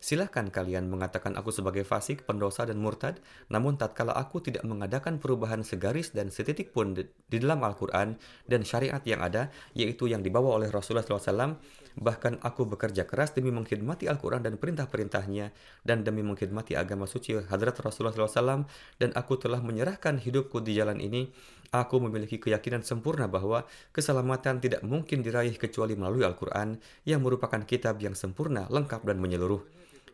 Silahkan 0.00 0.48
kalian 0.48 0.88
mengatakan 0.88 1.36
aku 1.36 1.52
sebagai 1.52 1.84
fasik, 1.84 2.24
pendosa, 2.24 2.64
dan 2.64 2.80
murtad, 2.80 3.20
namun 3.52 3.76
tatkala 3.76 4.16
aku 4.16 4.40
tidak 4.40 4.64
mengadakan 4.64 5.20
perubahan 5.20 5.60
segaris 5.60 6.16
dan 6.16 6.32
setitik 6.32 6.72
pun 6.72 6.96
di 6.96 7.36
dalam 7.36 7.60
Al-Quran 7.60 8.16
dan 8.48 8.64
syariat 8.64 9.04
yang 9.04 9.20
ada, 9.20 9.52
yaitu 9.76 10.08
yang 10.08 10.24
dibawa 10.24 10.56
oleh 10.56 10.72
Rasulullah 10.72 11.04
SAW, 11.04 11.60
bahkan 12.00 12.40
aku 12.40 12.64
bekerja 12.64 13.04
keras 13.04 13.36
demi 13.36 13.52
mengkhidmati 13.52 14.08
Al-Quran 14.08 14.40
dan 14.40 14.56
perintah-perintahnya, 14.56 15.52
dan 15.84 16.00
demi 16.00 16.24
mengkhidmati 16.24 16.80
agama 16.80 17.04
suci 17.04 17.36
hadrat 17.36 17.76
Rasulullah 17.84 18.16
SAW, 18.16 18.64
dan 18.96 19.12
aku 19.12 19.36
telah 19.36 19.60
menyerahkan 19.60 20.16
hidupku 20.16 20.64
di 20.64 20.80
jalan 20.80 20.96
ini, 20.96 21.28
aku 21.76 22.00
memiliki 22.00 22.40
keyakinan 22.40 22.80
sempurna 22.88 23.28
bahwa 23.28 23.68
keselamatan 23.92 24.64
tidak 24.64 24.80
mungkin 24.80 25.20
diraih 25.20 25.60
kecuali 25.60 25.92
melalui 25.92 26.24
Al-Quran, 26.24 26.80
yang 27.04 27.20
merupakan 27.20 27.60
kitab 27.68 28.00
yang 28.00 28.16
sempurna, 28.16 28.64
lengkap, 28.72 29.04
dan 29.04 29.20
menyeluruh 29.20 29.60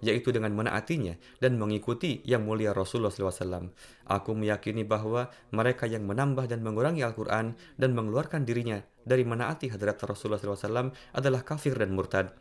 yaitu 0.04 0.32
dengan 0.32 0.52
menaatinya 0.52 1.16
dan 1.40 1.56
mengikuti 1.56 2.20
yang 2.24 2.44
mulia 2.44 2.76
Rasulullah 2.76 3.12
SAW. 3.12 3.72
Aku 4.06 4.36
meyakini 4.36 4.84
bahwa 4.84 5.32
mereka 5.52 5.88
yang 5.88 6.04
menambah 6.04 6.46
dan 6.46 6.60
mengurangi 6.60 7.02
Al-Quran 7.02 7.56
dan 7.76 7.90
mengeluarkan 7.96 8.44
dirinya 8.44 8.82
dari 9.06 9.22
menaati 9.22 9.70
hadrat 9.70 10.02
Rasulullah 10.02 10.40
SAW 10.42 10.92
adalah 11.14 11.42
kafir 11.46 11.78
dan 11.78 11.94
murtad. 11.94 12.34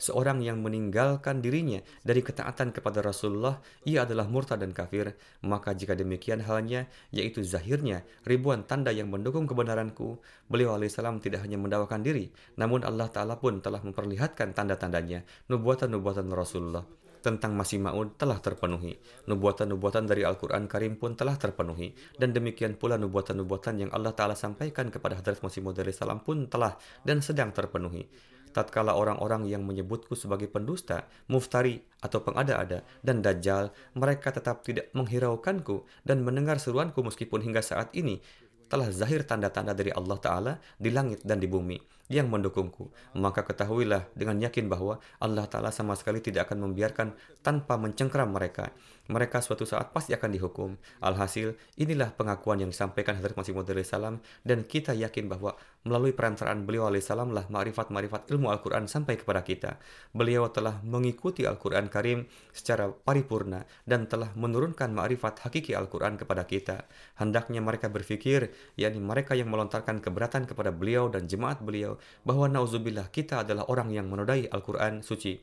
Seorang 0.00 0.40
yang 0.40 0.64
meninggalkan 0.64 1.44
dirinya 1.44 1.84
dari 2.00 2.24
ketaatan 2.24 2.72
kepada 2.72 3.04
Rasulullah, 3.04 3.60
ia 3.84 4.08
adalah 4.08 4.32
murtad 4.32 4.64
dan 4.64 4.72
kafir. 4.72 5.12
Maka 5.44 5.76
jika 5.76 5.92
demikian 5.92 6.40
halnya, 6.40 6.88
yaitu 7.12 7.44
zahirnya 7.44 8.08
ribuan 8.24 8.64
tanda 8.64 8.96
yang 8.96 9.12
mendukung 9.12 9.44
kebenaranku, 9.44 10.16
beliau 10.48 10.72
alaihissalam 10.72 11.20
tidak 11.20 11.44
hanya 11.44 11.60
mendakwakan 11.60 12.00
diri, 12.00 12.32
namun 12.56 12.80
Allah 12.80 13.12
Ta'ala 13.12 13.36
pun 13.36 13.60
telah 13.60 13.84
memperlihatkan 13.84 14.56
tanda-tandanya, 14.56 15.20
nubuatan-nubuatan 15.52 16.32
Rasulullah 16.32 16.99
tentang 17.20 17.54
Masih 17.54 17.78
Maud 17.78 18.16
telah 18.16 18.40
terpenuhi. 18.40 18.96
Nubuatan-nubuatan 19.28 20.08
dari 20.08 20.24
Al-Quran 20.24 20.66
Karim 20.66 20.96
pun 20.96 21.14
telah 21.14 21.36
terpenuhi. 21.36 21.92
Dan 22.16 22.32
demikian 22.32 22.74
pula 22.80 22.96
nubuatan-nubuatan 22.96 23.86
yang 23.86 23.90
Allah 23.92 24.16
Ta'ala 24.16 24.34
sampaikan 24.34 24.88
kepada 24.88 25.20
Hadrat 25.20 25.44
Masih 25.44 25.60
Maud 25.60 25.78
salam 25.92 26.24
pun 26.24 26.48
telah 26.48 26.74
dan 27.04 27.20
sedang 27.20 27.52
terpenuhi. 27.52 28.08
Tatkala 28.50 28.98
orang-orang 28.98 29.46
yang 29.46 29.62
menyebutku 29.62 30.18
sebagai 30.18 30.50
pendusta, 30.50 31.06
muftari 31.30 31.78
atau 32.02 32.18
pengada-ada, 32.26 32.82
dan 32.98 33.22
dajjal, 33.22 33.70
mereka 33.94 34.34
tetap 34.34 34.66
tidak 34.66 34.90
menghiraukanku 34.90 35.86
dan 36.02 36.26
mendengar 36.26 36.58
seruanku 36.58 36.98
meskipun 37.06 37.46
hingga 37.46 37.62
saat 37.62 37.94
ini 37.94 38.18
telah 38.66 38.90
zahir 38.90 39.22
tanda-tanda 39.22 39.70
dari 39.70 39.94
Allah 39.94 40.18
Ta'ala 40.18 40.52
di 40.78 40.90
langit 40.90 41.22
dan 41.22 41.38
di 41.38 41.46
bumi 41.46 41.99
yang 42.10 42.26
mendukungku. 42.26 42.90
Maka 43.14 43.46
ketahuilah 43.46 44.10
dengan 44.18 44.42
yakin 44.42 44.66
bahwa 44.66 44.98
Allah 45.22 45.46
Ta'ala 45.46 45.70
sama 45.70 45.94
sekali 45.94 46.18
tidak 46.18 46.50
akan 46.50 46.66
membiarkan 46.68 47.14
tanpa 47.46 47.78
mencengkram 47.78 48.34
mereka. 48.34 48.74
Mereka 49.10 49.42
suatu 49.42 49.66
saat 49.66 49.90
pasti 49.94 50.14
akan 50.14 50.30
dihukum. 50.34 50.74
Alhasil, 51.02 51.54
inilah 51.78 52.14
pengakuan 52.14 52.62
yang 52.62 52.70
disampaikan 52.70 53.18
Hadrat 53.18 53.34
Masih 53.38 53.54
Maud 53.54 53.70
salam 53.86 54.22
dan 54.42 54.66
kita 54.66 54.94
yakin 54.94 55.30
bahwa 55.30 55.54
melalui 55.86 56.12
perantaraan 56.12 56.68
beliau 56.68 56.92
salam 57.00 57.32
lah 57.32 57.48
ma'rifat-ma'rifat 57.48 58.28
ilmu 58.28 58.52
Al-Quran 58.52 58.86
sampai 58.90 59.18
kepada 59.18 59.40
kita. 59.46 59.80
Beliau 60.12 60.50
telah 60.52 60.82
mengikuti 60.84 61.46
Al-Quran 61.46 61.88
Karim 61.88 62.28
secara 62.52 62.90
paripurna 62.90 63.64
dan 63.86 64.06
telah 64.10 64.30
menurunkan 64.36 64.92
ma'rifat 64.92 65.46
hakiki 65.46 65.72
Al-Quran 65.72 66.20
kepada 66.20 66.44
kita. 66.44 66.84
Hendaknya 67.16 67.64
mereka 67.64 67.88
berpikir, 67.88 68.52
yakni 68.76 69.00
mereka 69.00 69.32
yang 69.32 69.48
melontarkan 69.48 69.98
keberatan 70.04 70.44
kepada 70.44 70.74
beliau 70.74 71.08
dan 71.08 71.26
jemaat 71.26 71.62
beliau 71.64 71.96
bahwa 72.22 72.46
nauzubillah 72.48 73.08
kita 73.12 73.42
adalah 73.44 73.68
orang 73.68 73.92
yang 73.94 74.06
menodai 74.08 74.48
Al-Quran 74.48 75.00
suci. 75.04 75.40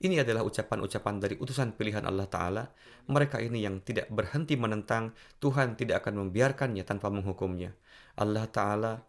Ini 0.00 0.24
adalah 0.24 0.40
ucapan-ucapan 0.48 1.20
dari 1.20 1.36
utusan 1.36 1.76
pilihan 1.76 2.08
Allah 2.08 2.24
Ta'ala. 2.24 2.64
Mereka 3.12 3.36
ini 3.44 3.60
yang 3.60 3.84
tidak 3.84 4.08
berhenti 4.08 4.56
menentang, 4.56 5.12
Tuhan 5.44 5.76
tidak 5.76 6.04
akan 6.04 6.24
membiarkannya 6.24 6.80
tanpa 6.88 7.12
menghukumnya. 7.12 7.76
Allah 8.16 8.48
Ta'ala 8.48 9.04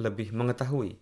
lebih 0.00 0.32
mengetahui 0.32 0.96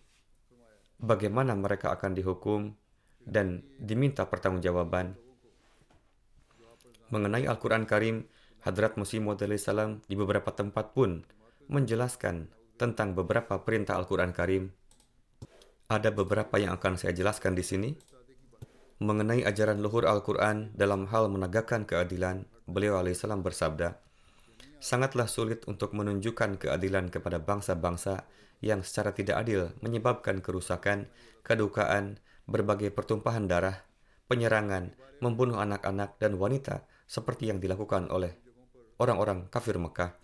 bagaimana 0.99 1.55
mereka 1.55 1.95
akan 1.95 2.19
dihukum 2.19 2.75
dan 3.23 3.63
diminta 3.79 4.27
pertanggungjawaban. 4.27 5.15
Mengenai 7.15 7.47
Al-Quran 7.47 7.87
Karim, 7.87 8.27
Hadrat 8.65 8.97
Musim 8.99 9.29
Maud 9.29 9.39
salam 9.61 10.03
di 10.09 10.17
beberapa 10.17 10.51
tempat 10.51 10.97
pun 10.97 11.23
menjelaskan 11.69 12.49
tentang 12.85 13.17
beberapa 13.17 13.65
perintah 13.65 13.97
Al-Quran 13.97 14.37
Karim. 14.37 14.69
Ada 15.89 16.13
beberapa 16.13 16.61
yang 16.61 16.77
akan 16.77 17.01
saya 17.01 17.17
jelaskan 17.17 17.57
di 17.57 17.65
sini. 17.65 17.91
Mengenai 19.01 19.41
ajaran 19.41 19.81
luhur 19.81 20.05
Al-Quran 20.05 20.77
dalam 20.77 21.09
hal 21.09 21.33
menegakkan 21.33 21.89
keadilan, 21.89 22.45
beliau 22.69 23.01
alaihissalam 23.01 23.41
bersabda, 23.41 23.97
Sangatlah 24.85 25.25
sulit 25.25 25.65
untuk 25.65 25.97
menunjukkan 25.97 26.61
keadilan 26.61 27.09
kepada 27.09 27.41
bangsa-bangsa 27.41 28.29
yang 28.61 28.85
secara 28.85 29.17
tidak 29.17 29.41
adil 29.41 29.73
menyebabkan 29.81 30.45
kerusakan, 30.45 31.09
kedukaan, 31.41 32.21
berbagai 32.45 32.93
pertumpahan 32.93 33.49
darah, 33.49 33.81
penyerangan, 34.29 34.93
membunuh 35.25 35.57
anak-anak 35.57 36.21
dan 36.21 36.37
wanita 36.37 36.85
seperti 37.09 37.49
yang 37.49 37.65
dilakukan 37.65 38.13
oleh 38.13 38.37
orang-orang 39.01 39.49
kafir 39.49 39.81
Mekah 39.81 40.24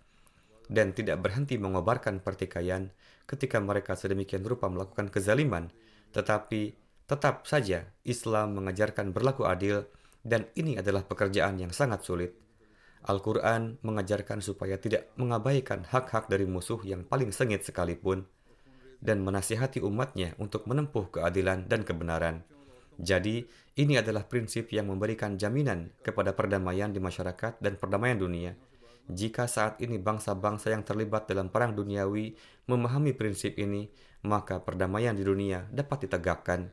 dan 0.67 0.93
tidak 0.93 1.23
berhenti 1.23 1.57
mengobarkan 1.57 2.21
pertikaian 2.21 2.91
ketika 3.25 3.57
mereka 3.63 3.95
sedemikian 3.95 4.43
rupa 4.43 4.67
melakukan 4.67 5.07
kezaliman, 5.07 5.71
tetapi 6.11 6.75
tetap 7.07 7.47
saja 7.47 7.87
Islam 8.03 8.59
mengajarkan 8.59 9.15
berlaku 9.15 9.47
adil 9.47 9.87
dan 10.21 10.47
ini 10.53 10.77
adalah 10.77 11.03
pekerjaan 11.07 11.57
yang 11.57 11.73
sangat 11.73 12.05
sulit. 12.05 12.31
Al-Quran 13.01 13.81
mengajarkan 13.81 14.45
supaya 14.45 14.77
tidak 14.77 15.09
mengabaikan 15.17 15.89
hak-hak 15.89 16.29
dari 16.29 16.45
musuh 16.45 16.77
yang 16.85 17.01
paling 17.01 17.33
sengit 17.33 17.65
sekalipun. 17.65 18.29
dan 19.01 19.17
menasihati 19.25 19.81
umatnya 19.81 20.37
untuk 20.37 20.69
menempuh 20.69 21.09
keadilan 21.09 21.65
dan 21.65 21.81
kebenaran. 21.81 22.45
Jadi, 23.01 23.49
ini 23.81 23.97
adalah 23.97 24.29
prinsip 24.29 24.69
yang 24.69 24.93
memberikan 24.93 25.41
jaminan 25.41 25.89
kepada 26.05 26.37
perdamaian 26.37 26.93
di 26.93 27.01
masyarakat 27.01 27.57
dan 27.57 27.81
perdamaian 27.81 28.21
dunia. 28.21 28.53
Jika 29.09 29.49
saat 29.49 29.81
ini 29.81 29.97
bangsa-bangsa 29.97 30.69
yang 30.69 30.85
terlibat 30.85 31.25
dalam 31.25 31.49
perang 31.49 31.73
duniawi 31.73 32.37
memahami 32.69 33.15
prinsip 33.17 33.57
ini, 33.57 33.89
maka 34.25 34.61
perdamaian 34.61 35.17
di 35.17 35.25
dunia 35.25 35.65
dapat 35.73 36.05
ditegakkan. 36.05 36.69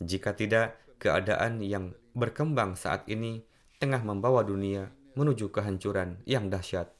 Jika 0.00 0.36
tidak, 0.36 0.76
keadaan 1.00 1.64
yang 1.64 1.96
berkembang 2.12 2.76
saat 2.76 3.08
ini 3.08 3.40
tengah 3.80 4.04
membawa 4.04 4.44
dunia 4.44 4.92
menuju 5.16 5.48
kehancuran 5.48 6.20
yang 6.28 6.52
dahsyat. 6.52 6.92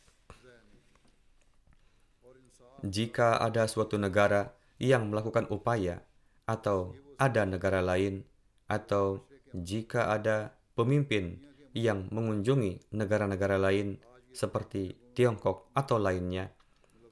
Jika 2.80 3.36
ada 3.36 3.68
suatu 3.68 4.00
negara 4.00 4.56
yang 4.80 5.12
melakukan 5.12 5.44
upaya 5.52 6.00
atau 6.48 6.96
ada 7.20 7.44
negara 7.44 7.84
lain 7.84 8.24
atau 8.64 9.20
jika 9.52 10.08
ada 10.08 10.56
pemimpin 10.72 11.44
yang 11.76 12.08
mengunjungi 12.08 12.88
negara-negara 12.96 13.60
lain 13.60 14.00
seperti 14.30 14.96
Tiongkok 15.14 15.74
atau 15.74 15.98
lainnya, 15.98 16.50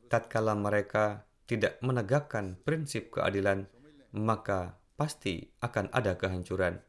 tatkala 0.09 0.55
mereka 0.55 1.29
tidak 1.49 1.81
menegakkan 1.81 2.61
prinsip 2.61 3.13
keadilan, 3.13 3.69
maka 4.15 4.77
pasti 4.97 5.49
akan 5.61 5.93
ada 5.93 6.17
kehancuran. 6.17 6.81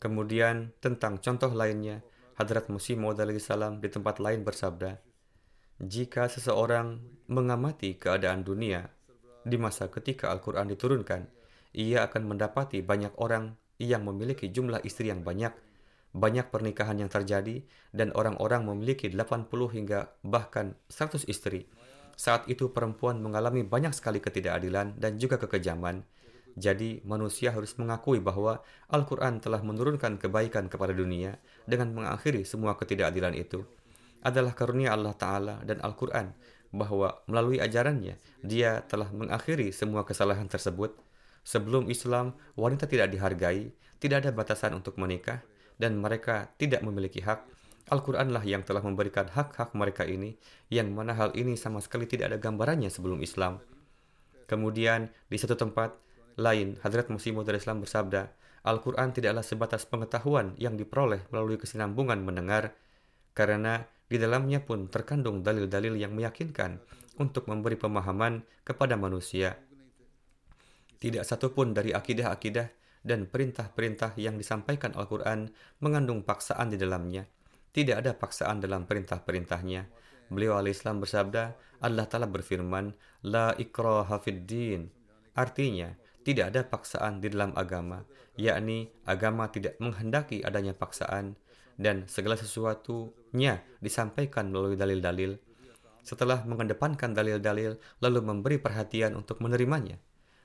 Kemudian 0.00 0.72
tentang 0.80 1.20
contoh 1.20 1.52
lainnya, 1.52 2.00
Hadrat 2.40 2.72
Musi 2.72 2.96
Maud 2.96 3.20
salam 3.36 3.84
di 3.84 3.92
tempat 3.92 4.16
lain 4.16 4.40
bersabda, 4.48 4.96
jika 5.80 6.28
seseorang 6.28 7.00
mengamati 7.28 7.96
keadaan 8.00 8.44
dunia 8.44 8.88
di 9.44 9.56
masa 9.60 9.92
ketika 9.92 10.32
Al-Quran 10.32 10.68
diturunkan, 10.72 11.28
ia 11.76 12.04
akan 12.04 12.32
mendapati 12.32 12.80
banyak 12.80 13.12
orang 13.20 13.56
yang 13.80 14.04
memiliki 14.04 14.52
jumlah 14.52 14.84
istri 14.84 15.08
yang 15.08 15.24
banyak, 15.24 15.52
banyak 16.10 16.50
pernikahan 16.50 16.98
yang 16.98 17.10
terjadi, 17.10 17.62
dan 17.94 18.10
orang-orang 18.14 18.66
memiliki 18.66 19.10
80 19.10 19.46
hingga 19.70 20.10
bahkan 20.26 20.74
100 20.90 21.26
istri. 21.30 21.70
Saat 22.18 22.50
itu 22.52 22.70
perempuan 22.74 23.22
mengalami 23.22 23.64
banyak 23.64 23.96
sekali 23.96 24.20
ketidakadilan 24.20 24.98
dan 25.00 25.16
juga 25.16 25.40
kekejaman, 25.40 26.04
jadi, 26.58 26.98
manusia 27.06 27.54
harus 27.54 27.78
mengakui 27.78 28.18
bahwa 28.18 28.62
Al-Quran 28.90 29.38
telah 29.38 29.62
menurunkan 29.62 30.18
kebaikan 30.18 30.66
kepada 30.66 30.90
dunia 30.90 31.38
dengan 31.66 31.94
mengakhiri 31.94 32.42
semua 32.42 32.74
ketidakadilan 32.74 33.38
itu. 33.38 33.62
Adalah 34.20 34.52
karunia 34.52 34.92
Allah 34.92 35.14
Ta'ala 35.14 35.54
dan 35.62 35.78
Al-Quran 35.80 36.34
bahwa 36.70 37.22
melalui 37.26 37.58
ajarannya, 37.62 38.18
dia 38.42 38.82
telah 38.86 39.10
mengakhiri 39.10 39.70
semua 39.74 40.06
kesalahan 40.06 40.46
tersebut. 40.46 40.94
Sebelum 41.42 41.88
Islam, 41.88 42.36
wanita 42.54 42.84
tidak 42.84 43.10
dihargai, 43.10 43.72
tidak 43.96 44.26
ada 44.26 44.30
batasan 44.30 44.76
untuk 44.76 45.00
menikah, 45.00 45.40
dan 45.80 45.96
mereka 45.96 46.52
tidak 46.60 46.84
memiliki 46.84 47.24
hak. 47.24 47.48
Al-Quranlah 47.88 48.44
yang 48.44 48.62
telah 48.62 48.84
memberikan 48.84 49.26
hak-hak 49.32 49.72
mereka 49.72 50.04
ini, 50.04 50.36
yang 50.68 50.92
mana 50.92 51.16
hal 51.16 51.32
ini 51.32 51.56
sama 51.56 51.80
sekali 51.80 52.04
tidak 52.04 52.30
ada 52.30 52.38
gambarannya 52.38 52.92
sebelum 52.92 53.24
Islam. 53.24 53.58
Kemudian, 54.44 55.08
di 55.26 55.40
satu 55.40 55.56
tempat, 55.56 55.96
lain, 56.36 56.78
Hadrat 56.84 57.10
Masih 57.10 57.32
Maud 57.34 57.48
Islam 57.50 57.82
bersabda, 57.82 58.30
Al-Quran 58.60 59.16
tidaklah 59.16 59.42
sebatas 59.42 59.88
pengetahuan 59.88 60.52
yang 60.60 60.76
diperoleh 60.76 61.24
melalui 61.32 61.56
kesinambungan 61.56 62.20
mendengar, 62.20 62.76
karena 63.32 63.88
di 64.06 64.20
dalamnya 64.20 64.60
pun 64.60 64.86
terkandung 64.86 65.40
dalil-dalil 65.40 65.96
yang 65.96 66.12
meyakinkan 66.12 66.78
untuk 67.16 67.48
memberi 67.48 67.80
pemahaman 67.80 68.44
kepada 68.62 68.94
manusia. 69.00 69.56
Tidak 71.00 71.24
satupun 71.24 71.72
dari 71.72 71.96
akidah-akidah 71.96 72.79
dan 73.00 73.28
perintah-perintah 73.28 74.16
yang 74.20 74.36
disampaikan 74.36 74.92
Al-Quran 74.92 75.48
mengandung 75.80 76.24
paksaan 76.24 76.72
di 76.72 76.76
dalamnya. 76.76 77.24
Tidak 77.70 77.96
ada 77.96 78.12
paksaan 78.12 78.60
dalam 78.60 78.84
perintah-perintahnya. 78.84 79.86
Beliau 80.30 80.58
al-Islam 80.58 81.02
bersabda, 81.02 81.56
Allah 81.82 82.06
Ta'ala 82.06 82.30
berfirman, 82.30 82.92
La 83.26 83.54
ikraha 83.56 84.20
din. 84.26 84.90
Artinya, 85.34 85.90
tidak 86.20 86.52
ada 86.52 86.60
paksaan 86.68 87.24
di 87.24 87.32
dalam 87.32 87.56
agama, 87.56 88.04
yakni 88.36 88.92
agama 89.08 89.48
tidak 89.48 89.80
menghendaki 89.80 90.44
adanya 90.44 90.76
paksaan 90.76 91.32
dan 91.80 92.04
segala 92.04 92.36
sesuatunya 92.36 93.64
disampaikan 93.80 94.52
melalui 94.52 94.76
dalil-dalil. 94.76 95.40
Setelah 96.04 96.44
mengedepankan 96.44 97.16
dalil-dalil, 97.16 97.80
lalu 98.04 98.20
memberi 98.20 98.60
perhatian 98.60 99.16
untuk 99.16 99.40
menerimanya. 99.40 99.96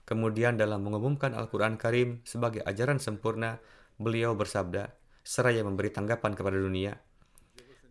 Kemudian 0.05 0.55
dalam 0.55 0.85
mengumumkan 0.85 1.33
Al-Quran 1.33 1.81
Karim 1.81 2.21
sebagai 2.21 2.61
ajaran 2.61 3.01
sempurna, 3.01 3.57
beliau 3.97 4.37
bersabda, 4.37 4.93
seraya 5.25 5.65
memberi 5.65 5.89
tanggapan 5.89 6.37
kepada 6.37 6.61
dunia, 6.61 7.01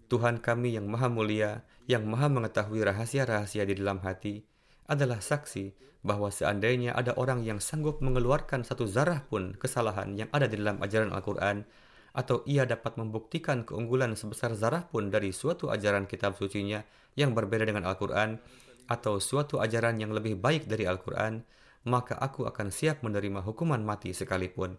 Tuhan 0.07 0.39
kami 0.39 0.77
yang 0.79 0.87
maha 0.87 1.11
mulia, 1.11 1.67
yang 1.91 2.07
maha 2.07 2.31
mengetahui 2.31 2.87
rahasia-rahasia 2.87 3.67
di 3.67 3.75
dalam 3.75 3.99
hati, 4.05 4.47
adalah 4.87 5.19
saksi 5.19 5.75
bahwa 6.05 6.29
seandainya 6.29 6.93
ada 6.93 7.17
orang 7.17 7.41
yang 7.43 7.59
sanggup 7.59 8.05
mengeluarkan 8.05 8.63
satu 8.63 8.85
zarah 8.85 9.25
pun 9.25 9.57
kesalahan 9.57 10.13
yang 10.15 10.29
ada 10.31 10.45
di 10.45 10.61
dalam 10.61 10.77
ajaran 10.85 11.11
Al-Quran, 11.11 11.65
atau 12.15 12.47
ia 12.47 12.63
dapat 12.63 12.95
membuktikan 12.95 13.67
keunggulan 13.67 14.15
sebesar 14.15 14.55
zarah 14.55 14.87
pun 14.87 15.11
dari 15.11 15.35
suatu 15.35 15.73
ajaran 15.73 16.07
kitab 16.07 16.39
sucinya 16.39 16.85
yang 17.19 17.35
berbeda 17.35 17.67
dengan 17.67 17.89
Al-Quran, 17.89 18.39
atau 18.87 19.17
suatu 19.17 19.59
ajaran 19.59 19.97
yang 19.97 20.13
lebih 20.13 20.37
baik 20.37 20.69
dari 20.69 20.85
Al-Quran, 20.85 21.41
maka 21.85 22.17
aku 22.17 22.49
akan 22.49 22.73
siap 22.73 23.05
menerima 23.05 23.45
hukuman 23.45 23.81
mati 23.81 24.17
sekalipun. 24.17 24.77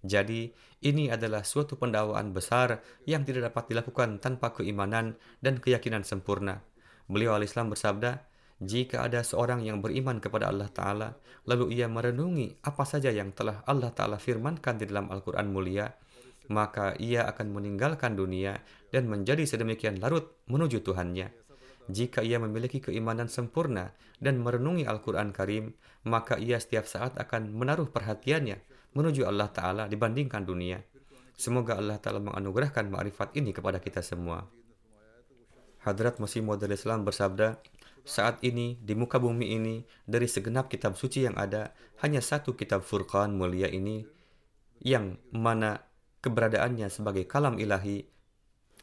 Jadi, 0.00 0.48
ini 0.80 1.12
adalah 1.12 1.44
suatu 1.44 1.76
pendakwaan 1.76 2.32
besar 2.32 2.80
yang 3.04 3.22
tidak 3.22 3.52
dapat 3.52 3.68
dilakukan 3.68 4.16
tanpa 4.18 4.56
keimanan 4.56 5.20
dan 5.44 5.60
keyakinan 5.60 6.02
sempurna. 6.08 6.64
Beliau 7.04 7.36
al-Islam 7.36 7.68
bersabda, 7.68 8.24
jika 8.60 9.04
ada 9.04 9.24
seorang 9.24 9.64
yang 9.64 9.80
beriman 9.80 10.20
kepada 10.20 10.48
Allah 10.48 10.68
Ta'ala, 10.68 11.08
lalu 11.48 11.80
ia 11.80 11.88
merenungi 11.88 12.60
apa 12.64 12.84
saja 12.84 13.08
yang 13.12 13.32
telah 13.32 13.64
Allah 13.64 13.92
Ta'ala 13.92 14.16
firmankan 14.20 14.80
di 14.80 14.84
dalam 14.88 15.08
Al-Quran 15.08 15.48
mulia, 15.48 15.88
maka 16.52 16.96
ia 17.00 17.24
akan 17.28 17.56
meninggalkan 17.56 18.16
dunia 18.16 18.60
dan 18.88 19.08
menjadi 19.08 19.44
sedemikian 19.48 20.00
larut 20.00 20.44
menuju 20.48 20.80
Tuhannya. 20.84 21.49
Jika 21.88 22.20
ia 22.20 22.36
memiliki 22.36 22.82
keimanan 22.82 23.30
sempurna 23.32 23.96
dan 24.20 24.42
merenungi 24.42 24.84
Al-Quran 24.84 25.32
Karim, 25.32 25.72
maka 26.04 26.36
ia 26.36 26.60
setiap 26.60 26.84
saat 26.84 27.16
akan 27.16 27.54
menaruh 27.56 27.88
perhatiannya 27.88 28.60
menuju 28.92 29.24
Allah 29.24 29.48
Ta'ala 29.48 29.84
dibandingkan 29.86 30.44
dunia. 30.44 30.82
Semoga 31.38 31.80
Allah 31.80 31.96
Ta'ala 31.96 32.20
menganugerahkan 32.20 32.90
ma'rifat 32.92 33.32
ini 33.38 33.56
kepada 33.56 33.80
kita 33.80 34.04
semua. 34.04 34.44
Hadrat 35.80 36.20
Masih 36.20 36.44
Maud 36.44 36.60
Islam 36.60 37.08
bersabda, 37.08 37.56
saat 38.04 38.40
ini, 38.44 38.76
di 38.80 38.92
muka 38.92 39.16
bumi 39.16 39.56
ini, 39.56 39.84
dari 40.04 40.28
segenap 40.28 40.68
kitab 40.68 40.96
suci 40.96 41.24
yang 41.24 41.36
ada, 41.40 41.72
hanya 42.04 42.20
satu 42.20 42.56
kitab 42.56 42.84
Furqan 42.84 43.32
mulia 43.32 43.68
ini, 43.68 44.04
yang 44.84 45.16
mana 45.32 45.84
keberadaannya 46.20 46.88
sebagai 46.92 47.24
kalam 47.24 47.56
ilahi, 47.56 48.04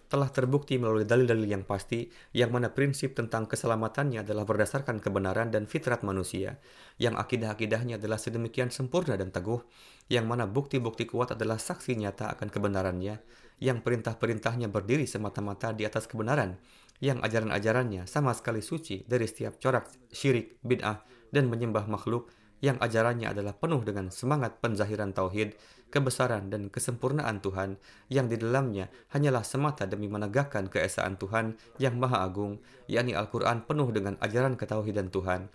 telah 0.07 0.31
terbukti 0.31 0.79
melalui 0.79 1.03
dalil-dalil 1.03 1.47
yang 1.47 1.63
pasti, 1.67 2.07
yang 2.31 2.51
mana 2.51 2.71
prinsip 2.71 3.11
tentang 3.15 3.43
keselamatannya 3.47 4.23
adalah 4.23 4.47
berdasarkan 4.47 5.03
kebenaran 5.03 5.51
dan 5.51 5.67
fitrat 5.67 6.03
manusia, 6.07 6.59
yang 6.95 7.19
akidah-akidahnya 7.19 7.99
adalah 7.99 8.15
sedemikian 8.15 8.71
sempurna 8.71 9.19
dan 9.19 9.35
teguh, 9.35 9.59
yang 10.07 10.23
mana 10.23 10.47
bukti-bukti 10.47 11.03
kuat 11.07 11.35
adalah 11.35 11.59
saksi 11.59 11.99
nyata 11.99 12.31
akan 12.39 12.47
kebenarannya, 12.47 13.19
yang 13.59 13.83
perintah-perintahnya 13.83 14.71
berdiri 14.71 15.03
semata-mata 15.03 15.75
di 15.75 15.83
atas 15.83 16.07
kebenaran, 16.07 16.55
yang 17.03 17.21
ajaran-ajarannya 17.21 18.09
sama 18.09 18.33
sekali 18.33 18.63
suci 18.63 19.05
dari 19.05 19.27
setiap 19.29 19.61
corak 19.61 19.91
syirik, 20.09 20.57
bid'ah, 20.65 21.03
dan 21.29 21.51
menyembah 21.51 21.85
makhluk 21.85 22.31
yang 22.59 22.81
ajarannya 22.81 23.29
adalah 23.29 23.53
penuh 23.53 23.85
dengan 23.85 24.09
semangat 24.09 24.57
penzahiran 24.57 25.13
tauhid, 25.13 25.53
kebesaran 25.93 26.49
dan 26.51 26.67
kesempurnaan 26.67 27.39
Tuhan 27.39 27.77
yang 28.11 28.27
di 28.27 28.35
dalamnya 28.35 28.91
hanyalah 29.13 29.45
semata 29.45 29.87
demi 29.87 30.09
menegakkan 30.09 30.67
keesaan 30.67 31.15
Tuhan 31.21 31.55
yang 31.77 31.95
maha 31.95 32.25
agung, 32.25 32.59
yakni 32.89 33.13
Al-Quran 33.13 33.63
penuh 33.63 33.89
dengan 33.93 34.17
ajaran 34.19 34.59
ketauhidan 34.59 35.13
Tuhan. 35.13 35.47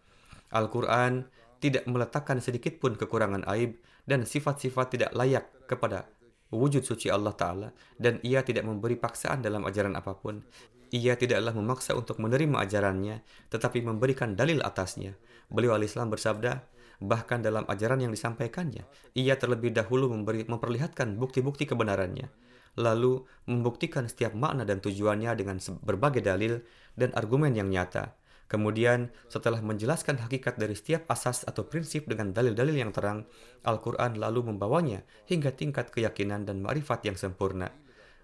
Al-Quran 0.52 1.26
tidak 1.62 1.86
meletakkan 1.86 2.42
sedikit 2.42 2.78
pun 2.82 2.98
kekurangan 2.98 3.46
aib 3.54 3.78
dan 4.06 4.26
sifat-sifat 4.26 4.98
tidak 4.98 5.10
layak 5.14 5.46
kepada 5.70 6.10
wujud 6.52 6.84
suci 6.84 7.08
Allah 7.08 7.32
Ta'ala 7.32 7.68
dan 7.96 8.20
ia 8.20 8.44
tidak 8.44 8.68
memberi 8.68 8.98
paksaan 8.98 9.40
dalam 9.40 9.64
ajaran 9.64 9.96
apa 9.96 10.12
pun. 10.18 10.44
Ia 10.92 11.16
tidaklah 11.16 11.56
memaksa 11.56 11.96
untuk 11.96 12.20
menerima 12.20 12.68
ajarannya, 12.68 13.24
tetapi 13.48 13.80
memberikan 13.80 14.36
dalil 14.36 14.60
atasnya. 14.60 15.16
Beliau 15.48 15.72
al-Islam 15.72 16.12
bersabda, 16.12 16.68
bahkan 17.02 17.42
dalam 17.42 17.66
ajaran 17.66 17.98
yang 17.98 18.12
disampaikannya, 18.14 18.86
ia 19.18 19.34
terlebih 19.34 19.74
dahulu 19.74 20.10
memberi, 20.14 20.46
memperlihatkan 20.46 21.18
bukti-bukti 21.18 21.66
kebenarannya, 21.66 22.30
lalu 22.78 23.26
membuktikan 23.50 24.06
setiap 24.06 24.32
makna 24.32 24.62
dan 24.62 24.78
tujuannya 24.78 25.34
dengan 25.34 25.58
berbagai 25.82 26.22
dalil 26.22 26.62
dan 26.94 27.10
argumen 27.18 27.52
yang 27.52 27.68
nyata. 27.68 28.14
Kemudian, 28.46 29.08
setelah 29.32 29.64
menjelaskan 29.64 30.20
hakikat 30.20 30.60
dari 30.60 30.76
setiap 30.76 31.08
asas 31.08 31.40
atau 31.48 31.64
prinsip 31.64 32.04
dengan 32.04 32.36
dalil-dalil 32.36 32.76
yang 32.76 32.92
terang, 32.92 33.24
Al-Quran 33.64 34.20
lalu 34.20 34.52
membawanya 34.52 35.08
hingga 35.24 35.56
tingkat 35.56 35.88
keyakinan 35.88 36.44
dan 36.44 36.60
ma'rifat 36.60 37.08
yang 37.08 37.16
sempurna. 37.16 37.72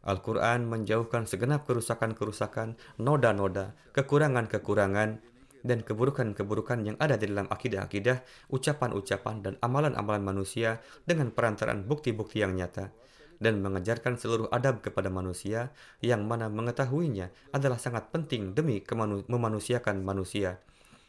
Al-Quran 0.04 0.68
menjauhkan 0.68 1.24
segenap 1.24 1.64
kerusakan-kerusakan, 1.64 2.76
noda-noda, 3.00 3.72
kekurangan-kekurangan, 3.96 5.24
dan 5.62 5.82
keburukan-keburukan 5.82 6.84
yang 6.86 6.96
ada 7.00 7.18
di 7.18 7.30
dalam 7.30 7.50
akidah-akidah, 7.50 8.50
ucapan-ucapan, 8.50 9.36
dan 9.42 9.54
amalan-amalan 9.62 10.22
manusia 10.22 10.82
dengan 11.04 11.30
perantaraan 11.34 11.86
bukti-bukti 11.86 12.42
yang 12.42 12.54
nyata 12.54 12.90
dan 13.38 13.62
mengajarkan 13.62 14.18
seluruh 14.18 14.50
adab 14.50 14.82
kepada 14.82 15.08
manusia 15.08 15.70
yang 16.02 16.26
mana 16.26 16.50
mengetahuinya 16.50 17.30
adalah 17.54 17.78
sangat 17.78 18.10
penting 18.10 18.52
demi 18.54 18.82
memanusiakan 19.30 20.02
manusia. 20.02 20.58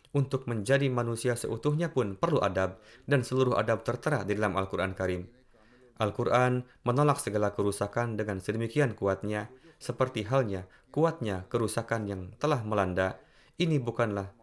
Untuk 0.10 0.50
menjadi 0.50 0.90
manusia 0.90 1.38
seutuhnya 1.38 1.94
pun 1.94 2.18
perlu 2.18 2.42
adab 2.42 2.82
dan 3.06 3.22
seluruh 3.22 3.54
adab 3.58 3.86
tertera 3.86 4.26
di 4.26 4.34
dalam 4.34 4.58
Al-Quran 4.58 4.98
Karim. 4.98 5.30
Al-Quran 6.00 6.66
menolak 6.82 7.22
segala 7.22 7.54
kerusakan 7.54 8.18
dengan 8.18 8.42
sedemikian 8.42 8.98
kuatnya, 8.98 9.54
seperti 9.78 10.26
halnya 10.26 10.66
kuatnya 10.90 11.46
kerusakan 11.52 12.10
yang 12.10 12.22
telah 12.42 12.66
melanda. 12.66 13.22
Ini 13.60 13.78
bukanlah 13.84 14.39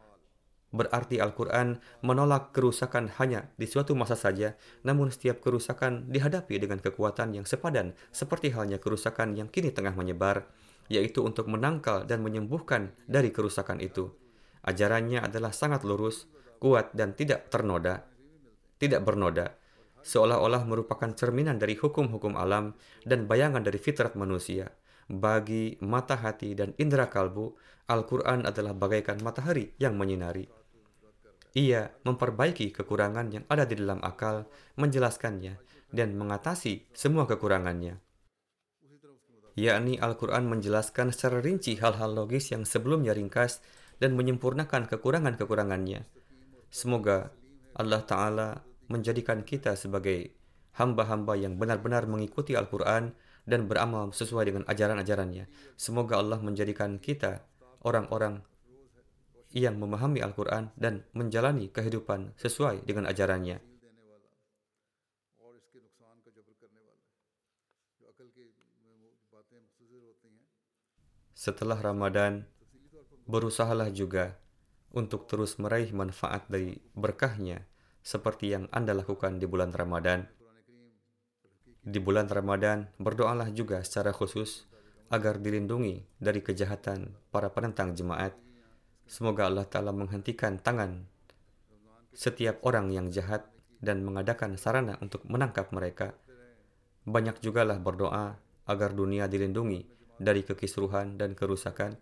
Berarti 0.76 1.16
Al-Quran 1.16 1.80
menolak 2.04 2.52
kerusakan 2.52 3.08
hanya 3.16 3.48
di 3.56 3.64
suatu 3.64 3.96
masa 3.96 4.12
saja, 4.12 4.60
namun 4.84 5.08
setiap 5.08 5.40
kerusakan 5.40 6.12
dihadapi 6.12 6.60
dengan 6.60 6.84
kekuatan 6.84 7.32
yang 7.32 7.48
sepadan, 7.48 7.96
seperti 8.12 8.52
halnya 8.52 8.76
kerusakan 8.76 9.32
yang 9.40 9.48
kini 9.48 9.72
tengah 9.72 9.96
menyebar, 9.96 10.44
yaitu 10.92 11.24
untuk 11.24 11.48
menangkal 11.48 12.04
dan 12.04 12.20
menyembuhkan 12.20 12.92
dari 13.08 13.32
kerusakan 13.32 13.80
itu. 13.80 14.12
Ajarannya 14.68 15.24
adalah 15.24 15.56
sangat 15.56 15.80
lurus, 15.80 16.28
kuat, 16.60 16.92
dan 16.92 17.16
tidak 17.16 17.48
ternoda, 17.48 18.04
tidak 18.76 19.00
bernoda, 19.00 19.56
seolah-olah 20.04 20.68
merupakan 20.68 21.08
cerminan 21.16 21.56
dari 21.56 21.72
hukum-hukum 21.72 22.36
alam 22.36 22.76
dan 23.08 23.24
bayangan 23.24 23.64
dari 23.64 23.80
fitrat 23.80 24.12
manusia. 24.12 24.68
Bagi 25.06 25.78
mata 25.80 26.18
hati 26.18 26.52
dan 26.52 26.74
indera 26.76 27.06
kalbu, 27.06 27.54
Al-Quran 27.86 28.42
adalah 28.44 28.74
bagaikan 28.74 29.22
matahari 29.22 29.70
yang 29.78 29.94
menyinari. 29.94 30.55
Ia 31.56 31.88
memperbaiki 32.04 32.68
kekurangan 32.68 33.32
yang 33.32 33.44
ada 33.48 33.64
di 33.64 33.80
dalam 33.80 34.04
akal, 34.04 34.44
menjelaskannya, 34.76 35.56
dan 35.88 36.12
mengatasi 36.12 36.84
semua 36.92 37.24
kekurangannya. 37.24 37.96
Yakni 39.56 39.96
Al-Quran 39.96 40.52
menjelaskan 40.52 41.16
secara 41.16 41.40
rinci 41.40 41.80
hal-hal 41.80 42.12
logis 42.12 42.52
yang 42.52 42.68
sebelumnya 42.68 43.16
ringkas 43.16 43.64
dan 43.96 44.12
menyempurnakan 44.12 44.84
kekurangan-kekurangannya. 44.84 46.04
Semoga 46.68 47.32
Allah 47.72 48.04
Ta'ala 48.04 48.48
menjadikan 48.92 49.40
kita 49.40 49.80
sebagai 49.80 50.36
hamba-hamba 50.76 51.40
yang 51.40 51.56
benar-benar 51.56 52.04
mengikuti 52.04 52.52
Al-Quran 52.52 53.16
dan 53.48 53.64
beramal 53.64 54.12
sesuai 54.12 54.44
dengan 54.44 54.64
ajaran-ajarannya. 54.68 55.48
Semoga 55.80 56.20
Allah 56.20 56.36
menjadikan 56.44 57.00
kita 57.00 57.48
orang-orang 57.80 58.44
yang 59.54 59.78
memahami 59.78 60.24
Al-Quran 60.24 60.74
dan 60.74 61.06
menjalani 61.14 61.70
kehidupan 61.70 62.34
sesuai 62.40 62.82
dengan 62.82 63.06
ajarannya. 63.06 63.62
Setelah 71.36 71.78
Ramadan, 71.78 72.48
berusahalah 73.28 73.92
juga 73.92 74.34
untuk 74.90 75.28
terus 75.28 75.60
meraih 75.60 75.92
manfaat 75.92 76.48
dari 76.48 76.80
berkahnya 76.96 77.68
seperti 78.00 78.56
yang 78.56 78.64
Anda 78.72 78.96
lakukan 78.96 79.36
di 79.36 79.46
bulan 79.46 79.70
Ramadan. 79.70 80.26
Di 81.86 82.02
bulan 82.02 82.26
Ramadan, 82.26 82.90
berdoalah 82.98 83.52
juga 83.54 83.84
secara 83.84 84.10
khusus 84.10 84.66
agar 85.06 85.38
dilindungi 85.38 86.02
dari 86.18 86.42
kejahatan 86.42 87.14
para 87.30 87.52
penentang 87.54 87.94
jemaat 87.94 88.34
Semoga 89.06 89.46
Allah 89.46 89.66
Ta'ala 89.66 89.94
menghentikan 89.94 90.58
tangan 90.58 91.06
setiap 92.10 92.58
orang 92.66 92.90
yang 92.90 93.06
jahat 93.14 93.46
dan 93.78 94.02
mengadakan 94.02 94.58
sarana 94.58 94.98
untuk 94.98 95.22
menangkap 95.30 95.70
mereka. 95.70 96.18
Banyak 97.06 97.38
jugalah 97.38 97.78
berdoa 97.78 98.34
agar 98.66 98.90
dunia 98.90 99.30
dilindungi 99.30 99.86
dari 100.18 100.42
kekisruhan 100.42 101.20
dan 101.20 101.38
kerusakan 101.38 101.94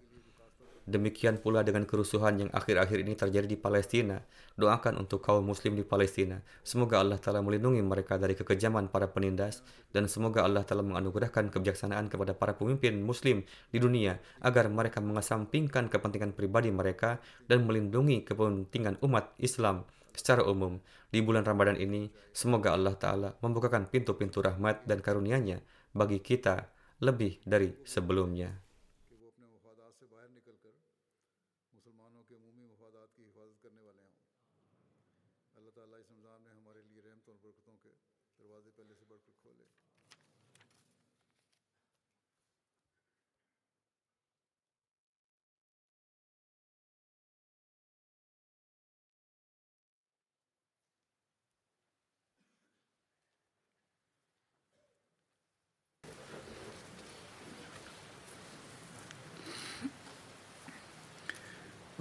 Demikian 0.84 1.40
pula 1.40 1.64
dengan 1.64 1.88
kerusuhan 1.88 2.36
yang 2.36 2.50
akhir-akhir 2.52 3.00
ini 3.00 3.16
terjadi 3.16 3.48
di 3.48 3.56
Palestina. 3.56 4.20
Doakan 4.60 5.00
untuk 5.00 5.24
kaum 5.24 5.40
muslim 5.40 5.72
di 5.72 5.80
Palestina. 5.80 6.44
Semoga 6.60 7.00
Allah 7.00 7.16
Ta'ala 7.16 7.40
melindungi 7.40 7.80
mereka 7.80 8.20
dari 8.20 8.36
kekejaman 8.36 8.92
para 8.92 9.08
penindas. 9.08 9.64
Dan 9.88 10.12
semoga 10.12 10.44
Allah 10.44 10.60
Ta'ala 10.60 10.84
menganugerahkan 10.84 11.48
kebijaksanaan 11.48 12.12
kepada 12.12 12.36
para 12.36 12.52
pemimpin 12.52 13.00
muslim 13.00 13.40
di 13.72 13.78
dunia. 13.80 14.20
Agar 14.44 14.68
mereka 14.68 15.00
mengesampingkan 15.00 15.88
kepentingan 15.88 16.36
pribadi 16.36 16.68
mereka 16.68 17.16
dan 17.48 17.64
melindungi 17.64 18.20
kepentingan 18.28 19.00
umat 19.00 19.32
Islam 19.40 19.88
secara 20.12 20.44
umum. 20.44 20.78
Di 21.08 21.24
bulan 21.24 21.48
Ramadan 21.48 21.80
ini, 21.80 22.12
semoga 22.30 22.76
Allah 22.76 22.92
Ta'ala 22.94 23.30
membukakan 23.40 23.88
pintu-pintu 23.88 24.44
rahmat 24.44 24.84
dan 24.84 25.00
karunia-Nya 25.00 25.64
bagi 25.96 26.20
kita 26.20 26.68
lebih 27.00 27.40
dari 27.42 27.72
sebelumnya. 27.88 28.63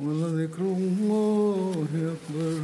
ولذكر 0.00 0.62
الله 0.62 1.86
أكبر 1.94 2.60